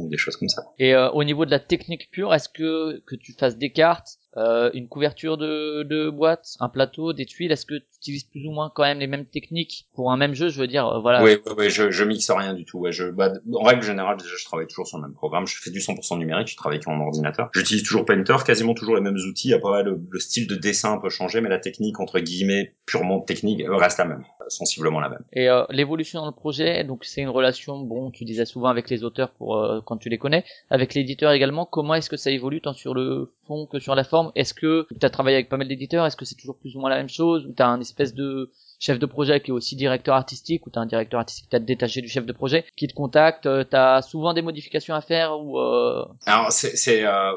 [0.77, 4.69] Et au niveau de la technique pure, est-ce que que tu fasses des cartes euh,
[4.73, 8.51] une couverture de, de boîte, un plateau, des tuiles, est-ce que tu utilises plus ou
[8.51, 10.49] moins quand même les mêmes techniques pour un même jeu?
[10.49, 11.23] Je veux dire, euh, voilà.
[11.23, 12.79] Oui, oui, oui je, je mixe rien du tout.
[12.79, 15.47] Ouais, je, bah, en règle générale, déjà, je travaille toujours sur le même programme.
[15.47, 17.49] Je fais du 100% numérique, je travaille en ordinateur.
[17.55, 19.53] J'utilise toujours Painter, quasiment toujours les mêmes outils.
[19.53, 23.63] Après, le, le style de dessin peut changer, mais la technique, entre guillemets, purement technique,
[23.67, 25.23] reste la même, sensiblement la même.
[25.33, 28.89] Et euh, l'évolution dans le projet, donc c'est une relation, bon, tu disais souvent avec
[28.89, 31.65] les auteurs pour euh, quand tu les connais, avec l'éditeur également.
[31.65, 34.18] Comment est-ce que ça évolue tant sur le fond que sur la forme?
[34.35, 36.79] Est-ce que tu as travaillé avec pas mal d'éditeurs Est-ce que c'est toujours plus ou
[36.79, 39.53] moins la même chose Ou tu as un espèce de chef de projet qui est
[39.53, 42.33] aussi directeur artistique ou tu as un directeur artistique qui t'a détaché du chef de
[42.33, 46.05] projet qui te contacte euh, tu as souvent des modifications à faire ou euh...
[46.25, 47.35] alors c'est c'est euh, euh,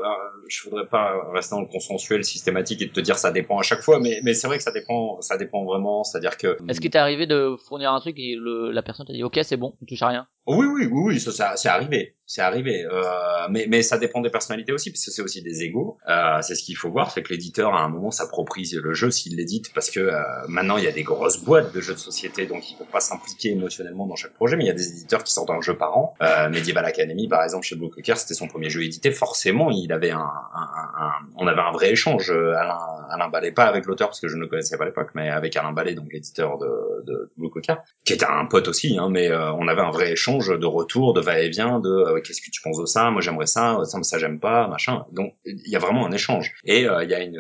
[0.49, 3.82] je voudrais pas rester dans le consensuel systématique et te dire ça dépend à chaque
[3.82, 6.57] fois mais mais c'est vrai que ça dépend ça dépend vraiment c'est à dire que
[6.68, 9.40] est-ce qu'il t'est arrivé de fournir un truc et le, la personne t'a dit ok
[9.43, 10.26] c'est bon on touche à rien?
[10.47, 12.84] Oui, oui, oui, oui, ça, ça c'est arrivé, c'est arrivé.
[12.84, 13.03] Euh,
[13.49, 15.99] mais, mais ça dépend des personnalités aussi, parce que c'est aussi des égos.
[16.09, 19.12] Euh, c'est ce qu'il faut voir, c'est que l'éditeur à un moment s'approprie le jeu
[19.12, 21.99] s'il l'édite, parce que euh, maintenant il y a des grosses boîtes de jeux de
[21.99, 24.57] société, donc il ne peut pas s'impliquer émotionnellement dans chaque projet.
[24.57, 26.14] Mais il y a des éditeurs qui sortent un jeu par an.
[26.22, 29.11] Euh, Medieval Academy, par exemple, chez Blue Cocker, c'était son premier jeu édité.
[29.11, 32.30] Forcément, il avait un, un, un, on avait un vrai échange.
[32.30, 32.78] Alain,
[33.11, 35.28] Alain Ballet, pas avec l'auteur parce que je ne le connaissais pas à l'époque, mais
[35.28, 39.09] avec Alain Ballet, donc l'éditeur de, de Blue Cocker, qui était un pote aussi, hein,
[39.11, 42.51] mais euh, on avait un vrai échange de retour, de va-et-vient, de euh, qu'est-ce que
[42.51, 45.05] tu penses de ça, moi j'aimerais ça, ça, ça j'aime pas, machin.
[45.12, 46.55] Donc il y a vraiment un échange.
[46.64, 47.39] Et euh, il y a une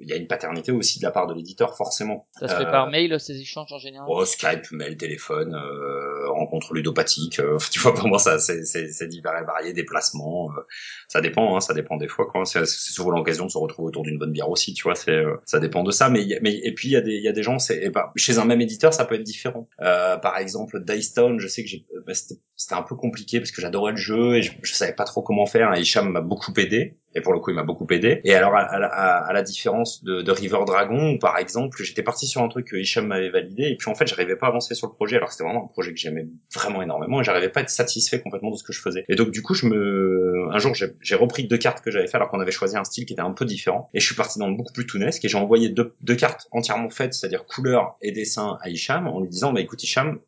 [0.00, 2.26] il y a une paternité aussi de la part de l'éditeur, forcément.
[2.38, 4.06] Ça se fait par euh, mail, ces échanges en général?
[4.10, 7.38] Oh, Skype, mail, téléphone, euh, rencontre ludopathique.
[7.38, 10.50] Euh, tu vois, pour moi, ça, c'est divers et varié, déplacements.
[10.50, 10.62] Euh,
[11.08, 12.26] ça dépend, hein, ça dépend des fois.
[12.26, 12.44] Quoi.
[12.46, 14.94] C'est, souvent l'occasion de se retrouver autour d'une bonne bière aussi, tu vois.
[14.94, 16.08] C'est, ça dépend de ça.
[16.08, 18.10] Mais, mais et puis il y a des, il y a des gens, c'est, ben,
[18.16, 19.68] chez un même éditeur, ça peut être différent.
[19.78, 23.60] par exemple, Dice Town, je sais que j'ai, c'était, c'était un peu compliqué parce que
[23.60, 25.74] j'adorais le jeu et je, je savais pas trop comment faire.
[25.74, 28.20] Et Hicham m'a beaucoup aidé et pour le coup il m'a beaucoup aidé.
[28.24, 32.26] Et alors à, à, à la différence de, de, River Dragon par exemple j'étais parti
[32.26, 34.74] sur un truc que Hicham m'avait validé et puis en fait j'arrivais pas à avancer
[34.74, 35.16] sur le projet.
[35.16, 38.20] Alors c'était vraiment un projet que j'aimais vraiment énormément et j'arrivais pas à être satisfait
[38.20, 39.04] complètement de ce que je faisais.
[39.08, 42.16] Et donc du coup je me un jour j'ai repris deux cartes que j'avais fait
[42.16, 43.88] alors qu'on avait choisi un style qui était un peu différent.
[43.94, 46.48] Et je suis parti dans le beaucoup plus tounesque et j'ai envoyé deux, deux cartes
[46.52, 50.20] entièrement faites c'est-à-dire couleur et dessin à Hicham en lui disant bah écoute Hicham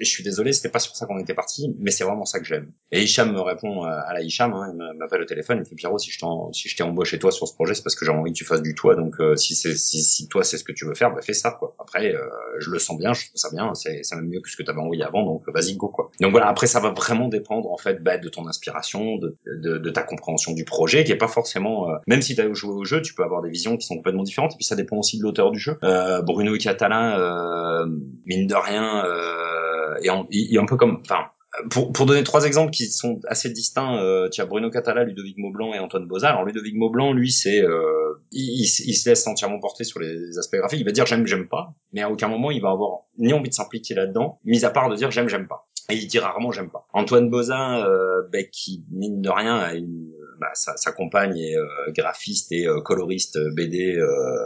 [0.00, 2.44] je suis désolé, c'était pas sur ça qu'on était parti, mais c'est vraiment ça que
[2.44, 2.70] j'aime.
[2.92, 5.64] Et Hicham me répond euh, à la Hicham, hein, il m'appelle au téléphone, il me
[5.64, 6.18] fait Pierrot, si je
[6.52, 8.44] si je t'ai embauché toi sur ce projet, c'est parce que j'ai envie que tu
[8.44, 11.14] fasses du toit, donc euh, si si, si toi c'est ce que tu veux faire,
[11.14, 11.74] bah fais ça quoi.
[11.78, 12.14] Après,
[12.58, 14.80] je le sens bien, je trouve ça bien, c'est même mieux que ce que t'avais
[14.80, 16.10] envoyé avant, donc vas-y go quoi.
[16.20, 19.78] Donc voilà, après ça va vraiment dépendre en fait bah, de ton inspiration, de, de,
[19.78, 23.02] de, ta compréhension du projet, qui est pas forcément, même si t'as joué au jeu,
[23.02, 25.22] tu peux avoir des visions qui sont complètement différentes, et puis ça dépend aussi de
[25.22, 25.78] l'auteur du jeu.
[26.22, 27.86] Bruno Catalin,
[28.26, 29.04] mine de rien.
[29.04, 29.53] Euh,
[30.02, 31.26] et il est un peu comme, enfin,
[31.70, 35.38] pour, pour donner trois exemples qui sont assez distincts, euh, tu as Bruno Catala, Ludovic
[35.38, 36.30] Maublanc et Antoine Bozat.
[36.30, 40.56] Alors Ludovic Maublanc, lui, c'est euh, il, il, se laisse entièrement porter sur les aspects
[40.56, 40.80] graphiques.
[40.80, 43.48] Il va dire j'aime, j'aime pas, mais à aucun moment il va avoir ni envie
[43.48, 45.68] de s'impliquer là-dedans, mis à part de dire j'aime, j'aime pas.
[45.90, 46.86] Et il dit rarement j'aime pas.
[46.92, 50.10] Antoine Bozat, euh, ben, qui mine de rien a une
[50.44, 51.56] bah, sa, compagne est
[51.92, 53.98] graphiste et coloriste BD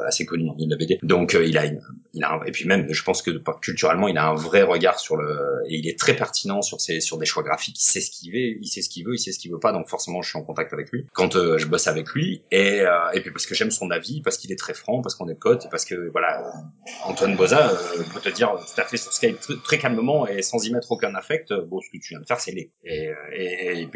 [0.07, 0.99] assez connu dans de la BD.
[1.03, 1.66] Donc il a
[2.14, 3.30] il a un, et puis même je pense que
[3.61, 5.28] culturellement il a un vrai regard sur le
[5.68, 7.78] et il est très pertinent sur ses sur des choix graphiques.
[7.78, 9.72] Il sait ce qu'il veut, il sait ce qu'il veut, pas.
[9.72, 12.84] Donc forcément je suis en contact avec lui quand je bosse avec lui et
[13.14, 15.38] et puis parce que j'aime son avis, parce qu'il est très franc, parce qu'on est
[15.38, 16.53] potes, parce que voilà
[17.05, 17.72] Antoine Boza
[18.14, 20.90] peut te dire tout à fait sur Skype très, très calmement et sans y mettre
[20.92, 21.53] aucun affect.
[21.53, 22.53] Bon ce que tu viens de faire c'est
[22.84, 23.88] et, et, et,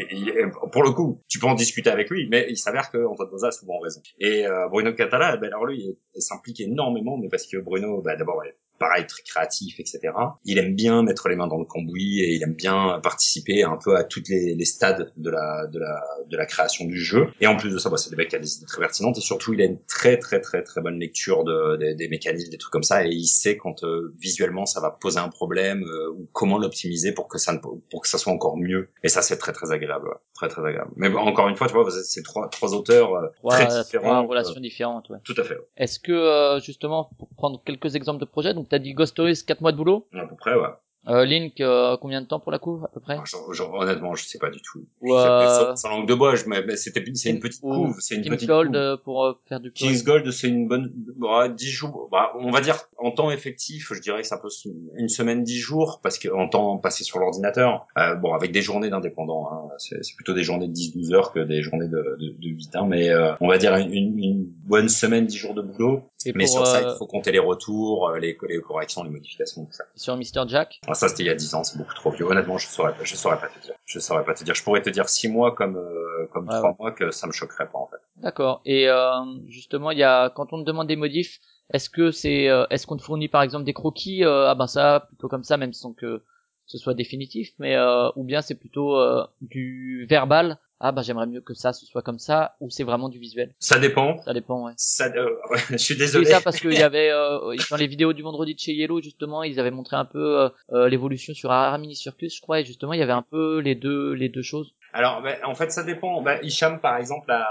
[0.70, 3.48] pour le coup tu peux en discuter avec lui, mais il s'avère que Antoine Boza
[3.48, 4.00] a souvent raison.
[4.18, 8.16] Et euh, Bruno Catala, ben alors lui, il, s'implique énormément, mais parce que Bruno, ben
[8.16, 8.42] d'abord,
[8.82, 10.00] pareil, très créatif, etc.
[10.44, 13.78] Il aime bien mettre les mains dans le cambouis et il aime bien participer un
[13.82, 17.28] peu à toutes les, les stades de la, de la, de la création du jeu.
[17.40, 19.18] Et en plus de ça, bah, c'est des mecs qui a des idées très pertinentes
[19.18, 22.58] et surtout, il a une très, très, très, très bonne lecture de, des mécanismes, des
[22.58, 26.10] trucs comme ça et il sait quand euh, visuellement ça va poser un problème euh,
[26.10, 28.88] ou comment l'optimiser pour que ça ne, pour que ça soit encore mieux.
[29.04, 30.08] Et ça, c'est très, très agréable.
[30.34, 30.90] Très, très agréable.
[30.96, 34.26] Mais encore une fois, tu vois, c'est trois, trois auteurs euh, très différents.
[34.26, 35.18] relations différentes, ouais.
[35.22, 35.58] Tout à fait.
[35.76, 39.60] Est-ce que, justement, pour prendre quelques exemples de projets, donc t'as dit Ghost Stories, 4
[39.60, 40.08] mois de boulot?
[40.14, 40.68] À peu près, ouais.
[41.08, 44.24] Euh, Link, euh, combien de temps pour la couve à peu près genre, Honnêtement, je
[44.24, 44.86] sais pas du tout.
[45.02, 48.76] Sans langue de bois, je, mais, c'était c'est une petite couve, c'est une King's Gold
[48.76, 49.72] euh, pour euh, faire du.
[49.72, 52.08] King's Gold, c'est une bonne, bah, 10 jours.
[52.12, 54.48] Bah, on va dire en temps effectif, je dirais que ça peut
[54.96, 58.62] une semaine, 10 jours, parce que en temps passé sur l'ordinateur, euh, bon, avec des
[58.62, 62.34] journées d'indépendants, hein, c'est plutôt des journées de 10-12 heures que des journées de, de,
[62.38, 66.02] de 8, hein, mais on va dire une, une, bonne semaine, 10 jours de boulot.
[66.34, 69.84] mais sur ça, il faut compter les retours, les, les corrections, les modifications, tout ça.
[69.96, 70.80] Sur Mr Jack?
[70.92, 72.26] Ah, ça, c'était il y a 10 ans beaucoup trop vieux.
[72.26, 73.74] Honnêtement, je saurais, je saurais pas te dire.
[73.86, 74.54] Je saurais pas te dire.
[74.54, 77.66] Je pourrais te dire six mois comme euh, comme trois mois que ça me choquerait
[77.66, 77.96] pas en fait.
[78.16, 78.60] D'accord.
[78.66, 79.10] Et euh,
[79.48, 81.40] justement, il y a quand on te demande des modifs,
[81.72, 84.66] est-ce que c'est euh, est-ce qu'on te fournit par exemple des croquis euh, Ah ben
[84.66, 86.22] ça plutôt comme ça, même sans que
[86.66, 88.98] ce soit définitif, mais euh, ou bien c'est plutôt
[89.40, 93.08] du verbal ah bah j'aimerais mieux que ça ce soit comme ça ou c'est vraiment
[93.08, 93.54] du visuel?
[93.60, 94.20] Ça dépend.
[94.24, 94.72] Ça dépend ouais.
[94.76, 95.30] Ça, euh,
[95.70, 96.26] je suis désolé.
[96.26, 99.44] ça parce qu'il y avait euh, dans les vidéos du vendredi de chez Yellow justement
[99.44, 102.94] ils avaient montré un peu euh, euh l'évolution sur Aramini Circus je crois et justement
[102.94, 104.74] il y avait un peu les deux les deux choses.
[104.92, 106.20] Alors bah, en fait ça dépend.
[106.20, 107.46] Bah, Hicham par exemple a,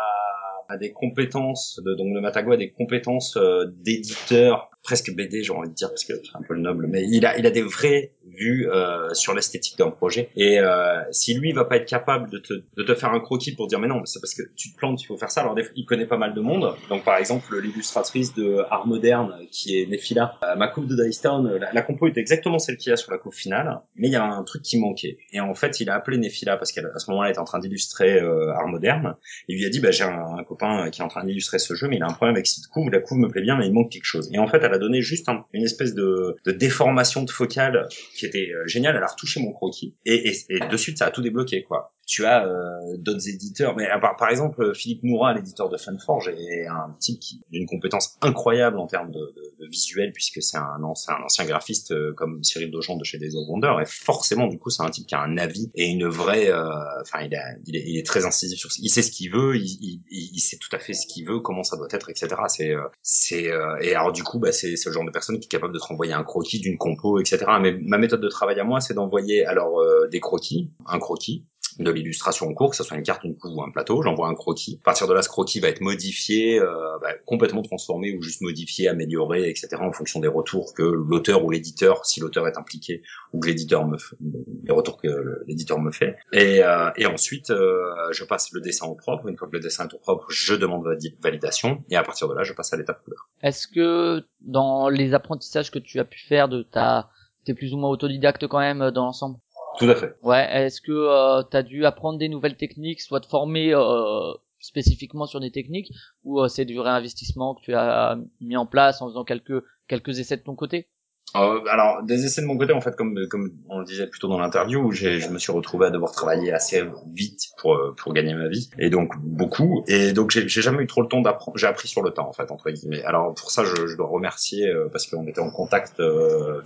[0.71, 5.53] a des compétences de, donc le Matago a des compétences euh, d'éditeur presque BD, j'ai
[5.53, 7.51] envie de dire, parce que c'est un peu le noble, mais il a, il a
[7.51, 10.29] des vraies vues euh, sur l'esthétique d'un projet.
[10.35, 13.55] Et euh, si lui va pas être capable de te, de te faire un croquis
[13.55, 15.41] pour dire mais non, c'est parce que tu te plantes, il faut faire ça.
[15.41, 16.75] Alors il connaît pas mal de monde.
[16.89, 21.21] Donc par exemple l'illustratrice de Art Moderne qui est Nephila, euh, ma coupe de Dice
[21.21, 24.07] Town, la, la, compo est exactement celle qu'il y a sur la coupe finale, mais
[24.07, 25.17] il y a un truc qui manquait.
[25.31, 27.59] Et en fait il a appelé Nephila parce qu'à ce moment-là elle était en train
[27.59, 29.15] d'illustrer euh, Art Moderne.
[29.47, 30.60] Il lui a dit bah j'ai un, un, copain
[30.91, 32.89] qui est en train d'illustrer ce jeu, mais il a un problème avec cette couve.
[32.89, 34.29] La couve me plaît bien, mais il manque quelque chose.
[34.33, 38.51] Et en fait elle a donné juste une espèce de, déformation de focale qui était
[38.53, 38.95] euh, géniale.
[38.95, 41.93] Elle a retouché mon croquis et, et, et de suite ça a tout débloqué quoi
[42.11, 46.93] tu as euh, d'autres éditeurs, mais par, exemple Philippe Noura, l'éditeur de Funforge, est un
[46.99, 51.45] type qui d'une compétence incroyable en termes de, de, de visuel, puisque c'est un, ancien,
[51.45, 54.83] graphiste euh, comme Cyril Dojon de chez Days of Wonder, et forcément du coup c'est
[54.83, 56.67] un type qui a un avis et une vraie, euh,
[56.99, 57.31] enfin il,
[57.65, 60.75] il, il, est, très incisif sur, il sait ce qu'il veut, il, il, sait tout
[60.75, 62.27] à fait ce qu'il veut, comment ça doit être, etc.
[62.49, 63.49] C'est, c'est
[63.81, 65.85] et alors du coup bah c'est ce genre de personne qui est capable de te
[65.85, 67.45] renvoyer un croquis d'une compo, etc.
[67.61, 69.81] Mais ma méthode de travail à moi, c'est d'envoyer alors
[70.11, 71.45] des croquis, un croquis,
[71.83, 74.27] de l'illustration en cours, que ce soit une carte, une couve ou un plateau, j'envoie
[74.27, 74.79] un croquis.
[74.81, 78.41] À partir de là, ce croquis va être modifié, euh, bah, complètement transformé ou juste
[78.41, 79.69] modifié, amélioré, etc.
[79.79, 83.01] en fonction des retours que l'auteur ou l'éditeur, si l'auteur est impliqué,
[83.33, 84.15] ou que l'éditeur me fait,
[84.63, 86.17] les retours que l'éditeur me fait.
[86.33, 89.27] Et, euh, et ensuite, euh, je passe le dessin au propre.
[89.27, 90.85] Une fois que le dessin est au propre, je demande
[91.21, 91.83] validation.
[91.89, 93.29] Et à partir de là, je passe à l'étape couleur.
[93.41, 97.09] Est-ce que dans les apprentissages que tu as pu faire de ta
[97.45, 99.37] t'es plus ou moins autodidacte quand même dans l'ensemble?
[99.81, 100.15] Tout à fait.
[100.21, 104.33] Ouais, est-ce que euh, tu as dû apprendre des nouvelles techniques, soit te former euh,
[104.59, 105.91] spécifiquement sur des techniques,
[106.23, 110.19] ou euh, c'est du réinvestissement que tu as mis en place en faisant quelques quelques
[110.19, 110.87] essais de ton côté?
[111.35, 114.27] Euh, alors des essais de mon côté en fait comme comme on le disait plutôt
[114.27, 118.13] dans l'interview où je me suis retrouvé à devoir travailler assez vite pour euh, pour
[118.13, 121.57] gagner ma vie et donc beaucoup et donc j'ai jamais eu trop le temps d'apprendre
[121.57, 123.03] j'ai appris sur le temps en fait entre guillemets.
[123.03, 126.01] Alors pour ça je, je dois remercier euh, parce qu'on était en contact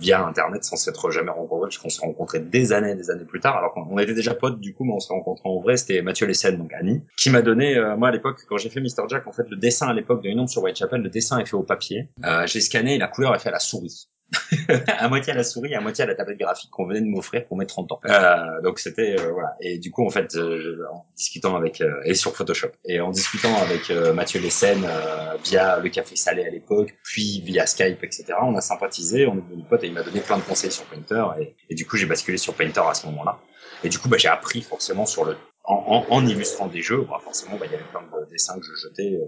[0.00, 3.56] via internet sans s'être jamais rencontrés puisqu'on s'est rencontrés des années des années plus tard
[3.56, 6.26] alors qu'on était déjà potes du coup mais on s'est rencontrés en vrai c'était Mathieu
[6.26, 9.32] Lessen donc Annie qui m'a donné moi à l'époque quand j'ai fait Mr Jack en
[9.32, 11.62] fait le dessin à l'époque de une ombre sur Whitechapel le dessin est fait au
[11.62, 12.08] papier.
[12.46, 14.08] J'ai scanné la couleur est faite à la souris
[14.88, 17.46] à moitié à la souris, à moitié à la tablette graphique qu'on venait de m'offrir
[17.46, 18.00] pour mes 30 ans.
[18.06, 19.54] Euh, donc c'était euh, voilà.
[19.60, 23.10] Et du coup en fait, euh, en discutant avec euh, et sur Photoshop et en
[23.10, 24.84] discutant avec Mathieu Lessen
[25.44, 28.34] via le café salé à l'époque, puis via Skype, etc.
[28.42, 30.84] On a sympathisé, on est devenu potes et il m'a donné plein de conseils sur
[30.84, 31.24] Painter
[31.70, 33.38] et, du coup j'ai basculé sur Painter à ce moment-là.
[33.84, 35.36] Et du coup bah, j'ai appris forcément sur le
[35.66, 38.64] en, en, illustrant des jeux, bah, forcément, bah, il y avait plein de dessins que
[38.64, 39.26] je jetais euh,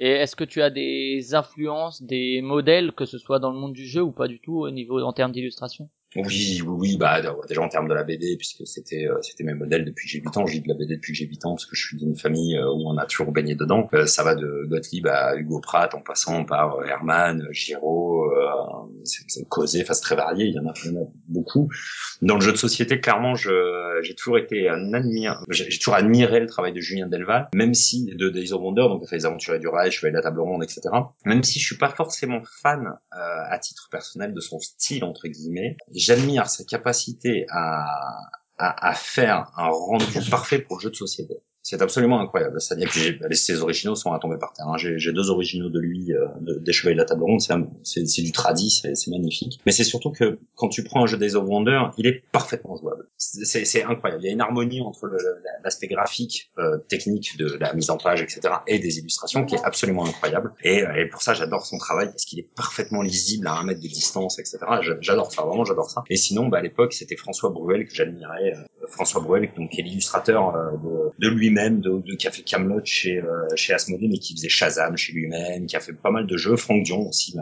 [0.00, 3.72] Et est-ce que tu as des influences, des modèles, que ce soit dans le monde
[3.72, 5.90] du jeu ou pas du tout au niveau en termes d'illustration?
[6.16, 9.54] Oui, oui, oui, bah déjà en termes de la BD, puisque c'était euh, c'était mes
[9.54, 10.46] modèles depuis que j'ai 8 ans.
[10.46, 12.56] J'ai de la BD depuis que j'ai 8 ans parce que je suis d'une famille
[12.56, 13.88] euh, où on a toujours baigné dedans.
[13.94, 18.28] Euh, ça va de Gottlieb à Hugo Pratt en passant par Herman, Giraud,
[19.04, 20.46] c'est causé, enfin c'est très varié.
[20.46, 21.68] Il y en a vraiment beaucoup.
[22.22, 26.40] Dans le jeu de société, clairement, je j'ai toujours été un admire, j'ai toujours admiré
[26.40, 29.26] le travail de Julien Delval, même si de Days of Wonder, donc il fait les
[29.26, 30.80] Aventuriers du Rail, je fais la table ronde, etc.
[31.24, 35.76] Même si je suis pas forcément fan à titre personnel de son style entre guillemets
[36.00, 41.40] j'admire sa capacité à, à, faire un rendu parfait pour le jeu de société.
[41.70, 42.58] C'est absolument incroyable.
[42.78, 44.66] Et puis ses originaux sont à tomber par terre.
[44.66, 44.76] Hein.
[44.76, 47.40] J'ai deux originaux de lui, euh, de, des Chevaliers de la Table Ronde.
[47.84, 49.60] C'est du tradi, c'est magnifique.
[49.64, 51.48] Mais c'est surtout que quand tu prends un jeu des of
[51.96, 53.06] il est parfaitement jouable.
[53.16, 54.20] C'est incroyable.
[54.24, 55.08] Il y a une harmonie entre
[55.62, 59.62] l'aspect graphique, euh, technique de la mise en page, etc., et des illustrations qui est
[59.62, 60.52] absolument incroyable.
[60.64, 63.80] Et, et pour ça, j'adore son travail parce qu'il est parfaitement lisible à un mètre
[63.80, 64.58] de distance, etc.
[65.00, 66.02] J'adore ça, vraiment, j'adore ça.
[66.10, 68.54] Et sinon, bah, à l'époque, c'était François Bruel que j'admirais.
[68.56, 70.72] Euh, François Bruel, donc qui est l'illustrateur euh,
[71.18, 74.34] de, de lui de, de, qui a fait Camelot chez euh, chez Asmodée, mais qui
[74.34, 76.56] faisait Shazam chez lui-même, qui a fait pas mal de jeux.
[76.56, 77.36] Franck Dion aussi,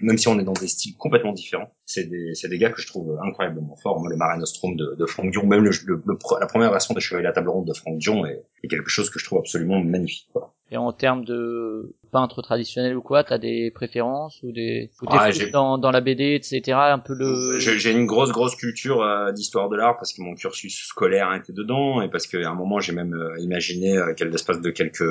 [0.00, 2.82] même si on est dans des styles complètement différents, c'est des c'est des gars que
[2.82, 3.98] je trouve incroyablement forts.
[3.98, 6.02] Moi, le Mare Nostrum de, de Franck Dion, même le, le,
[6.38, 9.08] la première version de Chevalier la Table Ronde de Franck Dion est, est quelque chose
[9.08, 10.28] que je trouve absolument magnifique.
[10.32, 10.54] Quoi.
[10.70, 15.30] Et en termes de peintre traditionnel ou quoi, t'as des préférences ou des ou ah,
[15.50, 16.76] dans, dans la BD, etc.
[16.76, 17.58] Un peu le.
[17.58, 21.54] J'ai une grosse grosse culture euh, d'histoire de l'art parce que mon cursus scolaire était
[21.54, 25.02] dedans et parce qu'à un moment j'ai même euh, imaginé euh, qu'elle l'espace de quelques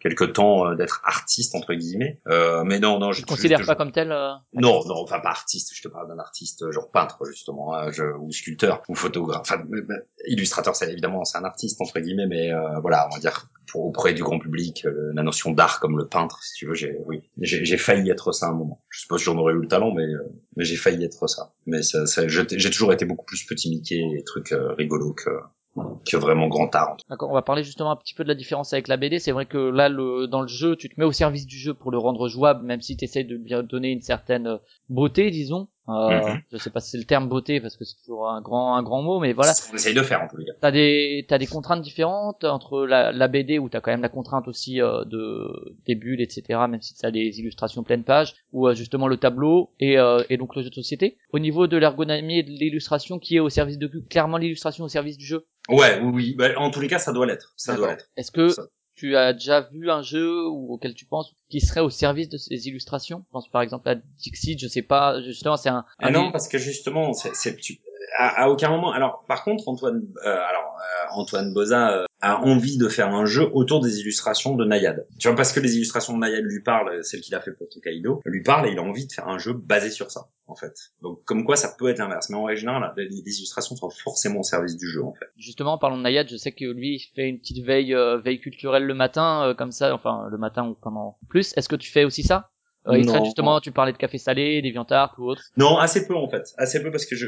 [0.00, 2.20] quelques temps euh, d'être artiste entre guillemets.
[2.26, 3.22] mais non non, je.
[3.22, 4.08] te considère pas comme tel.
[4.08, 5.72] Non non, enfin pas artiste.
[5.74, 9.40] Je te parle d'un artiste genre peintre justement, hein, je, ou sculpteur ou photographe.
[9.42, 9.62] Enfin
[10.26, 14.14] illustrateur, c'est évidemment c'est un artiste entre guillemets, mais voilà on va dire pour auprès
[14.14, 17.76] du grand public la notion d'art comme le peintre si tu veux j'ai oui j'ai
[17.76, 20.04] failli être ça à un moment je pas si j'en aurais eu le talent mais
[20.04, 20.22] euh,
[20.56, 24.02] mais j'ai failli être ça mais ça, ça j'ai toujours été beaucoup plus petit Mickey
[24.16, 25.30] et trucs euh, rigolos que
[26.04, 26.96] que vraiment grand art.
[27.08, 29.18] D'accord, on va parler justement un petit peu de la différence avec la BD.
[29.18, 31.74] C'est vrai que là, le, dans le jeu, tu te mets au service du jeu
[31.74, 35.30] pour le rendre jouable, même si tu essaies de bien donner une certaine euh, beauté,
[35.30, 35.68] disons.
[35.88, 36.42] Euh, mhm.
[36.52, 38.82] Je sais pas si c'est le terme beauté parce que c'est toujours un grand un
[38.82, 39.52] grand mot, mais voilà.
[39.72, 40.52] On essaye de faire en tous les cas.
[40.60, 44.08] T'as des t'as des contraintes différentes entre la, la BD où t'as quand même la
[44.08, 46.60] contrainte aussi euh, de des bulles, etc.
[46.68, 50.36] Même si t'as des illustrations pleine page ou euh, justement le tableau et euh, et
[50.36, 51.18] donc le jeu de société.
[51.32, 54.88] Au niveau de l'ergonomie et de l'illustration, qui est au service de clairement l'illustration au
[54.88, 55.46] service du jeu.
[55.68, 56.34] Ouais, oui, oui.
[56.36, 57.52] Bah, en tous les cas, ça doit l'être.
[57.56, 58.08] Ça doit l'être.
[58.16, 58.48] Est-ce que
[58.98, 62.36] tu as déjà vu un jeu ou auquel tu penses qui serait au service de
[62.36, 63.24] ces illustrations?
[63.28, 66.48] Je pense par exemple à Dixit, je sais pas, justement c'est un, Ah non, parce
[66.48, 67.80] que justement, c'est, tu,
[68.16, 68.92] à, à, aucun moment.
[68.92, 73.26] Alors par contre, Antoine, euh, alors euh, Antoine Boza euh, a envie de faire un
[73.26, 75.06] jeu autour des illustrations de Nayad.
[75.18, 77.68] Tu vois, parce que les illustrations de Nayad lui parlent, celle qu'il a fait pour
[77.68, 80.56] Tokaido, lui parlent et il a envie de faire un jeu basé sur ça, en
[80.56, 80.74] fait.
[81.02, 82.28] Donc, comme quoi, ça peut être l'inverse.
[82.30, 85.26] Mais en général, les, illustrations sont forcément au service du jeu, en fait.
[85.36, 88.40] Justement, parlons de Nayad, je sais que lui, il fait une petite veille, euh, veille
[88.40, 91.52] culturelle le matin, euh, comme ça, enfin, le matin ou pendant plus.
[91.56, 92.50] Est-ce que tu fais aussi ça?
[92.86, 95.42] Euh, justement, tu parlais de café salé, des viandards ou autre.
[95.56, 97.26] Non, assez peu en fait, assez peu parce que je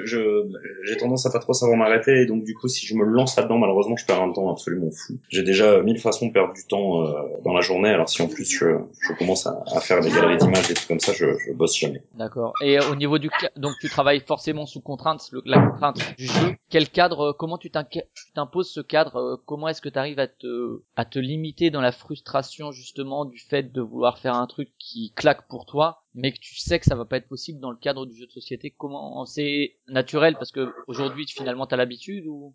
[0.84, 3.36] j'ai tendance à pas trop savoir m'arrêter et donc du coup si je me lance
[3.36, 5.18] là-dedans malheureusement je perds un temps absolument fou.
[5.28, 7.12] J'ai déjà mille façons de perdre du temps euh,
[7.44, 8.66] dans la journée alors si en plus je,
[9.00, 11.78] je commence à, à faire des galeries d'images et tout comme ça je, je bosse
[11.78, 12.02] jamais.
[12.14, 12.54] D'accord.
[12.62, 16.54] Et au niveau du donc tu travailles forcément sous contrainte, la contrainte du jeu.
[16.68, 20.80] Quel cadre, comment tu t'imposes ce cadre euh, Comment est-ce que tu arrives à te
[20.96, 25.12] à te limiter dans la frustration justement du fait de vouloir faire un truc qui
[25.14, 27.76] claque pour toi, mais que tu sais que ça va pas être possible dans le
[27.76, 28.74] cadre du jeu de société.
[28.76, 32.54] Comment c'est naturel parce que aujourd'hui finalement t'as l'habitude ou?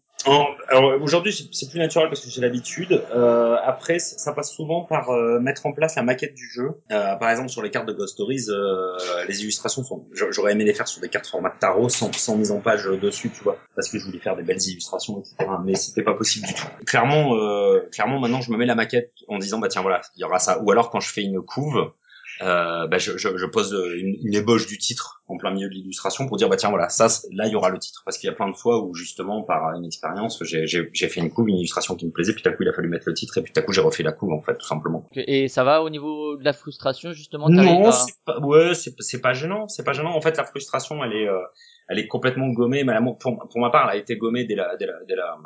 [1.02, 3.04] Aujourd'hui c'est plus naturel parce que j'ai l'habitude.
[3.14, 6.82] Euh, après ça passe souvent par euh, mettre en place la maquette du jeu.
[6.92, 8.48] Euh, par exemple sur les cartes de Ghost Stories,
[9.28, 10.06] les illustrations sont.
[10.12, 13.30] J'aurais aimé les faire sur des cartes format tarot sans, sans mise en page dessus,
[13.30, 15.36] tu vois, parce que je voulais faire des belles illustrations, etc.
[15.64, 16.68] Mais c'était pas possible du tout.
[16.86, 17.38] Clairement,
[17.92, 20.40] clairement maintenant je me mets la maquette en disant bah tiens voilà il y aura
[20.40, 20.62] ça.
[20.62, 21.92] Ou alors quand je fais une couve
[22.42, 25.74] euh, bah, je, je, je, pose une, une, ébauche du titre en plein milieu de
[25.74, 28.02] l'illustration pour dire bah tiens voilà ça là il y aura le titre.
[28.04, 31.32] Parce qu'il y a plein de fois où justement par une expérience j'ai fait une
[31.32, 33.14] couve une illustration qui me plaisait puis tout à coup il a fallu mettre le
[33.14, 35.08] titre et puis tout à coup j'ai refait la couve en fait tout simplement.
[35.16, 39.34] Et ça va au niveau de la frustration justement non c'est pas ouais c'est pas
[39.34, 40.14] gênant c'est pas gênant.
[40.14, 41.40] En fait la frustration elle est euh,
[41.88, 42.84] elle est complètement gommée.
[42.84, 45.38] Mais pour, pour ma part, elle a été gommée dès la, dès la, dès la...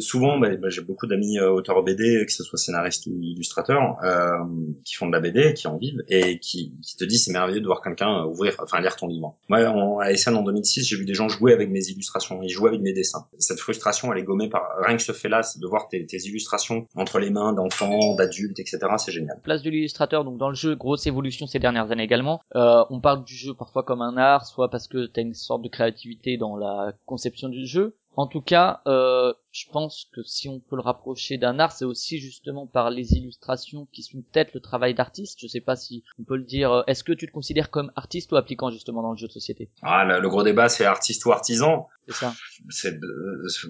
[0.00, 3.96] souvent, bah, bah, j'ai beaucoup d'amis euh, auteurs BD, que ce soit scénaristes ou illustrateurs,
[4.02, 4.38] euh,
[4.84, 7.60] qui font de la BD, qui en vivent et qui, qui te disent c'est merveilleux
[7.60, 9.36] de voir quelqu'un ouvrir, enfin lire ton livre.
[9.48, 12.48] Moi, en, à SN en 2006, j'ai vu des gens jouer avec mes illustrations, ils
[12.48, 13.26] jouaient avec mes dessins.
[13.38, 16.86] Cette frustration, elle est gommée par rien que ce fait-là, de voir tes, tes illustrations
[16.94, 18.78] entre les mains d'enfants, d'adultes, etc.
[18.98, 19.40] C'est génial.
[19.42, 22.40] Place de l'illustrateur, donc dans le jeu, grosse évolution ces dernières années également.
[22.54, 25.34] Euh, on parle du jeu parfois comme un art, soit parce que tu as une
[25.34, 27.96] sorte de créativité dans la conception du jeu.
[28.16, 31.84] En tout cas, euh, je pense que si on peut le rapprocher d'un art, c'est
[31.84, 35.38] aussi justement par les illustrations qui sont peut-être le travail d'artiste.
[35.40, 36.72] Je sais pas si on peut le dire.
[36.72, 39.32] Euh, est-ce que tu te considères comme artiste ou appliquant justement dans le jeu de
[39.32, 39.70] société?
[39.82, 41.86] Ah, le, gros débat, c'est artiste ou artisan.
[42.08, 42.34] C'est ça.
[42.70, 42.98] C'est,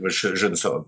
[0.07, 0.81] je, je, ne sais, euh,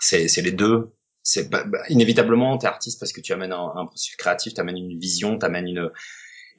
[0.00, 0.90] c'est, c'est les deux
[1.22, 4.60] c'est bah, bah, inévitablement t'es artiste parce que tu amènes un, un processus créatif, tu
[4.60, 5.90] amènes une vision, tu amènes une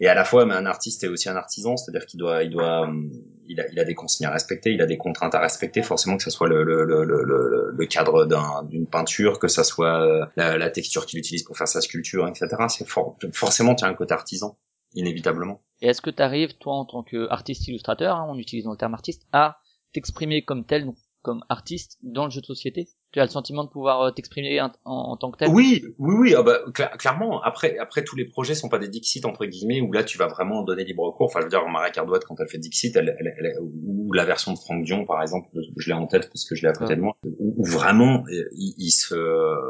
[0.02, 2.50] et à la fois mais un artiste est aussi un artisan, c'est-à-dire qu'il doit il
[2.50, 3.10] doit hum,
[3.48, 6.18] il a, il a des consignes à respecter, il a des contraintes à respecter, forcément
[6.18, 8.28] que ce soit le, le, le, le, le cadre
[8.64, 12.28] d'une peinture, que ça soit euh, la, la texture qu'il utilise pour faire sa sculpture,
[12.28, 12.48] etc.
[12.70, 12.88] C'est
[13.34, 14.58] forcément tu as un côté artisan,
[14.94, 15.62] inévitablement.
[15.82, 18.94] Et est-ce que tu arrives, toi, en tant qu'artiste illustrateur, hein, en utilisant le terme
[18.94, 19.58] artiste, à
[19.94, 20.92] t'exprimer comme tel,
[21.22, 22.90] comme artiste, dans le jeu de société?
[23.14, 25.50] Tu as le sentiment de pouvoir euh, t'exprimer en, en, tant que tel?
[25.50, 26.36] Oui, oui, oui.
[26.38, 27.42] Ah bah, clairement.
[27.42, 30.28] Après, après tous les projets sont pas des Dixit entre guillemets où là tu vas
[30.28, 31.28] vraiment donner libre cours.
[31.28, 34.26] Enfin, je veux dire, Maria Cardouat quand elle fait Dixit, elle, elle, elle, ou la
[34.26, 35.48] version de Franck Dion par exemple,
[35.78, 38.44] je l'ai en tête parce que je l'ai à côté de moi, où, vraiment euh,
[38.52, 39.16] il, se,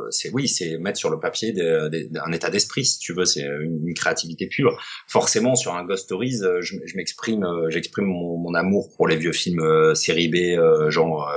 [0.09, 3.93] c'est oui, c'est mettre sur le papier un état d'esprit si tu veux, c'est une,
[3.93, 4.79] créativité pure.
[5.07, 9.15] Forcément, sur un Ghost Stories, euh, je, je m'exprime, j'exprime mon, mon, amour pour les
[9.15, 9.63] vieux films
[9.95, 11.31] série B, genre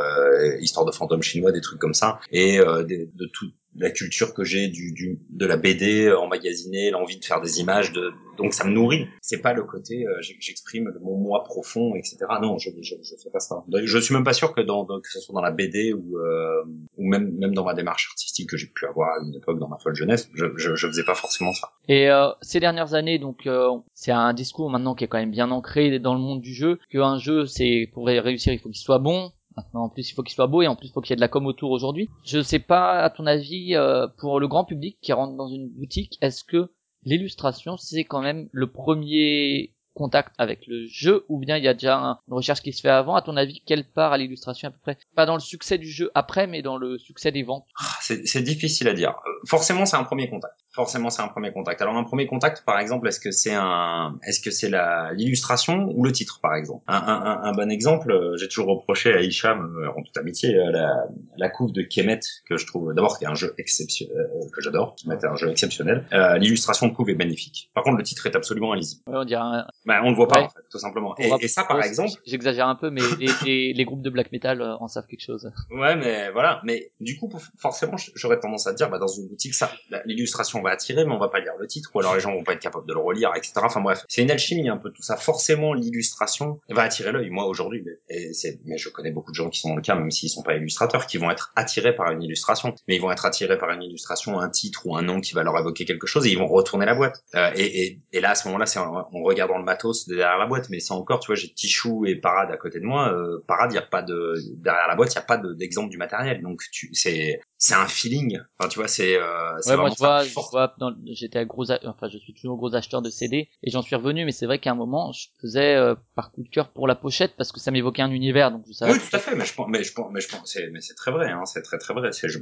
[0.61, 3.31] Histoire de fantômes chinois, des trucs comme ça, et euh, de, de
[3.77, 7.93] la culture que j'ai du, du, de la BD emmagasinée, l'envie de faire des images,
[7.93, 9.07] de, donc ça me nourrit.
[9.21, 12.19] C'est pas le côté euh, j'exprime mon moi profond, etc.
[12.43, 13.63] Non, je, je, je fais pas ça.
[13.85, 16.65] Je suis même pas sûr que dans, que ce soit dans la BD ou euh,
[16.97, 19.69] ou même même dans ma démarche artistique que j'ai pu avoir à une époque dans
[19.69, 21.71] ma folle jeunesse, je, je, je faisais pas forcément ça.
[21.89, 25.31] Et euh, ces dernières années, donc euh, c'est un discours maintenant qui est quand même
[25.31, 28.81] bien ancré dans le monde du jeu, qu'un jeu c'est pour réussir il faut qu'il
[28.81, 31.01] soit bon, Maintenant, en plus, il faut qu'il soit beau et en plus, il faut
[31.01, 32.09] qu'il y ait de la com autour aujourd'hui.
[32.25, 35.69] Je sais pas, à ton avis, euh, pour le grand public qui rentre dans une
[35.69, 36.73] boutique, est-ce que
[37.05, 41.75] l'illustration, c'est quand même le premier contact avec le jeu ou bien il y a
[41.75, 41.97] déjà
[42.27, 44.79] une recherche qui se fait avant à ton avis quelle part à l'illustration à peu
[44.81, 44.97] près?
[45.15, 48.43] Pas dans le succès du jeu après mais dans le succès des ventes ah, c'est
[48.43, 49.15] difficile à dire
[49.47, 51.83] forcément c'est un premier contact forcément c'est un premier contact.
[51.83, 55.89] Alors un premier contact, par exemple, est-ce que c'est un, est-ce que c'est la l'illustration
[55.95, 56.85] ou le titre, par exemple?
[56.87, 60.57] Un, un, un, bon exemple, euh, j'ai toujours reproché à Hicham, euh, en toute amitié,
[60.57, 61.07] euh, la,
[61.37, 64.17] la couve de Kemet que je trouve d'abord qui est un jeu exceptionnel,
[64.55, 66.07] que j'adore, qui est un jeu exceptionnel.
[66.13, 67.71] Euh, l'illustration de couve est magnifique.
[67.75, 69.03] Par contre, le titre est absolument illisible.
[69.07, 69.67] on dirait un...
[69.91, 71.17] bah, on le voit pas en fait, tout simplement.
[71.19, 73.01] Et, et, ça, par exemple, j'exagère un peu, mais
[73.45, 75.51] les, les, groupes de black metal en savent quelque chose.
[75.73, 76.61] Ouais, mais voilà.
[76.63, 79.73] Mais du coup, forcément, j'aurais tendance à dire, bah, dans une boutique, ça,
[80.05, 82.45] l'illustration va attirer, mais on va pas lire le titre, ou alors les gens vont
[82.45, 83.55] pas être capables de le relire, etc.
[83.65, 85.17] Enfin bref, c'est une alchimie un peu tout ça.
[85.17, 87.31] Forcément, l'illustration va attirer l'œil.
[87.31, 89.97] Moi aujourd'hui, et c'est, mais je connais beaucoup de gens qui sont dans le cas,
[89.97, 93.11] même s'ils sont pas illustrateurs, qui vont être attirés par une illustration, mais ils vont
[93.11, 96.07] être attirés par une illustration, un titre ou un nom qui va leur évoquer quelque
[96.07, 97.25] chose, et ils vont retourner la boîte.
[97.35, 99.65] Euh, et, et, et, là, à ce moment-là, c'est en, regardant le
[100.07, 102.85] derrière la boîte, mais c'est encore, tu vois, j'ai Tichou et Parade à côté de
[102.85, 103.13] moi.
[103.13, 105.91] Euh, Parade, il y a pas de derrière la boîte, il y a pas d'exemple
[105.91, 108.41] du matériel, donc tu, c'est c'est un feeling.
[108.59, 109.17] Enfin, tu vois, c'est.
[109.17, 110.75] Euh, ouais, moi, je vois, je vois
[111.13, 114.25] j'étais un gros, enfin, je suis toujours gros acheteur de CD et j'en suis revenu,
[114.25, 116.95] mais c'est vrai qu'à un moment, je faisais euh, par coup de cœur pour la
[116.95, 118.93] pochette parce que ça m'évoquait un univers, donc je savais.
[118.93, 120.81] Oui, tout à fait, mais je pense, mais je pense, mais je pense, c'est, mais
[120.81, 122.13] c'est très vrai, hein, c'est très très vrai.
[122.13, 122.39] C'est, je,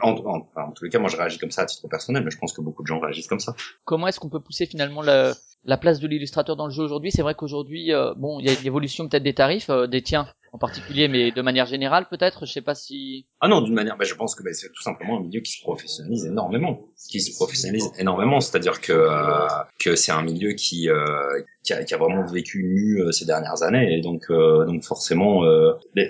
[0.00, 2.30] en, en, en, tous les cas, moi, je réagis comme ça à titre personnel, mais
[2.30, 3.54] je pense que beaucoup de gens réagissent comme ça.
[3.84, 5.34] Comment est-ce qu'on peut pousser finalement la,
[5.64, 7.12] la place de l'illustrateur dans le jeu aujourd'hui?
[7.12, 10.00] C'est vrai qu'aujourd'hui, euh, bon, il y a une évolution peut-être des tarifs, euh, des
[10.00, 12.46] tiens en particulier, mais de manière générale peut-être.
[12.46, 13.26] Je sais pas si.
[13.40, 15.52] Ah non, d'une manière, bah, je pense que bah, c'est tout simplement un milieu qui
[15.52, 18.40] se professionnalise énormément, qui se professionnalise énormément.
[18.40, 19.46] C'est-à-dire que euh,
[19.78, 23.26] que c'est un milieu qui euh, qui a, qui a, vraiment vécu nu euh, ces
[23.26, 25.42] dernières années, et donc donc forcément,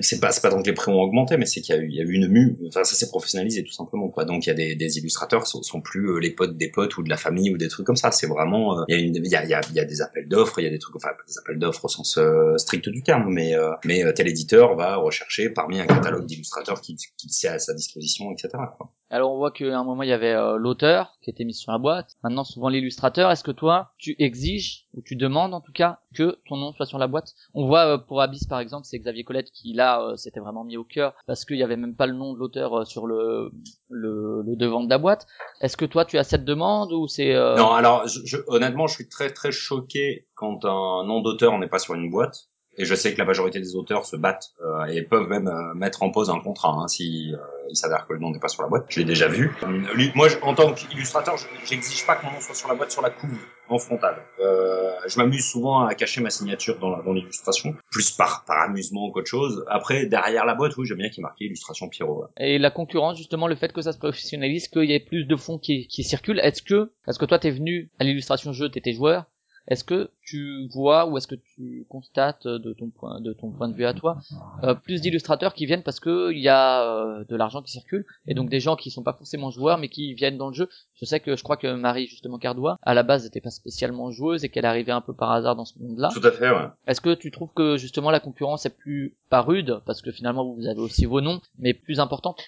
[0.01, 1.90] c'est pas c'est pas donc les prix ont augmenté, mais c'est qu'il y a eu
[1.90, 2.56] y a eu une mue.
[2.69, 4.24] Enfin, ça s'est professionnalisé tout simplement quoi.
[4.24, 7.02] Donc il y a des, des illustrateurs sont, sont plus les potes des potes ou
[7.02, 8.10] de la famille ou des trucs comme ça.
[8.10, 10.65] C'est vraiment il y a il y a, y y a des appels d'offres, il
[10.65, 12.19] y a des trucs enfin des appels d'offres au sens
[12.56, 13.55] strict du terme, mais
[13.85, 18.51] mais l'éditeur va rechercher parmi un catalogue d'illustrateurs qui, qui sait à sa disposition, etc.
[18.77, 18.93] Quoi.
[19.11, 21.73] Alors on voit qu'à un moment il y avait euh, l'auteur qui était mis sur
[21.73, 23.31] la boîte, maintenant souvent l'illustrateur.
[23.31, 26.85] Est-ce que toi tu exiges ou tu demandes en tout cas que ton nom soit
[26.85, 27.33] sur la boîte?
[27.55, 30.65] On voit euh, pour Abyss par exemple, c'est Xavier Colette qui là euh, s'était vraiment
[30.65, 33.51] mis au cœur parce qu'il y avait même pas le nom de l'auteur sur le,
[33.89, 35.27] le, le devant de la boîte.
[35.63, 39.09] Est-ce que toi tu as cette demande ou c'est Non, alors je, honnêtement je suis
[39.09, 42.49] très très choqué quand un nom d'auteur n'est pas sur une boîte
[42.79, 45.75] Et je sais que la majorité des auteurs se battent euh, et peuvent même euh,
[45.75, 47.39] mettre en pause un contrat hein, si euh,
[47.69, 48.85] il s'avère que le nom n'est pas sur la boîte.
[48.89, 49.53] Je l'ai déjà vu.
[49.95, 51.35] Lui, moi, en tant qu'illustrateur,
[51.65, 53.37] j'exige pas que mon nom soit sur la boîte sur la couve
[53.69, 54.23] en frontal.
[54.39, 59.29] je m'amuse souvent à cacher ma signature dans, dans l'illustration, plus par, par amusement qu'autre
[59.29, 59.65] chose.
[59.69, 62.27] Après, derrière la boîte, oui, j'aime bien qu'il marque illustration Pierrot.
[62.39, 65.37] Et la concurrence, justement, le fait que ça se professionnalise, qu'il y ait plus de
[65.37, 68.93] fonds qui, qui circulent, est-ce que, parce que toi, t'es venu à l'illustration jeu, t'étais
[68.93, 69.27] joueur,
[69.69, 73.51] est-ce que tu vois ou est-ce que tu constates euh, de ton point de ton
[73.51, 74.19] point de vue à toi
[74.65, 78.05] euh, plus d'illustrateurs qui viennent parce que il y a euh, de l'argent qui circule
[78.27, 80.69] et donc des gens qui sont pas forcément joueurs mais qui viennent dans le jeu.
[80.95, 84.11] Je sais que je crois que Marie justement Cardois à la base n'était pas spécialement
[84.11, 86.11] joueuse et qu'elle arrivait un peu par hasard dans ce monde-là.
[86.12, 86.51] Tout à fait.
[86.51, 86.66] Ouais.
[86.86, 90.45] Est-ce que tu trouves que justement la concurrence est plus pas rude parce que finalement
[90.55, 92.43] vous avez aussi vos noms mais plus importante?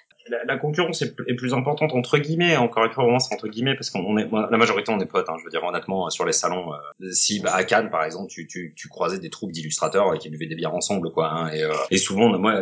[0.46, 2.56] La, concurrence est, plus importante entre guillemets.
[2.56, 5.28] Encore une fois, vraiment c'est entre guillemets parce qu'on est la majorité on est potes.
[5.28, 6.72] Hein, je veux dire honnêtement sur les salons.
[6.72, 10.28] Euh, si bah, à Cannes par exemple, tu, tu, tu croisais des troupes d'illustrateurs qui
[10.30, 11.30] buvaient des bières ensemble quoi.
[11.30, 12.54] Hein, et, euh, et, souvent moi,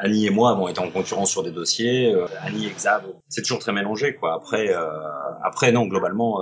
[0.00, 2.12] Annie et moi avons été en concurrence sur des dossiers.
[2.14, 4.34] Euh, Annie et Xav, c'est toujours très mélangé quoi.
[4.34, 4.72] Après
[5.42, 6.40] après non globalement.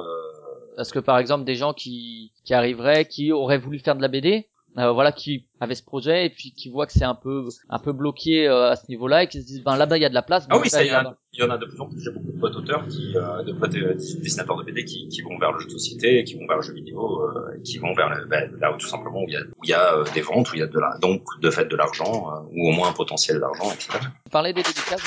[0.76, 4.08] Parce que par exemple des gens qui qui arriveraient, qui auraient voulu faire de la
[4.08, 7.78] BD, voilà qui avait ce projet et puis qui voit que c'est un peu un
[7.78, 10.08] peu bloqué euh, à ce niveau-là et qui se disent ben là-bas il y a
[10.08, 10.46] de la place.
[10.50, 10.90] Ah oui, ça, il, y,
[11.32, 12.00] il y en a de plus en plus.
[12.00, 15.22] J'ai beaucoup de potes auteurs qui, euh, de potes euh, dessinateurs de BD qui, qui
[15.22, 17.94] vont vers le jeu de société, qui vont vers le jeu vidéo, euh, qui vont
[17.94, 20.04] vers le, ben, là où tout simplement où il y a, où il y a
[20.12, 22.72] des ventes, où il y a de la, donc de fait de l'argent ou au
[22.72, 23.98] moins un potentiel d'argent, etc.
[24.24, 25.02] Vous parlez des dédicaces,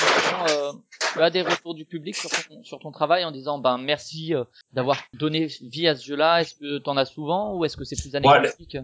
[0.50, 0.72] euh,
[1.12, 4.32] tu as des retours du public sur ton, sur ton travail en disant ben merci
[4.72, 6.40] d'avoir donné vie à ce jeu-là.
[6.40, 8.78] Est-ce que tu en as souvent ou est-ce que c'est plus anecdotique?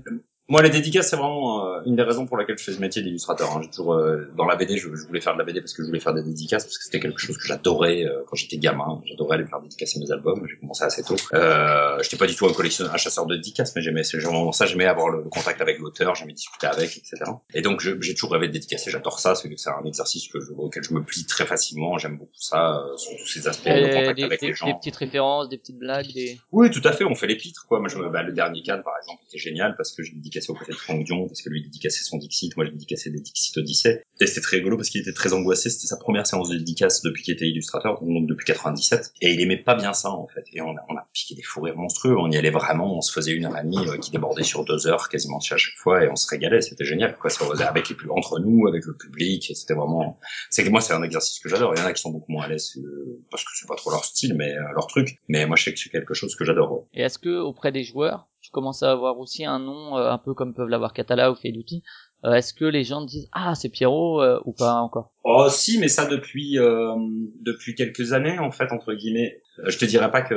[0.46, 3.00] Moi, les dédicaces, c'est vraiment euh, une des raisons pour laquelle je fais ce métier
[3.00, 3.50] d'illustrateur.
[3.56, 3.60] Hein.
[3.62, 5.86] J'ai toujours euh, dans la BD, je, voulais faire de la BD parce que je
[5.86, 9.00] voulais faire des dédicaces parce que c'était quelque chose que j'adorais euh, quand j'étais gamin.
[9.06, 10.46] J'adorais aller faire dédicacer mes albums.
[10.46, 11.16] J'ai commencé assez tôt.
[11.32, 14.66] Euh, j'étais pas du tout un collectionneur, un chasseur de dédicaces, mais j'aimais vraiment ça.
[14.66, 17.16] J'aimais avoir le, contact avec l'auteur, j'aimais discuter avec, etc.
[17.54, 18.90] Et donc, j'ai toujours rêvé de dédicacer.
[18.90, 19.34] J'adore ça.
[19.34, 21.96] C'est un exercice que je, auquel je me plie très facilement.
[21.96, 24.66] J'aime beaucoup ça, sur tous ces aspects de contact avec les gens.
[24.66, 26.38] Des petites références, des petites blagues, des.
[26.52, 27.04] Oui, tout à fait.
[27.04, 27.80] On fait les pitres, quoi.
[27.80, 30.54] Moi, je, bah, le dernier cadre, par exemple, était génial parce que j'ai dédicacé au
[30.54, 34.02] côté de Franck parce que lui dédicaçait son Dixit, moi je dédicaçais des Dixit Odyssey.
[34.20, 37.02] Et c'était très rigolo parce qu'il était très angoissé, c'était sa première séance de dédicace
[37.02, 39.12] depuis qu'il était illustrateur, donc depuis 97.
[39.20, 40.44] Et il aimait pas bien ça en fait.
[40.52, 43.44] Et on a, piqué des fourrures monstrueux, on y allait vraiment, on se faisait une
[43.44, 46.16] heure et demie euh, qui débordait sur deux heures quasiment à chaque fois et on
[46.16, 47.30] se régalait, c'était génial quoi.
[47.30, 50.18] Ça, avec les plus entre nous, avec le public, c'était vraiment.
[50.50, 51.74] C'est que moi c'est un exercice que j'adore.
[51.76, 53.76] Il y en a qui sont beaucoup moins à l'aise euh, parce que c'est pas
[53.76, 55.18] trop leur style, mais euh, leur truc.
[55.28, 56.86] Mais moi je sais que c'est quelque chose que j'adore.
[56.94, 60.18] Et est-ce que auprès des joueurs tu commences à avoir aussi un nom euh, un
[60.18, 61.82] peu comme peuvent l'avoir Catala ou Feduti.
[62.26, 65.13] Euh, Est-ce que les gens disent ah c'est Pierrot euh, ou pas encore?
[65.26, 66.94] Oh si, mais ça depuis euh,
[67.40, 69.40] depuis quelques années en fait entre guillemets.
[69.66, 70.34] Je te dirais pas que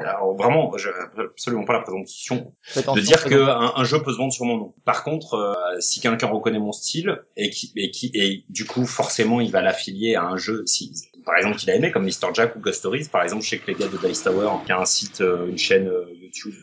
[0.00, 0.74] alors vraiment,
[1.16, 4.74] absolument pas la présomption de dire que un, jeu peut se vendre sur mon nom.
[4.84, 9.40] Par contre, si quelqu'un reconnaît mon style et qui et qui et du coup forcément
[9.40, 10.92] il va l'affilier à un jeu si
[11.24, 13.58] par exemple qu'il a aimé comme Mr Jack ou Ghost Stories par exemple je sais
[13.58, 15.88] que les gars de Dice Tower qui a un site une chaîne
[16.20, 16.54] YouTube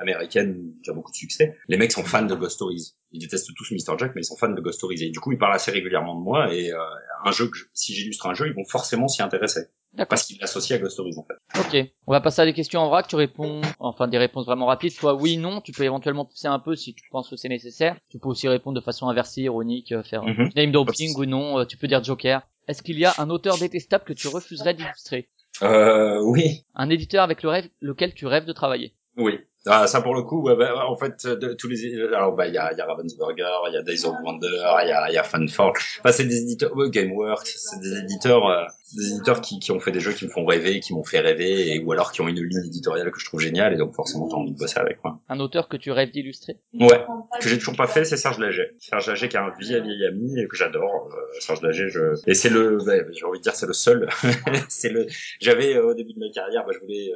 [0.00, 3.50] américaine qui a beaucoup de succès les mecs sont fans de Ghost Stories ils détestent
[3.54, 5.54] tous Mr Jack mais ils sont fans de Ghost Stories et du coup ils parlent
[5.54, 6.72] assez régulièrement de moi et
[7.24, 9.62] un jeu que si j'illustre un jeu, ils vont forcément s'y intéresser.
[10.08, 11.58] Parce qu'il l'associent à Ghost Stories en fait.
[11.60, 14.66] Ok, on va passer à des questions en vrac, tu réponds, enfin des réponses vraiment
[14.66, 17.50] rapides, soit oui, non, tu peux éventuellement pousser un peu si tu penses que c'est
[17.50, 17.96] nécessaire.
[18.08, 21.58] Tu peux aussi répondre de façon inversée, ironique, euh, faire mm name dropping ou non,
[21.58, 22.42] euh, tu peux dire Joker.
[22.68, 25.28] Est-ce qu'il y a un auteur détestable que tu refuserais d'illustrer?
[25.62, 26.64] Euh, oui.
[26.74, 28.94] Un éditeur avec le rêve, lequel tu rêves de travailler?
[29.16, 29.38] Oui.
[29.66, 32.58] Ah, ça pour le coup, bah, en fait, de, tous les, alors bah il y
[32.58, 34.48] a, y a Ravensburger, il y a Days of Wonder,
[34.82, 35.20] il y a, y a.
[35.20, 35.46] Enfin,
[36.10, 38.48] c'est des éditeurs, Gameworks, c'est des éditeurs.
[38.48, 38.64] Euh,
[38.96, 41.20] des éditeurs qui, qui ont fait des jeux qui me font rêver, qui m'ont fait
[41.20, 43.94] rêver, et, ou alors qui ont une ligne éditoriale que je trouve géniale, et donc
[43.94, 45.18] forcément t'as envie de bosser avec moi.
[45.28, 46.58] Un auteur que tu rêves d'illustrer?
[46.74, 47.04] Ouais,
[47.40, 48.74] que j'ai toujours pas fait, c'est Serge Laget.
[48.78, 51.08] Serge Laget qui est un vieil vieil ami et que j'adore.
[51.12, 52.00] Euh, Serge Laget, je...
[52.26, 52.78] et c'est le,
[53.12, 54.08] j'ai envie de dire c'est le seul.
[54.68, 55.06] c'est le.
[55.40, 57.12] J'avais euh, au début de ma carrière, bah, je voulais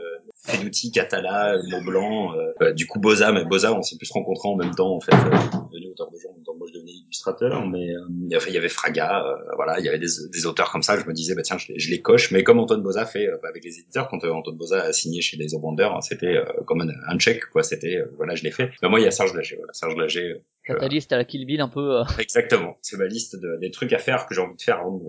[0.49, 4.11] euh, Feduti, Catala, Mont Blanc, euh, bah, du coup Boza, mais Boza, on s'est plus
[4.11, 5.15] rencontrés en même temps en fait.
[5.15, 8.57] Euh, devenu auteur de jeux en même temps moi je devenais illustrateur, mais il y
[8.57, 9.25] avait Fraga,
[9.57, 10.99] voilà, il y avait des, des auteurs comme ça.
[10.99, 13.27] Je me disais bah tiens, je les, je les coche, mais comme Antoine Boza fait
[13.27, 16.37] euh, avec les éditeurs, quand euh, Antoine Boza a signé chez les Wonder, hein, c'était
[16.37, 17.63] euh, comme un, un, check, quoi.
[17.63, 18.71] C'était voilà, je l'ai fait.
[18.83, 20.43] Mais moi, il y a Serge Lager, voilà, Serge Lager.
[20.67, 22.03] ta liste à la Kill Bill un peu.
[22.19, 24.97] Exactement, c'est ma liste de, des trucs à faire que j'ai envie de faire avant
[24.97, 25.05] de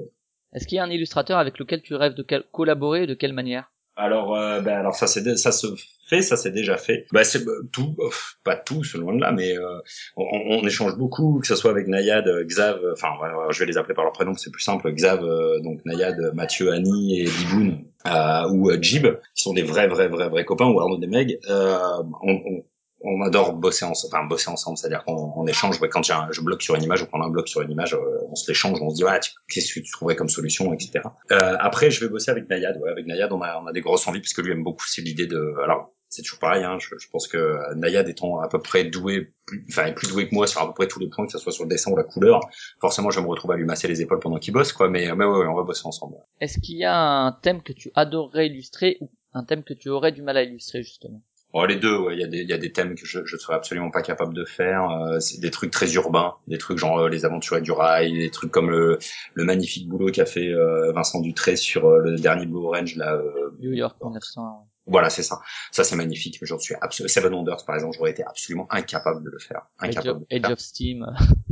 [0.54, 3.34] Est-ce qu'il y a un illustrateur avec lequel tu rêves de collaborer et de quelle
[3.34, 3.72] manière?
[3.98, 5.68] Alors, euh, ben alors ça c'est ça se
[6.08, 7.06] fait, ça c'est déjà fait.
[7.12, 7.96] Bah c'est tout,
[8.44, 9.80] pas tout selon là, mais euh,
[10.16, 13.10] on, on, échange beaucoup, que ce soit avec Nayad, Xav, enfin
[13.50, 14.92] je vais les appeler par leur prénom, c'est plus simple.
[14.92, 15.22] Xav,
[15.64, 20.30] donc Nayad, Mathieu, Annie et Biboun, euh, ou Jib, qui sont des vrais vrais vrais
[20.30, 21.40] vrais copains, ou Arnaud Demeg.
[21.50, 21.78] Euh,
[22.22, 22.64] on, on,
[23.02, 25.80] on adore bosser ensemble, enfin bosser ensemble, c'est-à-dire qu'on on échange.
[25.90, 28.28] Quand je bloque sur une image ou qu'on a un bloc sur une image, euh,
[28.30, 29.20] on se l'échange, on se dit ouais,
[29.50, 31.02] qu'est-ce que tu trouverais comme solution, etc.
[31.32, 32.78] Euh, après, je vais bosser avec Nayad.
[32.82, 34.86] Ouais, avec Nayad, on a, on a des grosses envies parce que lui aime beaucoup
[34.88, 35.56] c'est l'idée de.
[35.64, 36.64] Alors, c'est toujours pareil.
[36.64, 40.28] Hein, je, je, pense que Nayad étant à peu près doué, plus, enfin plus doué
[40.28, 41.92] que moi sur à peu près tous les points, que ce soit sur le dessin
[41.92, 42.40] ou la couleur,
[42.80, 44.90] forcément, je vais me retrouver à lui masser les épaules pendant qu'il bosse, quoi.
[44.90, 46.16] Mais, mais ouais, ouais, on va bosser ensemble.
[46.40, 49.90] Est-ce qu'il y a un thème que tu adorerais illustrer ou un thème que tu
[49.90, 51.22] aurais du mal à illustrer justement?
[51.54, 52.12] Oh, les deux.
[52.12, 54.44] Il y a des, y des thèmes que je, je serais absolument pas capable de
[54.44, 54.90] faire.
[54.90, 58.30] Euh, c'est des trucs très urbains, des trucs genre euh, les aventures du rail, des
[58.30, 59.00] trucs comme le,
[59.36, 63.20] magnifique boulot qu'a fait euh, Vincent Dutré sur le dernier Blue Orange là.
[63.60, 64.68] New York 1900.
[64.88, 65.42] Voilà, c'est ça.
[65.72, 66.40] Ça, c'est magnifique.
[66.42, 67.10] J'en suis absolument.
[67.10, 69.68] Seven Wonders, par exemple, j'aurais été absolument incapable de le faire.
[69.80, 70.26] Incapable.
[70.32, 71.06] Age, of, Steam.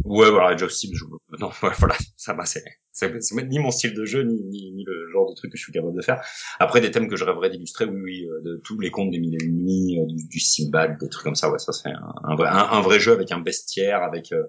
[0.06, 0.92] Ouais, voilà, Age of Steam.
[0.94, 1.04] Je...
[1.40, 1.50] Non,
[1.80, 2.46] voilà, ça m'a.
[2.46, 2.64] C'est,
[2.94, 3.12] c'est,
[3.48, 5.74] ni mon style de jeu, ni, ni, ni, le genre de truc que je suis
[5.74, 6.24] capable de faire.
[6.60, 9.20] Après, des thèmes que je rêverais d'illustrer, oui, oui, euh, de tous les contes des
[9.20, 11.52] mille et nuits, euh, du, du Simbad, des trucs comme ça.
[11.52, 14.44] Ouais, ça c'est un, un, vrai, un, vrai jeu avec un bestiaire, avec euh,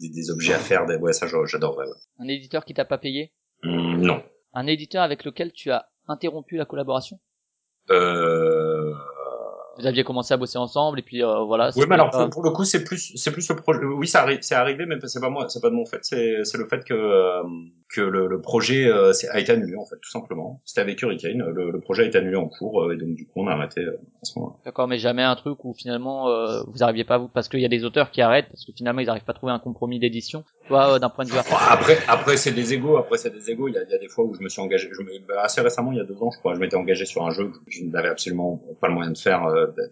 [0.00, 0.86] des, des, objets à faire.
[0.86, 0.96] Des...
[0.96, 1.86] Ouais, ça, j'adorerais.
[1.86, 1.94] Ouais.
[2.20, 3.34] Un éditeur qui t'a pas payé?
[3.64, 4.22] Mmh, Non.
[4.54, 7.20] Un éditeur avec lequel tu as interrompu la collaboration?
[7.90, 8.69] Euh...
[9.78, 11.70] Vous aviez commencé à bosser ensemble et puis euh, voilà.
[11.76, 13.80] Oui, mais alors pour, pour, le coup, c'est plus, c'est plus le projet.
[13.84, 16.00] Oui, ça arrive, c'est arrivé, mais c'est pas moi, c'est pas de mon fait.
[16.02, 17.42] C'est, c'est le fait que euh,
[17.90, 20.60] que le, le projet euh, a été annulé en fait, tout simplement.
[20.64, 23.26] C'était avec Hurricane, le, le, projet a été annulé en cours euh, et donc du
[23.26, 24.56] coup on a arrêté euh, à ce moment-là.
[24.64, 27.64] D'accord, mais jamais un truc où finalement euh, vous arriviez pas vous parce qu'il y
[27.64, 29.98] a des auteurs qui arrêtent parce que finalement ils n'arrivent pas à trouver un compromis
[29.98, 30.44] d'édition.
[30.68, 33.66] Toi, d'un point de vue après, après c'est des égos, après c'est des égos.
[33.66, 35.60] Il y a, y a des fois où je me suis engagé, je me, assez
[35.60, 37.58] récemment, il y a deux ans, je crois, je m'étais engagé sur un jeu que
[37.66, 39.42] je n'avais absolument pas le moyen de faire.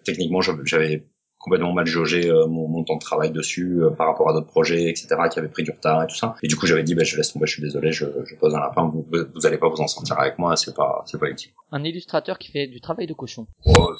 [0.04, 1.04] Techniquement, j'avais
[1.38, 4.48] complètement mal jaugé euh, mon, mon, temps de travail dessus euh, par rapport à d'autres
[4.48, 6.34] projets, etc., qui avaient pris du retard et tout ça.
[6.42, 8.54] Et du coup, j'avais dit, bah, je laisse tomber, je suis désolé, je, je pose
[8.54, 11.28] un lapin, vous, vous allez pas vous en sortir avec moi, c'est pas, c'est pas
[11.28, 11.52] utile.
[11.70, 13.46] Un illustrateur qui fait du travail de cochon.
[13.64, 13.92] Oh,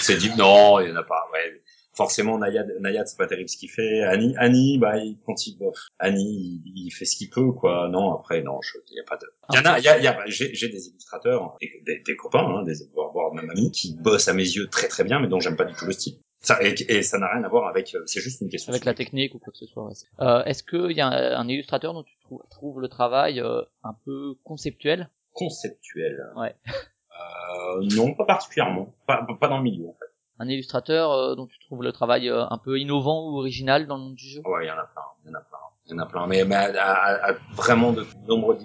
[0.00, 1.62] c'est dit, non, il y en a pas, ouais.
[1.98, 4.04] Forcément, Nayad, Nayad, c'est pas terrible ce qu'il fait.
[4.04, 5.58] Annie, Annie, bah, il, quand il,
[5.98, 7.88] Annie, il, il fait ce qu'il peut, quoi.
[7.88, 9.98] Non, après, non, il y a pas de, il y en a, il y a,
[9.98, 13.72] y a j'ai, j'ai des illustrateurs, des, des, copains, hein, des, voire, voire même amis,
[13.72, 15.92] qui bossent à mes yeux très très bien, mais dont j'aime pas du tout le
[15.92, 16.20] style.
[16.40, 18.70] Ça, et, et, ça n'a rien à voir avec, euh, c'est juste une question.
[18.72, 19.84] Avec la technique ou quoi que ce soit.
[19.84, 19.94] Ouais.
[20.20, 23.62] Euh, est-ce qu'il y a un, un, illustrateur dont tu trouves, trouves le travail euh,
[23.82, 25.10] un peu conceptuel?
[25.32, 26.30] Conceptuel.
[26.36, 26.54] Ouais.
[26.68, 28.94] Euh, non, pas particulièrement.
[29.06, 30.07] Pas, pas dans le milieu en fait.
[30.38, 33.96] Un illustrateur euh, dont tu trouves le travail euh, un peu innovant ou original dans
[33.96, 34.40] le monde du jeu?
[34.44, 35.02] Ouais, il y en a plein.
[35.24, 35.58] Il y en a plein.
[35.86, 36.26] Il y en a plein.
[36.26, 38.56] Mais, mais à, à, à vraiment de nombreux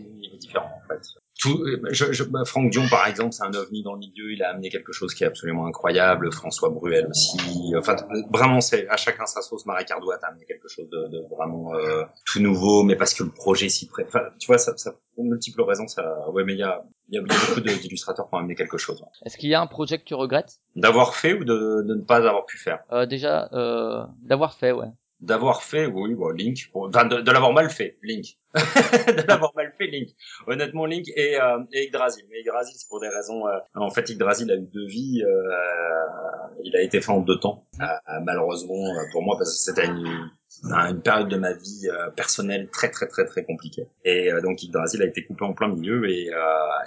[0.48, 1.02] niveaux différents en fait
[1.40, 4.32] tout, je, je, bah, Franck Dion par exemple, c'est un ovni dans le milieu.
[4.32, 6.32] Il a amené quelque chose qui est absolument incroyable.
[6.32, 7.38] François Bruel aussi.
[7.78, 7.95] Enfin,
[8.32, 9.65] vraiment, c'est à chacun sa sauce.
[9.65, 13.24] Marie Cardouat a amené quelque chose de, de vraiment euh, tout nouveau, mais parce que
[13.24, 14.07] le projet s'y prête.
[14.07, 15.88] Enfin, tu vois, ça, ça pour multiples raisons.
[15.88, 18.78] Ça, ouais, mais il y a, il y a beaucoup d'illustrateurs qui ont amené quelque
[18.78, 19.03] chose.
[19.26, 20.60] Est-ce qu'il y a un projet que tu regrettes?
[20.76, 22.84] D'avoir fait ou de, de, ne pas avoir pu faire?
[22.91, 24.88] Euh, Déjà, euh, d'avoir fait, ouais
[25.24, 29.74] d'avoir fait, oui, bon, Link, enfin, de, de l'avoir mal fait, Link, de l'avoir mal
[29.78, 30.10] fait, Link.
[30.48, 32.26] Honnêtement, Link et, euh, et Yggdrasil.
[32.30, 33.48] Mais Yggdrasil, c'est pour des raisons.
[33.48, 35.24] Euh, en fait, Yggdrasil a eu deux vies.
[35.24, 37.86] Euh, il a été fait en deux temps, euh,
[38.24, 40.30] malheureusement pour moi, parce que c'était une,
[40.63, 43.88] une période de ma vie euh, personnelle très très très très compliquée.
[44.05, 46.27] Et euh, donc Yggdrasil a été coupé en plein milieu et,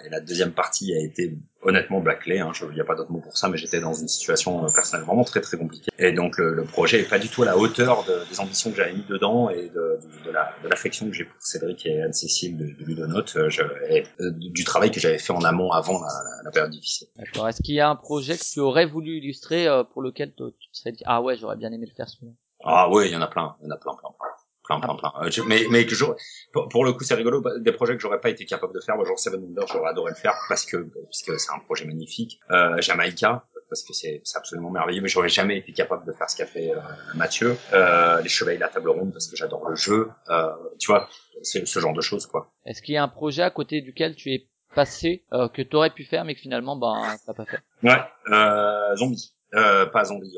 [0.05, 2.38] et la deuxième partie a été honnêtement bâclée.
[2.38, 5.06] Hein, il n'y a pas d'autre mot pour ça, mais j'étais dans une situation personnelle
[5.06, 5.90] vraiment très très compliquée.
[5.98, 8.70] Et donc le, le projet est pas du tout à la hauteur de, des ambitions
[8.70, 12.56] que j'avais mis dedans et de, de, de l'affection que j'ai pour Cédric et Anne-Cécile
[12.56, 13.36] de, Ludonote,
[13.88, 16.09] et du travail que j'avais fait en amont avant la,
[16.44, 17.09] la période difficile.
[17.16, 17.48] D'accord.
[17.48, 20.76] Est-ce qu'il y a un projet que tu aurais voulu illustrer pour lequel tu te
[20.76, 22.32] serais dit ah ouais j'aurais bien aimé le faire celui-là
[22.66, 24.10] ah oui, il y en a plein, il y en a plein, plein,
[24.64, 25.12] plein, plein, plein.
[25.22, 25.94] Euh, mais mais que
[26.52, 27.43] pour, pour, le coup, c'est rigolo.
[27.60, 30.10] Des projets que j'aurais pas été capable de faire, moi, genre Seven Wonders, j'aurais adoré
[30.10, 32.40] le faire parce que puisque c'est un projet magnifique.
[32.51, 36.36] Euh, Jamaïca, parce que c'est absolument merveilleux, mais j'aurais jamais été capable de faire ce
[36.36, 36.80] qu'a fait euh,
[37.14, 37.56] Mathieu.
[37.72, 40.10] Euh, les Chevaliers de la Table Ronde, parce que j'adore le jeu.
[40.30, 41.09] Euh, tu vois,
[41.43, 42.52] c'est ce genre de choses, quoi.
[42.64, 45.74] Est-ce qu'il y a un projet à côté duquel tu es passé euh, que tu
[45.76, 47.60] aurais pu faire, mais que finalement, ben, t'as pas fait?
[47.82, 47.98] Ouais,
[48.30, 49.32] euh, Zombie.
[49.55, 50.36] Euh, pas Zombie.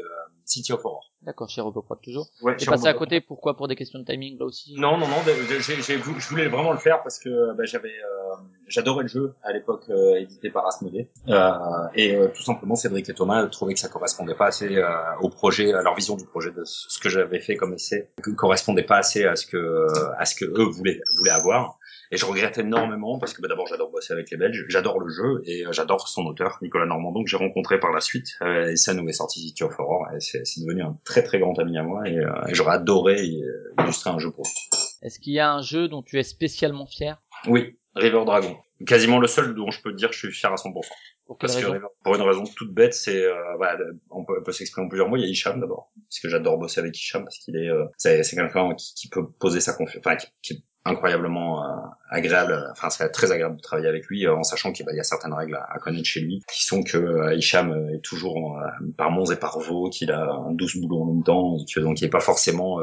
[0.48, 1.12] City of Horror.
[1.22, 2.28] D'accord, chez Robocop toujours.
[2.42, 3.56] Ouais, T'es passé à côté, pourquoi?
[3.56, 4.74] Pour des questions de timing là aussi?
[4.78, 5.16] Non, non, non,
[5.60, 9.52] j'ai, je voulais vraiment le faire parce que bah, j'avais, euh, j'adorais le jeu à
[9.52, 11.10] l'époque euh, édité par Asmodée.
[11.28, 11.52] Euh,
[11.94, 14.88] et euh, tout simplement, Cédric et Thomas trouvaient que ça correspondait pas assez euh,
[15.20, 18.34] au projet, à leur vision du projet, de ce que j'avais fait comme essai, ne
[18.34, 19.86] correspondait pas assez à ce que,
[20.18, 21.78] à ce que eux voulaient, voulaient avoir.
[22.10, 25.08] Et je regrette énormément parce que bah, d'abord j'adore bosser avec les Belges, j'adore le
[25.08, 28.28] jeu et euh, j'adore son auteur Nicolas Normandon que j'ai rencontré par la suite.
[28.42, 31.38] Euh, et ça nous est sorti City of Horror et c'est, devenu un très très
[31.38, 33.22] grand ami à moi et, euh, et j'aurais adoré
[33.80, 34.78] illustrer un jeu pour lui.
[35.02, 37.20] Est-ce qu'il y a un jeu dont tu es spécialement fier?
[37.46, 38.56] Oui, River Dragon.
[38.86, 40.72] Quasiment le seul dont je peux te dire que je suis fier à 100%.
[41.26, 41.66] Pour Parce que,
[42.04, 45.16] pour une raison toute bête, c'est euh, voilà, on peut, peut s'exprimer en plusieurs mots.
[45.16, 47.84] Il y a Hicham d'abord, parce que j'adore bosser avec Hicham parce qu'il est, euh,
[47.98, 51.76] c'est, c'est quelqu'un qui, qui peut poser sa confiance, enfin qui, qui est incroyablement euh,
[52.10, 52.68] agréable.
[52.72, 55.04] Enfin, c'est très agréable de travailler avec lui, euh, en sachant qu'il il y a
[55.04, 58.58] certaines règles à, connaître chez lui, qui sont que euh, Hicham euh, est toujours
[58.96, 61.80] par Mons et par Vaux, qu'il a un douce boulot en même temps, et que
[61.80, 62.78] donc il est pas forcément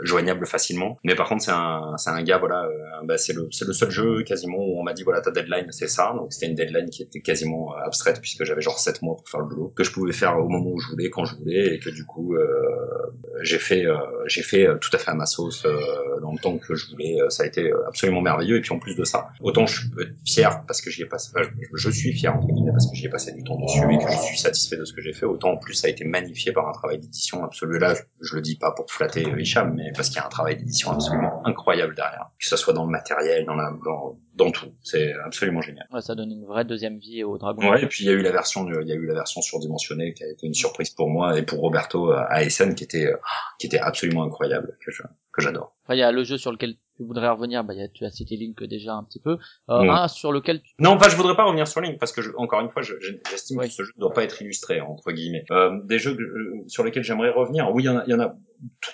[0.00, 0.98] joignable facilement.
[1.04, 2.68] Mais par contre, c'est un, c'est un gars, voilà,
[3.04, 5.66] bah, c'est le, c'est le seul jeu quasiment où on m'a dit voilà ta deadline
[5.70, 6.12] c'est ça.
[6.16, 9.40] Donc c'était une deadline qui était quasiment abstraite puisque j'avais genre 7 mois pour faire
[9.40, 11.78] le boulot, que je pouvais faire au moment où je voulais, quand je voulais, et
[11.78, 13.12] que du coup euh,
[13.42, 13.96] j'ai fait, euh,
[14.26, 17.18] j'ai fait tout à fait à ma sauce euh, dans le temps que je voulais.
[17.28, 18.60] Ça a été absolument merveilleux.
[18.66, 21.30] Puis en plus de ça, autant je peux être fier parce que j'y ai passé,
[21.32, 23.98] enfin, je, suis fier entre guillemets parce que j'y ai passé du temps dessus et
[23.98, 25.24] que je suis satisfait de ce que j'ai fait.
[25.24, 27.78] Autant en plus ça a été magnifié par un travail d'édition absolu.
[27.78, 30.30] Là, je, je le dis pas pour flatter Hicham, mais parce qu'il y a un
[30.30, 32.32] travail d'édition absolument incroyable derrière.
[32.40, 34.72] Que ce soit dans le matériel, dans la, dans, dans tout.
[34.82, 35.86] C'est absolument génial.
[35.92, 37.70] Ouais, ça donne une vraie deuxième vie au dragon.
[37.70, 39.40] Ouais, et puis il y a eu la version, il y a eu la version
[39.42, 42.84] surdimensionnée qui a été une surprise pour moi et pour Roberto euh, à Essen qui
[42.84, 43.12] était,
[43.58, 45.76] qui était absolument incroyable, que j'adore.
[45.90, 48.04] Il y a le jeu sur lequel tu voudrais revenir, bah, il y a, tu
[48.04, 49.38] as cité Link déjà un petit peu.
[49.70, 49.88] Euh, Ouais.
[49.90, 50.72] Un sur lequel tu...
[50.78, 52.94] Non, enfin, je voudrais pas revenir sur Link parce que je- encore une fois, je-
[53.00, 53.66] je- j'estime Oui.
[53.68, 55.44] que ce jeu ne doit pas être illustré entre guillemets.
[55.50, 58.14] Euh, des jeux que- euh, sur lesquels j'aimerais revenir, oui, il y en a, y
[58.14, 58.34] en a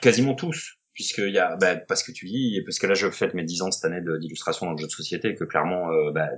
[0.00, 0.78] quasiment tous.
[0.94, 3.44] Puisqu'il y a, bah, parce que tu dis, et parce que là je fête mes
[3.44, 6.28] 10 ans cette année d'illustration dans le jeu de société, que clairement, euh, bah,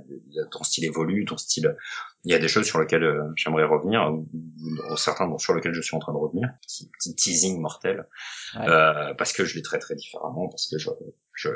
[0.51, 1.75] ton style évolue, ton style,
[2.23, 5.73] il y a des choses sur lesquelles euh, j'aimerais revenir, ou, ou certains sur lesquels
[5.73, 8.07] je suis en train de revenir, petit, petit teasing mortel,
[8.57, 8.65] Ouais.
[8.69, 10.77] euh, parce que je les traite très différemment, parce que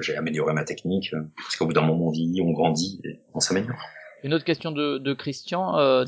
[0.02, 3.40] j'ai amélioré ma technique, parce qu'au bout d'un moment on vieillit, on grandit, et on
[3.40, 3.78] s'améliore.
[4.24, 5.78] Une autre question de, de Christian.
[5.78, 6.04] euh,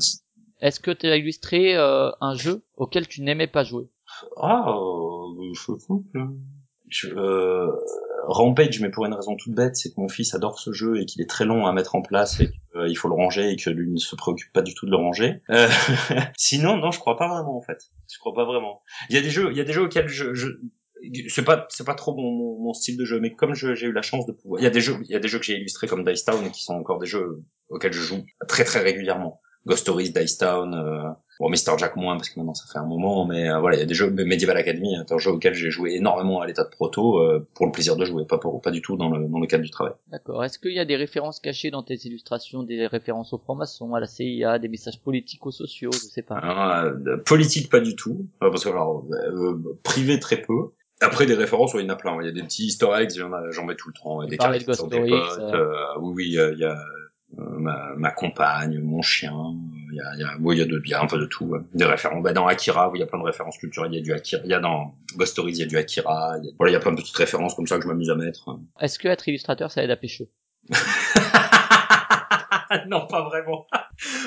[0.60, 3.88] Est-ce que tu as illustré euh, un jeu auquel tu n'aimais pas jouer?
[4.36, 5.72] Ah, euh, je
[7.04, 7.70] euh,
[8.26, 11.06] Rampage, mais pour une raison toute bête, c'est que mon fils adore ce jeu et
[11.06, 13.70] qu'il est très long à mettre en place et qu'il faut le ranger et que
[13.70, 15.42] lui ne se préoccupe pas du tout de le ranger.
[15.50, 15.68] Euh,
[16.36, 17.78] sinon, non, je crois pas vraiment en fait.
[18.12, 18.82] Je crois pas vraiment.
[19.10, 20.48] Il y a des jeux, il y a des jeux auxquels je, je
[21.28, 24.02] c'est pas c'est pas trop mon, mon, style de jeu, mais comme j'ai eu la
[24.02, 25.56] chance de pouvoir, il y a des jeux, il y a des jeux que j'ai
[25.56, 29.40] illustrés comme Dice Town qui sont encore des jeux auxquels je joue très très régulièrement.
[29.66, 31.08] Ghost Stories, Dice Town, euh,
[31.38, 33.80] bon Mr Jack moins parce que maintenant ça fait un moment, mais euh, voilà, il
[33.80, 36.70] y a des jeux Medieval Academy, un jeu auquel j'ai joué énormément à l'état de
[36.70, 39.38] proto euh, pour le plaisir de jouer, pas pour pas du tout dans le dans
[39.38, 39.92] le cadre du travail.
[40.10, 40.44] D'accord.
[40.44, 44.00] Est-ce qu'il y a des références cachées dans tes illustrations, des références aux francs-maçons, à
[44.00, 46.36] la CIA, des messages politiques ou sociaux, je sais pas.
[46.36, 50.72] Alors, euh, politique pas du tout, euh, parce que alors euh, privé très peu.
[51.00, 52.16] Après des références, ouais, il y en a plein.
[52.20, 53.10] Il y a des petits Easter eggs,
[53.50, 54.24] j'en mets tout le temps.
[54.24, 54.92] Des parlais de potes.
[54.92, 55.72] euh.
[56.00, 56.76] oui, oui, il y a
[57.36, 59.32] ma, ma compagne, mon chien.
[59.90, 61.06] Il y a, il y a, oui, il y a, de, il y a un
[61.06, 61.44] peu de tout.
[61.46, 61.60] ouais.
[61.74, 62.22] Des références.
[62.22, 63.92] Bah, dans Akira, il y a plein de références culturelles.
[63.92, 64.42] Il y a du Akira.
[64.44, 66.36] Il y a dans Ghost Stories, il y a du Akira.
[66.38, 67.88] Il y a, voilà, il y a plein de petites références comme ça que je
[67.88, 68.48] m'amuse à mettre.
[68.80, 70.28] Est-ce que être illustrateur, ça aide à pécho
[72.88, 73.66] non, pas vraiment.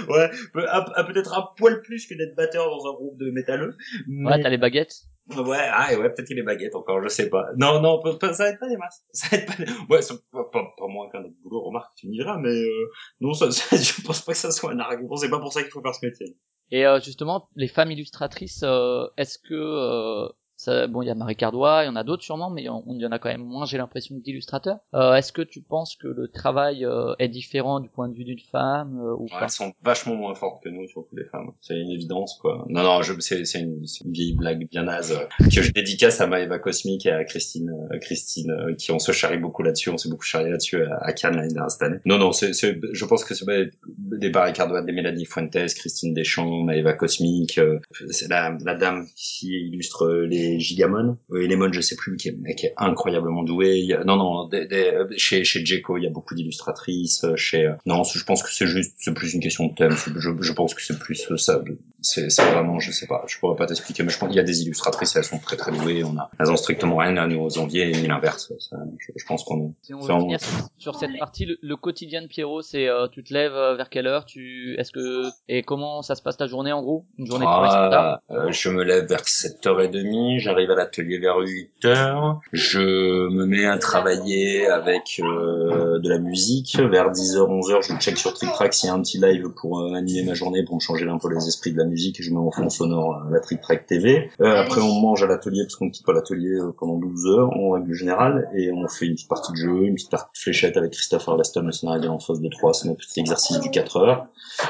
[0.09, 3.75] ouais, peut-être un poil plus que d'être batteur dans un groupe de métalleux.
[4.07, 5.01] Ouais, mais- t'as les baguettes.
[5.27, 7.47] Ouais, ah, ouais, peut-être qu'il les baguettes encore, je sais pas.
[7.57, 7.99] Non, non,
[8.33, 9.03] ça aide pas des masses.
[9.11, 9.65] Ça aide pas des...
[9.89, 12.91] Ouais, c'est pas, pas, pas moins qu'un autre boulot, remarque, tu me mais euh,
[13.21, 15.63] non, ça, ça- je pense pas que ça soit un argument, c'est pas pour ça
[15.63, 16.37] qu'il faut faire ce métier.
[16.69, 21.15] Et euh, justement, les femmes illustratrices, euh, est-ce que euh, ça, bon, il y a
[21.15, 23.43] Marie Cardois, il y en a d'autres sûrement, mais il y en a quand même
[23.43, 24.77] moins, j'ai l'impression, d'illustrateurs.
[24.93, 28.23] Euh, est-ce que tu penses que le travail euh, est différent du point de vue
[28.23, 31.51] d'une femme euh, ou Ouais, elles sont vachement moins fortes que nous, surtout les femmes.
[31.61, 32.65] C'est une évidence, quoi.
[32.69, 36.21] Non, non, je, c'est, c'est une, une vieille blague bien naze euh, que je dédicace
[36.21, 39.97] à Maëva Cosmic et à Christine, euh, Christine, qui on se charrie beaucoup là-dessus, on
[39.97, 41.97] s'est beaucoup charrié là-dessus à, à Cannes l'année dernière, cette année.
[42.05, 43.45] Non, non, c'est, je pense que c'est
[43.87, 47.79] des Barry Cardois, des Mélanie Fuentes, Christine Deschamps, Maëva Cosmic, euh,
[48.09, 52.29] c'est la, la dame qui illustre les Gigamon, euh, les Mon, je sais plus, qui
[52.29, 53.77] est, qui est incroyablement douée.
[53.77, 56.35] Il y a- non, non, des, des, euh, chez, chez Jeco, il y a beaucoup
[56.35, 59.95] d'illustratrices, euh, chez, non, je pense que c'est juste, c'est plus une question de thème,
[60.17, 61.61] je, je pense que c'est plus ça,
[62.01, 64.39] c'est, c'est vraiment, je sais pas, je pourrais pas t'expliquer, mais je pense qu'il y
[64.39, 67.27] a des illustratrices, elles sont très très douées, on a, elles ont strictement rien à
[67.27, 70.39] nous envier, ni l'inverse, je, je pense qu'on est, Si on C'est veut en- finir
[70.77, 74.07] sur, cette partie, le, le quotidien de Pierrot, c'est euh, tu te lèves vers quelle
[74.07, 77.45] heure, tu est-ce que et comment ça se passe ta journée en gros, une journée
[77.45, 83.29] de travail Ah, euh, je me lève vers 7h30, j'arrive à l'atelier vers 8h, je
[83.29, 88.33] me mets à travailler avec euh, de la musique, vers 10h, 11h, je check sur
[88.33, 90.81] Trick Track s'il y a un petit live pour euh, animer ma journée, pour me
[90.81, 93.39] changer un peu les esprits de la musique, je mets en fond sonore euh, la
[93.39, 94.29] Trick Track TV.
[94.41, 97.27] Euh, après on mange à l'atelier, parce qu'on ne quitte pas l'atelier euh, pendant 12
[97.27, 100.31] heures en règle générale, et on fait une petite partie de jeu, une petite partie
[100.33, 103.59] de fléchette avec Christopher Leston, le scénario en phase de 3, c'est notre petit exercice
[103.59, 104.27] du 4 heures.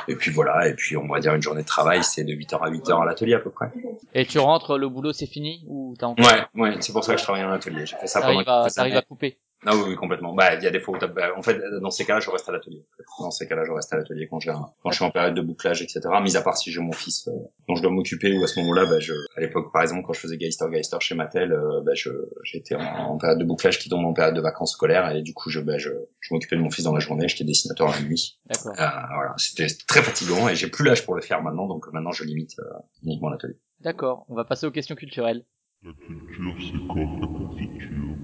[0.08, 2.60] Et puis voilà, et puis on va dire une journée de travail, c'est de 8h
[2.60, 3.72] à 8h à l'atelier à peu près.
[4.14, 5.55] Et tu rentres, le boulot c'est fini?
[5.68, 7.86] Ou t'as encore Ouais, ouais, c'est pour ça que je travaille en atelier.
[7.86, 10.34] J'ai fait ça pendant à, t'arrives à couper Ah oui, oui, complètement.
[10.34, 12.48] Bah, il y a des fois où bah, en fait, dans ces cas-là, je reste
[12.48, 12.86] à l'atelier.
[13.20, 15.34] Dans ces cas-là, je reste à l'atelier quand j'ai un- quand je suis en période
[15.34, 16.02] de bouclage, etc.
[16.22, 17.32] Mis à part si j'ai mon fils euh,
[17.68, 20.14] dont je dois m'occuper ou à ce moment-là, bah, je, à l'époque, par exemple, quand
[20.14, 22.10] je faisais Geister Geister chez Mattel, euh, bah, je,
[22.44, 25.34] j'étais en, en période de bouclage qui tombe en période de vacances scolaires et du
[25.34, 28.02] coup, je, bah, je, je m'occupais de mon fils dans la journée, j'étais dessinateur la
[28.02, 28.38] nuit.
[28.46, 28.74] D'accord.
[28.74, 32.12] Euh, voilà, c'était très fatigant et j'ai plus l'âge pour le faire maintenant, donc maintenant
[32.12, 32.64] je limite euh,
[33.04, 33.56] uniquement l'atelier.
[33.82, 34.26] D'accord.
[34.30, 35.46] On va passer aux questions culturelles.
[35.84, 38.16] La culture, c'est comme la confiture?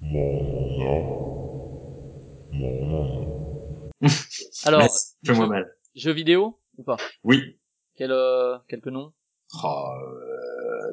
[0.00, 1.42] Mon
[2.52, 3.92] Mon
[4.64, 4.88] Alors,
[5.24, 5.76] fais-moi mal.
[5.94, 6.96] jeux vidéo ou pas?
[7.24, 7.58] Oui.
[7.96, 9.12] Quel, euh, quelques noms?
[9.62, 10.31] Oh, euh,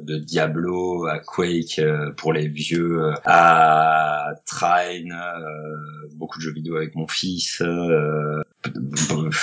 [0.02, 6.54] de Diablo à Quake euh, pour les vieux, euh, à Trine, euh, beaucoup de jeux
[6.54, 8.42] vidéo avec mon fils, euh,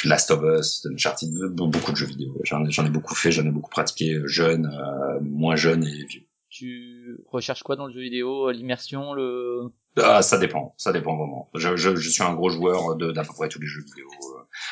[0.05, 2.37] Last of Us, Uncharted, beaucoup de jeux vidéo.
[2.45, 6.05] J'en ai, j'en ai beaucoup fait, j'en ai beaucoup pratiqué jeune, euh, moins jeune et
[6.05, 6.23] vieux.
[6.49, 9.73] Tu recherches quoi dans le jeu vidéo L'immersion, le...
[9.99, 11.51] Ah, ça dépend, ça dépend vraiment.
[11.55, 14.09] Je, je, je suis un gros joueur de d'à peu près tous les jeux vidéo.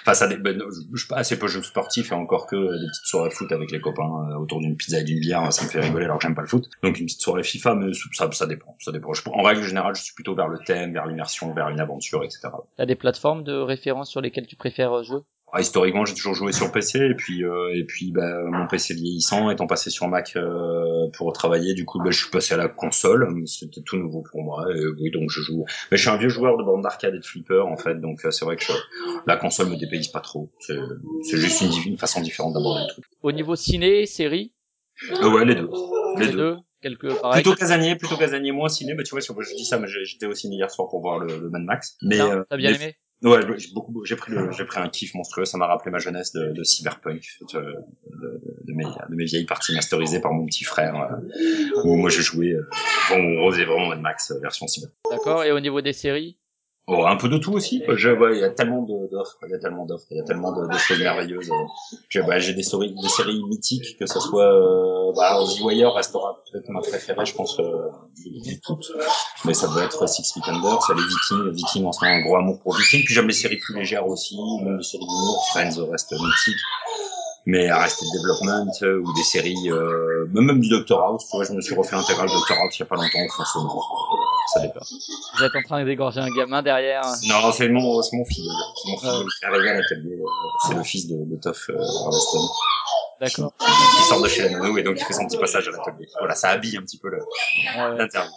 [0.07, 0.11] Euh.
[0.11, 0.61] Enfin, ça ben,
[0.93, 3.81] je, suis assez peu jeu sportif et encore que des petites soirées foot avec les
[3.81, 6.35] copains euh, autour d'une pizza et d'une bière, ça me fait rigoler alors que j'aime
[6.35, 6.69] pas le foot.
[6.83, 9.13] Donc une petite soirée FIFA, mais ça, ça dépend, ça dépend.
[9.33, 12.49] En règle générale, je suis plutôt vers le thème, vers l'immersion, vers une aventure, etc.
[12.77, 15.21] T'as des plateformes de référence sur lesquelles tu préfères euh, jouer?
[15.57, 18.93] Ah, historiquement, j'ai toujours joué sur PC et puis euh, et puis bah, mon PC
[18.95, 22.57] vieillissant étant passé sur Mac euh, pour travailler, du coup bah, je suis passé à
[22.57, 23.33] la console.
[23.47, 24.67] C'était tout nouveau pour moi.
[24.75, 25.65] Et oui, donc je joue.
[25.91, 28.25] Mais je suis un vieux joueur de bande d'arcade et de flipper en fait, donc
[28.25, 28.73] euh, c'est vrai que je-
[29.27, 30.51] la console me dépayse pas trop.
[30.59, 33.05] C'est juste une, une façon différente d'aborder le truc.
[33.23, 34.53] Au niveau ciné, série?
[35.23, 35.71] Euh, ouais, les deux.
[36.19, 36.39] Les, Les deux.
[36.39, 38.93] deux Quelques pareil Plutôt casanier, plutôt casanier, moins ciné.
[38.95, 41.39] Mais tu vois, je dis ça, mais j'étais au ciné hier soir pour voir le,
[41.39, 41.97] le Mad Max.
[42.03, 42.97] Mais Non, euh, T'as bien mais- aimé?
[43.23, 45.47] Ouais, j'ai beaucoup, j'ai pris, j'ai pris un kiff monstrueux.
[45.47, 47.23] Ça m'a rappelé ma jeunesse de, de cyberpunk,
[47.53, 51.97] de, de, de mes, de mes vieilles parties masterisées par mon petit frère, euh, où
[51.97, 52.53] moi j'ai joué.
[52.53, 52.69] Euh,
[53.09, 54.91] bon, on faisait vraiment Mad Max euh, version cyber.
[55.11, 55.43] D'accord.
[55.45, 56.39] Et au niveau des séries?
[56.87, 57.83] Oh, un peu de tout aussi.
[57.83, 57.97] quoi.
[57.97, 60.25] Je, ouais, il y a tellement d'offres, il y a tellement d'offres, il y a
[60.25, 61.51] tellement de, de choses merveilleuses.
[62.11, 66.43] J'ai, bah, des séries, des séries mythiques, que ce soit, euh, bah, The Wire restera
[66.53, 67.89] peut-être ma préférée, je pense, euh,
[68.27, 68.93] de toutes.
[69.47, 72.21] Mais ça doit être Six Feet Under, ça les Vikings, Vikings en ce moment, un
[72.21, 73.05] gros amour pour Vikings.
[73.07, 76.61] Puis j'aime les séries plus légères aussi, même les séries d'humour, Friends reste mythique.
[77.47, 81.53] Mais Arrested Development, euh, ou des séries, euh, même, du Doctor House, tu vois, je
[81.53, 84.19] me suis refait l'intégrale Doctor House il y a pas longtemps, sonore.
[84.53, 84.81] Ça dépend.
[85.37, 88.47] Vous êtes en train d'égorger un gamin derrière Non, c'est mon, c'est mon fils.
[88.83, 90.19] C'est mon fils qui est arrivé à l'atelier.
[90.21, 90.25] euh,
[90.69, 91.79] C'est le fils de, de Toff euh,
[93.21, 93.53] D'accord.
[93.59, 96.07] qui sort de chez la nono et donc il fait son petit passage à l'atelier.
[96.19, 97.25] Voilà, ça habille un petit peu le-
[97.97, 98.31] l'interview.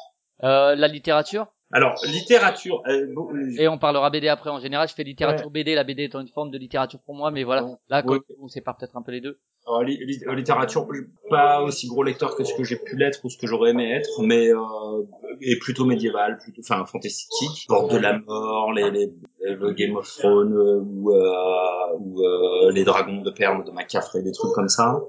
[0.43, 1.47] Euh, la littérature?
[1.71, 2.81] Alors, littérature.
[2.87, 4.49] euh, euh, Et on parlera BD après.
[4.49, 5.75] En général, je fais littérature BD.
[5.75, 7.65] La BD étant une forme de littérature pour moi, mais voilà.
[7.89, 8.19] Là, Ouais.
[8.39, 9.39] on sépare peut-être un peu les deux.
[9.67, 10.87] alors, li- li- euh, littérature,
[11.29, 13.91] pas aussi gros lecteur que ce que j'ai pu l'être ou ce que j'aurais aimé
[13.91, 14.57] être, mais euh,
[15.41, 19.11] et plutôt médiéval, plutôt, enfin fantastique, Porte de la mort, les, les,
[19.41, 24.15] le Game of Thrones euh, ou, euh, ou euh, les dragons de perles de Macafre
[24.15, 25.01] et des trucs comme ça.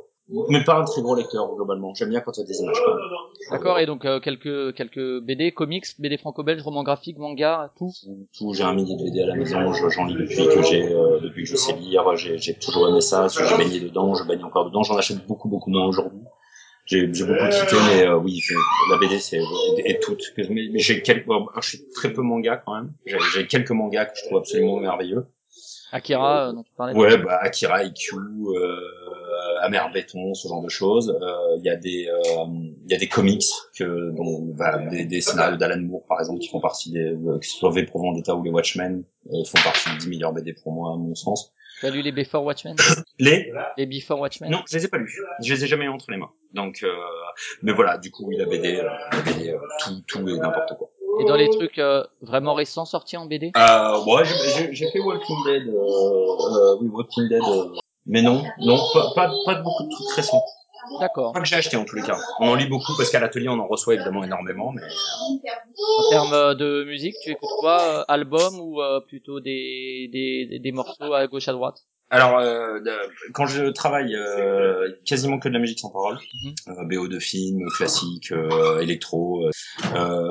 [0.51, 1.95] Mais pas un très gros lecteur globalement.
[1.95, 2.77] J'aime bien quand il y a des images.
[2.85, 3.05] quand même.
[3.51, 3.79] D'accord.
[3.79, 7.91] Et donc euh, quelques quelques BD, comics, BD franco-belge, romans graphiques, manga, tout?
[8.37, 10.83] tout j'ai un millier de BD à la maison je- j'en lis depuis que j'ai
[10.93, 14.25] euh, depuis que je sais lire j'ai j'ai toujours aimé ça j'ai baigné dedans je
[14.25, 16.21] baigne encore dedans j'en achète beaucoup beaucoup moins aujourd'hui
[16.85, 18.43] j'ai beaucoup quitté mais euh, oui
[18.91, 19.41] la BD c'est
[19.87, 21.27] et toutes que- mais, mais j'ai quelques
[21.63, 22.93] je suis très peu manga quand même
[23.33, 25.27] j'ai quelques mangas que je trouve absolument merveilleux
[25.93, 26.95] Akira, euh, dont tu parlais.
[26.95, 28.81] ouais bah Akira IQ euh,
[29.63, 31.17] Amer Béton ce genre de choses.
[31.21, 32.45] Euh, il y a des euh,
[32.87, 33.45] il y a des comics
[33.77, 37.39] que dont bah, des, des scénarios d'Alan Moore par exemple qui font partie des euh,
[37.39, 39.03] que ce soit V pour Vendetta ou les Watchmen
[39.33, 41.53] euh, font partie des 10 meilleurs BD pour moi à mon sens.
[41.81, 42.75] Tu as lu les Before Watchmen?
[43.21, 43.53] Les?
[43.77, 44.51] Les Before Watchmen?
[44.51, 45.17] Non je les ai pas lus.
[45.45, 46.31] Je les ai jamais entre les mains.
[46.53, 46.93] Donc euh,
[47.63, 50.77] mais voilà du coup oui la BD euh, la BD euh, tout tout et n'importe
[50.77, 50.91] quoi
[51.21, 54.91] Et dans les trucs euh, vraiment récents sortis en BD Euh, ouais, j'ai- j'ai j'ai
[54.91, 57.75] fait Walking Dead, euh, euh, oui, Walking Dead, euh,
[58.07, 60.43] mais non, non, pas, pas, pas de beaucoup de trucs récents.
[61.01, 61.33] D'accord.
[61.33, 62.19] Pas que j'ai acheté en tous les cas.
[62.41, 66.33] On en lit beaucoup parce qu'à l'atelier on en reçoit évidemment énormément, mais En termes
[66.33, 71.13] euh, de musique, tu écoutes quoi euh, Album ou euh, plutôt des, des, des morceaux
[71.13, 71.83] à gauche à droite?
[72.11, 72.81] Alors euh,
[73.33, 76.55] quand je travaille, euh, quasiment que de la musique sans parole, Mhm.
[76.69, 79.49] euh, BO de films, classique, euh, électro,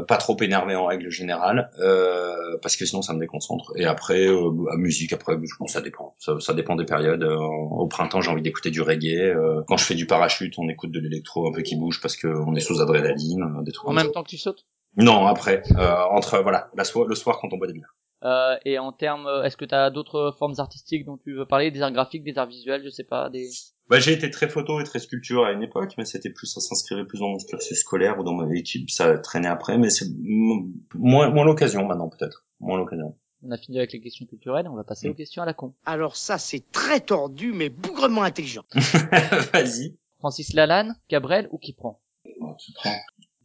[0.07, 3.71] pas trop énervé en règle générale, euh, parce que sinon ça me déconcentre.
[3.75, 7.23] Et après, euh, à musique, après, bon, ça dépend, ça, ça dépend des périodes.
[7.23, 9.17] Au printemps, j'ai envie d'écouter du reggae.
[9.35, 12.15] euh, quand je fais du parachute, on écoute de l'électro un peu qui bouge parce
[12.15, 13.89] que on est sous adrénaline, des trucs.
[13.89, 14.65] En même temps que tu sautes?
[14.95, 17.93] Non, après, euh, entre voilà, la so- le soir quand on boit des bières.
[18.23, 21.45] Euh, et en termes, euh, est-ce que tu as d'autres formes artistiques dont tu veux
[21.45, 23.47] parler, des arts graphiques, des arts visuels, je sais pas, des.
[23.89, 26.59] Bah, j'ai été très photo et très sculpture à une époque, mais c'était plus, ça
[26.59, 30.05] s'inscrivait plus dans mon cursus scolaire ou dans ma équipe, ça traînait après, mais c'est
[30.05, 32.43] m- moins, moins l'occasion maintenant, peut-être.
[32.59, 33.15] Moins l'occasion.
[33.43, 35.11] On a fini avec les questions culturelles, on va passer Mm.
[35.11, 35.73] aux questions à la con.
[35.85, 38.63] Alors ça, c'est très tordu, mais bougrement intelligent.
[39.53, 39.95] Vas-y.
[40.19, 42.01] Francis Lalanne, Cabrel ou qui prend?
[42.41, 42.95] Oh, tu prends.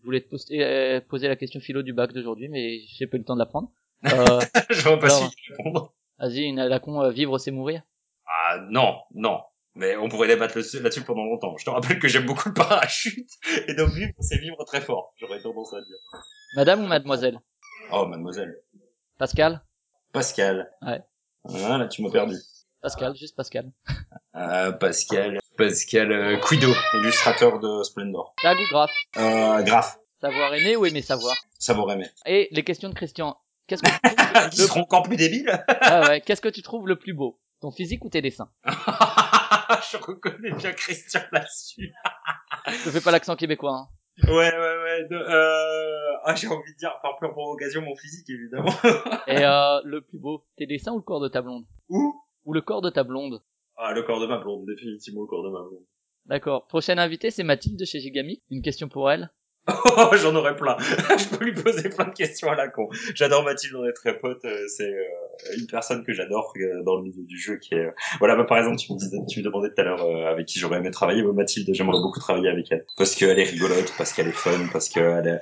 [0.00, 3.16] Je voulais te poster, euh, poser la question philo du bac d'aujourd'hui, mais j'ai pas
[3.16, 3.70] eu le temps de la prendre.
[4.06, 5.30] Euh, Je vois pas Alors.
[5.30, 5.92] si répondre.
[6.18, 7.82] Vas-y, une à la con, euh, vivre c'est mourir?
[8.26, 9.40] Ah, non, non.
[9.74, 11.56] Mais on pourrait débattre là-dessus pendant longtemps.
[11.56, 13.28] Je te rappelle que j'aime beaucoup le parachute,
[13.68, 15.14] et donc vivre, c'est vivre très fort.
[15.18, 15.96] J'aurais tendance à dire.
[16.56, 17.40] Madame ou mademoiselle?
[17.90, 18.54] Oh, mademoiselle.
[19.18, 19.62] Pascal?
[20.12, 20.70] Pascal.
[20.82, 21.00] Ouais.
[21.48, 22.36] Ah, là, tu m'as perdu.
[22.82, 23.72] Pascal, juste Pascal.
[24.34, 25.38] Euh, Pascal.
[25.56, 28.34] Pascal euh, Quido, illustrateur de Splendor.
[28.42, 29.98] Tag ou graphe Euh, Graph.
[30.20, 31.36] Savoir aimer ou aimer savoir?
[31.58, 32.08] Savoir aimer.
[32.26, 33.36] Et les questions de Christian.
[33.66, 34.66] Qu'est-ce que tu trouves Qui le...
[34.66, 37.38] seront encore plus débiles Ah ouais, qu'est-ce que tu trouves le plus beau?
[37.60, 38.50] Ton physique ou tes dessins?
[38.66, 41.92] Je reconnais bien Christian là-dessus.
[42.66, 43.72] Je fais pas l'accent québécois.
[43.74, 43.88] Hein.
[44.28, 45.08] Ouais, ouais, ouais.
[45.08, 46.16] de- euh...
[46.24, 48.70] Ah, j'ai envie de dire, par pure provocation, mon physique, évidemment.
[49.26, 51.64] Et euh, le plus beau, tes dessins ou le corps de ta blonde?
[51.88, 52.14] Où
[52.44, 53.42] Ou le corps de ta blonde?
[53.76, 55.84] Ah, le corps de ma blonde, définitivement le corps de ma blonde.
[56.26, 56.66] D'accord.
[56.66, 58.42] Prochaine invitée, c'est Mathilde de chez Gigami.
[58.50, 59.30] Une question pour elle?
[59.68, 60.76] Oh, j'en aurais plein.
[60.80, 62.88] je peux lui poser plein de questions à la con.
[63.14, 64.44] J'adore Mathilde, on est très potes.
[64.44, 67.88] euh, C'est euh, une personne que j'adore euh, dans le milieu du jeu qui est...
[68.18, 70.58] Voilà, bah, par exemple, tu me, disais, tu me demandais tout à l'heure avec qui
[70.58, 71.22] j'aurais aimé travailler.
[71.22, 72.84] Bah, Mathilde, j'aimerais beaucoup travailler avec elle.
[72.96, 75.40] Parce qu'elle est rigolote, parce qu'elle est fun, parce qu'elle est...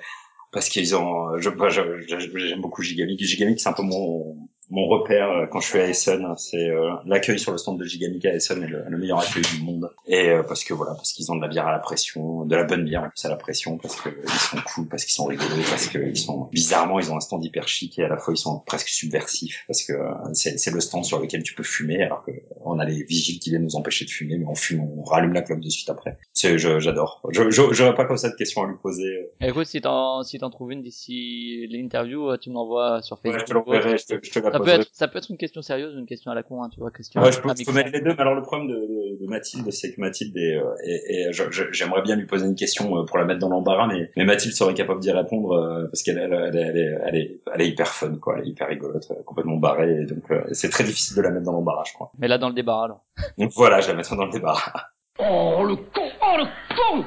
[0.53, 1.31] Parce qu'ils ont...
[1.57, 2.05] Bah, je-
[2.37, 3.21] j'aime beaucoup Gigamic.
[3.23, 4.37] Gigamic, c'est un peu mon,
[4.71, 6.27] mon repère euh, quand je suis à Essen.
[6.37, 9.43] C'est euh, l'accueil sur le stand de Gigamic à Essen est le, le meilleur accueil
[9.57, 9.91] du monde.
[10.07, 12.57] Et euh, parce que voilà, parce qu'ils ont de la bière à la pression, de
[12.57, 15.15] la bonne bière en plus à la pression, parce que ils sont cool, parce qu'ils
[15.15, 18.17] sont rigolos, parce qu'ils sont bizarrement ils ont un stand hyper chic et à la
[18.17, 21.63] fois ils sont presque subversifs parce que euh, c'est le stand sur lequel tu peux
[21.63, 22.31] fumer alors que
[22.65, 25.33] on a les vigiles qui viennent nous empêcher de fumer mais on fume, on rallume
[25.33, 26.19] la clope de suite après.
[26.33, 27.23] C'est j'adore.
[27.31, 29.31] Je j'aurais pas comme ça de questions à lui poser.
[29.41, 33.19] Et écoute, si t'en si t'en trouves une d'ici l'interview, euh, tu me l'envoies sur
[33.25, 33.41] Ouais, Facebook.
[33.41, 35.37] je te l'enverrai, je te, je te la Ça peut être ça peut être une
[35.37, 37.21] question sérieuse ou une question à la con, hein, tu vois, question.
[37.21, 39.27] Ouais, je peux, je peux mettre les deux, mais alors le problème de, de, de
[39.27, 42.55] Mathilde, c'est que Mathilde est, euh, est- est- je- je- j'aimerais bien lui poser une
[42.55, 45.87] question euh, pour la mettre dans l'embarras, mais, mais Mathilde serait capable d'y répondre euh,
[45.87, 48.51] parce qu'elle elle, elle, elle est, elle, est, elle est hyper fun, quoi, elle est
[48.51, 51.53] hyper rigolote, euh, complètement barrée, et donc euh, c'est très difficile de la mettre dans
[51.53, 52.11] l'embarras, je crois.
[52.19, 53.05] Mais là dans le débat alors.
[53.39, 54.73] Donc voilà, je la mettrai dans le débarras.
[55.19, 56.45] Oh, le con Oh, le
[56.77, 57.05] con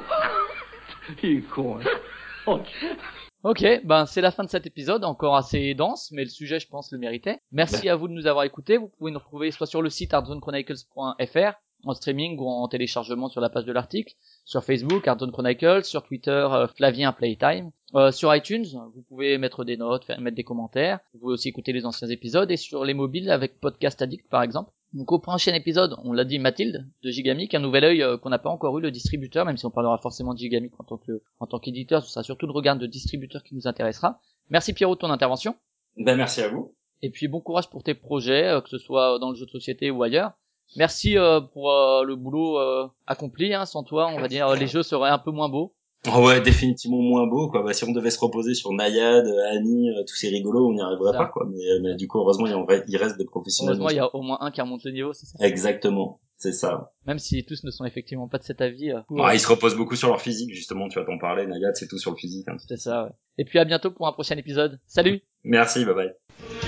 [1.24, 1.84] Il est con, hein.
[2.46, 2.60] Oh,
[3.44, 6.68] Ok, ben c'est la fin de cet épisode, encore assez dense, mais le sujet je
[6.70, 7.42] pense le méritait.
[7.52, 8.78] Merci à vous de nous avoir écoutés.
[8.78, 13.42] Vous pouvez nous retrouver soit sur le site artzonechronicles.fr en streaming ou en téléchargement sur
[13.42, 14.14] la page de l'article,
[14.46, 18.66] sur Facebook Artzone Chronicles, sur Twitter euh, Flavien Playtime, Euh, sur iTunes
[18.96, 21.00] vous pouvez mettre des notes, faire, mettre des commentaires.
[21.14, 24.42] Vous pouvez aussi écouter les anciens épisodes et sur les mobiles avec Podcast Addict par
[24.42, 24.72] exemple.
[24.94, 28.30] Donc au prochain épisode, on l'a dit Mathilde de Gigamic, un nouvel œil euh, qu'on
[28.30, 30.98] n'a pas encore eu le distributeur, même si on parlera forcément de Gigamic en tant
[30.98, 34.20] que en tant qu'éditeur, ce sera surtout le regard de distributeur qui nous intéressera.
[34.50, 35.56] Merci Pierrot de ton intervention.
[35.98, 36.76] Ben merci à vous.
[37.04, 39.52] Et puis bon courage pour tes projets, euh, que ce soit dans le jeu de
[39.52, 40.32] société ou ailleurs.
[40.76, 43.54] Merci euh, pour euh, le boulot euh, accompli.
[43.54, 43.66] Hein.
[43.66, 45.76] Sans toi, on va dire les jeux seraient un peu moins beaux.
[46.14, 47.64] Oh ouais, définitivement moins beau, quoi.
[47.64, 51.14] Bah, si on devait se reposer sur Nayad, Annie, tous ces rigolos, on n'y arriverait
[51.14, 51.18] Ça.
[51.20, 51.48] pas, quoi.
[51.50, 53.76] Mais, mais du coup, heureusement, il, en reste des professionnels.
[53.76, 55.38] Heureusement, il y a au moins un qui remonte le niveau, c'est ça.
[55.40, 56.92] Exactement, c'est ça.
[57.06, 58.92] Même si tous ne sont effectivement pas de cet avis.
[58.92, 61.74] euh, Ah, ils se reposent beaucoup sur leur physique, justement, tu vas t'en parler, Nayad,
[61.76, 62.50] c'est tout sur le physique.
[62.50, 62.58] hein.
[62.68, 63.06] C'est ça.
[63.06, 63.12] Ouais.
[63.38, 64.82] Et puis à bientôt pour un prochain épisode.
[64.88, 65.22] Salut.
[65.46, 66.63] Merci, bye bye.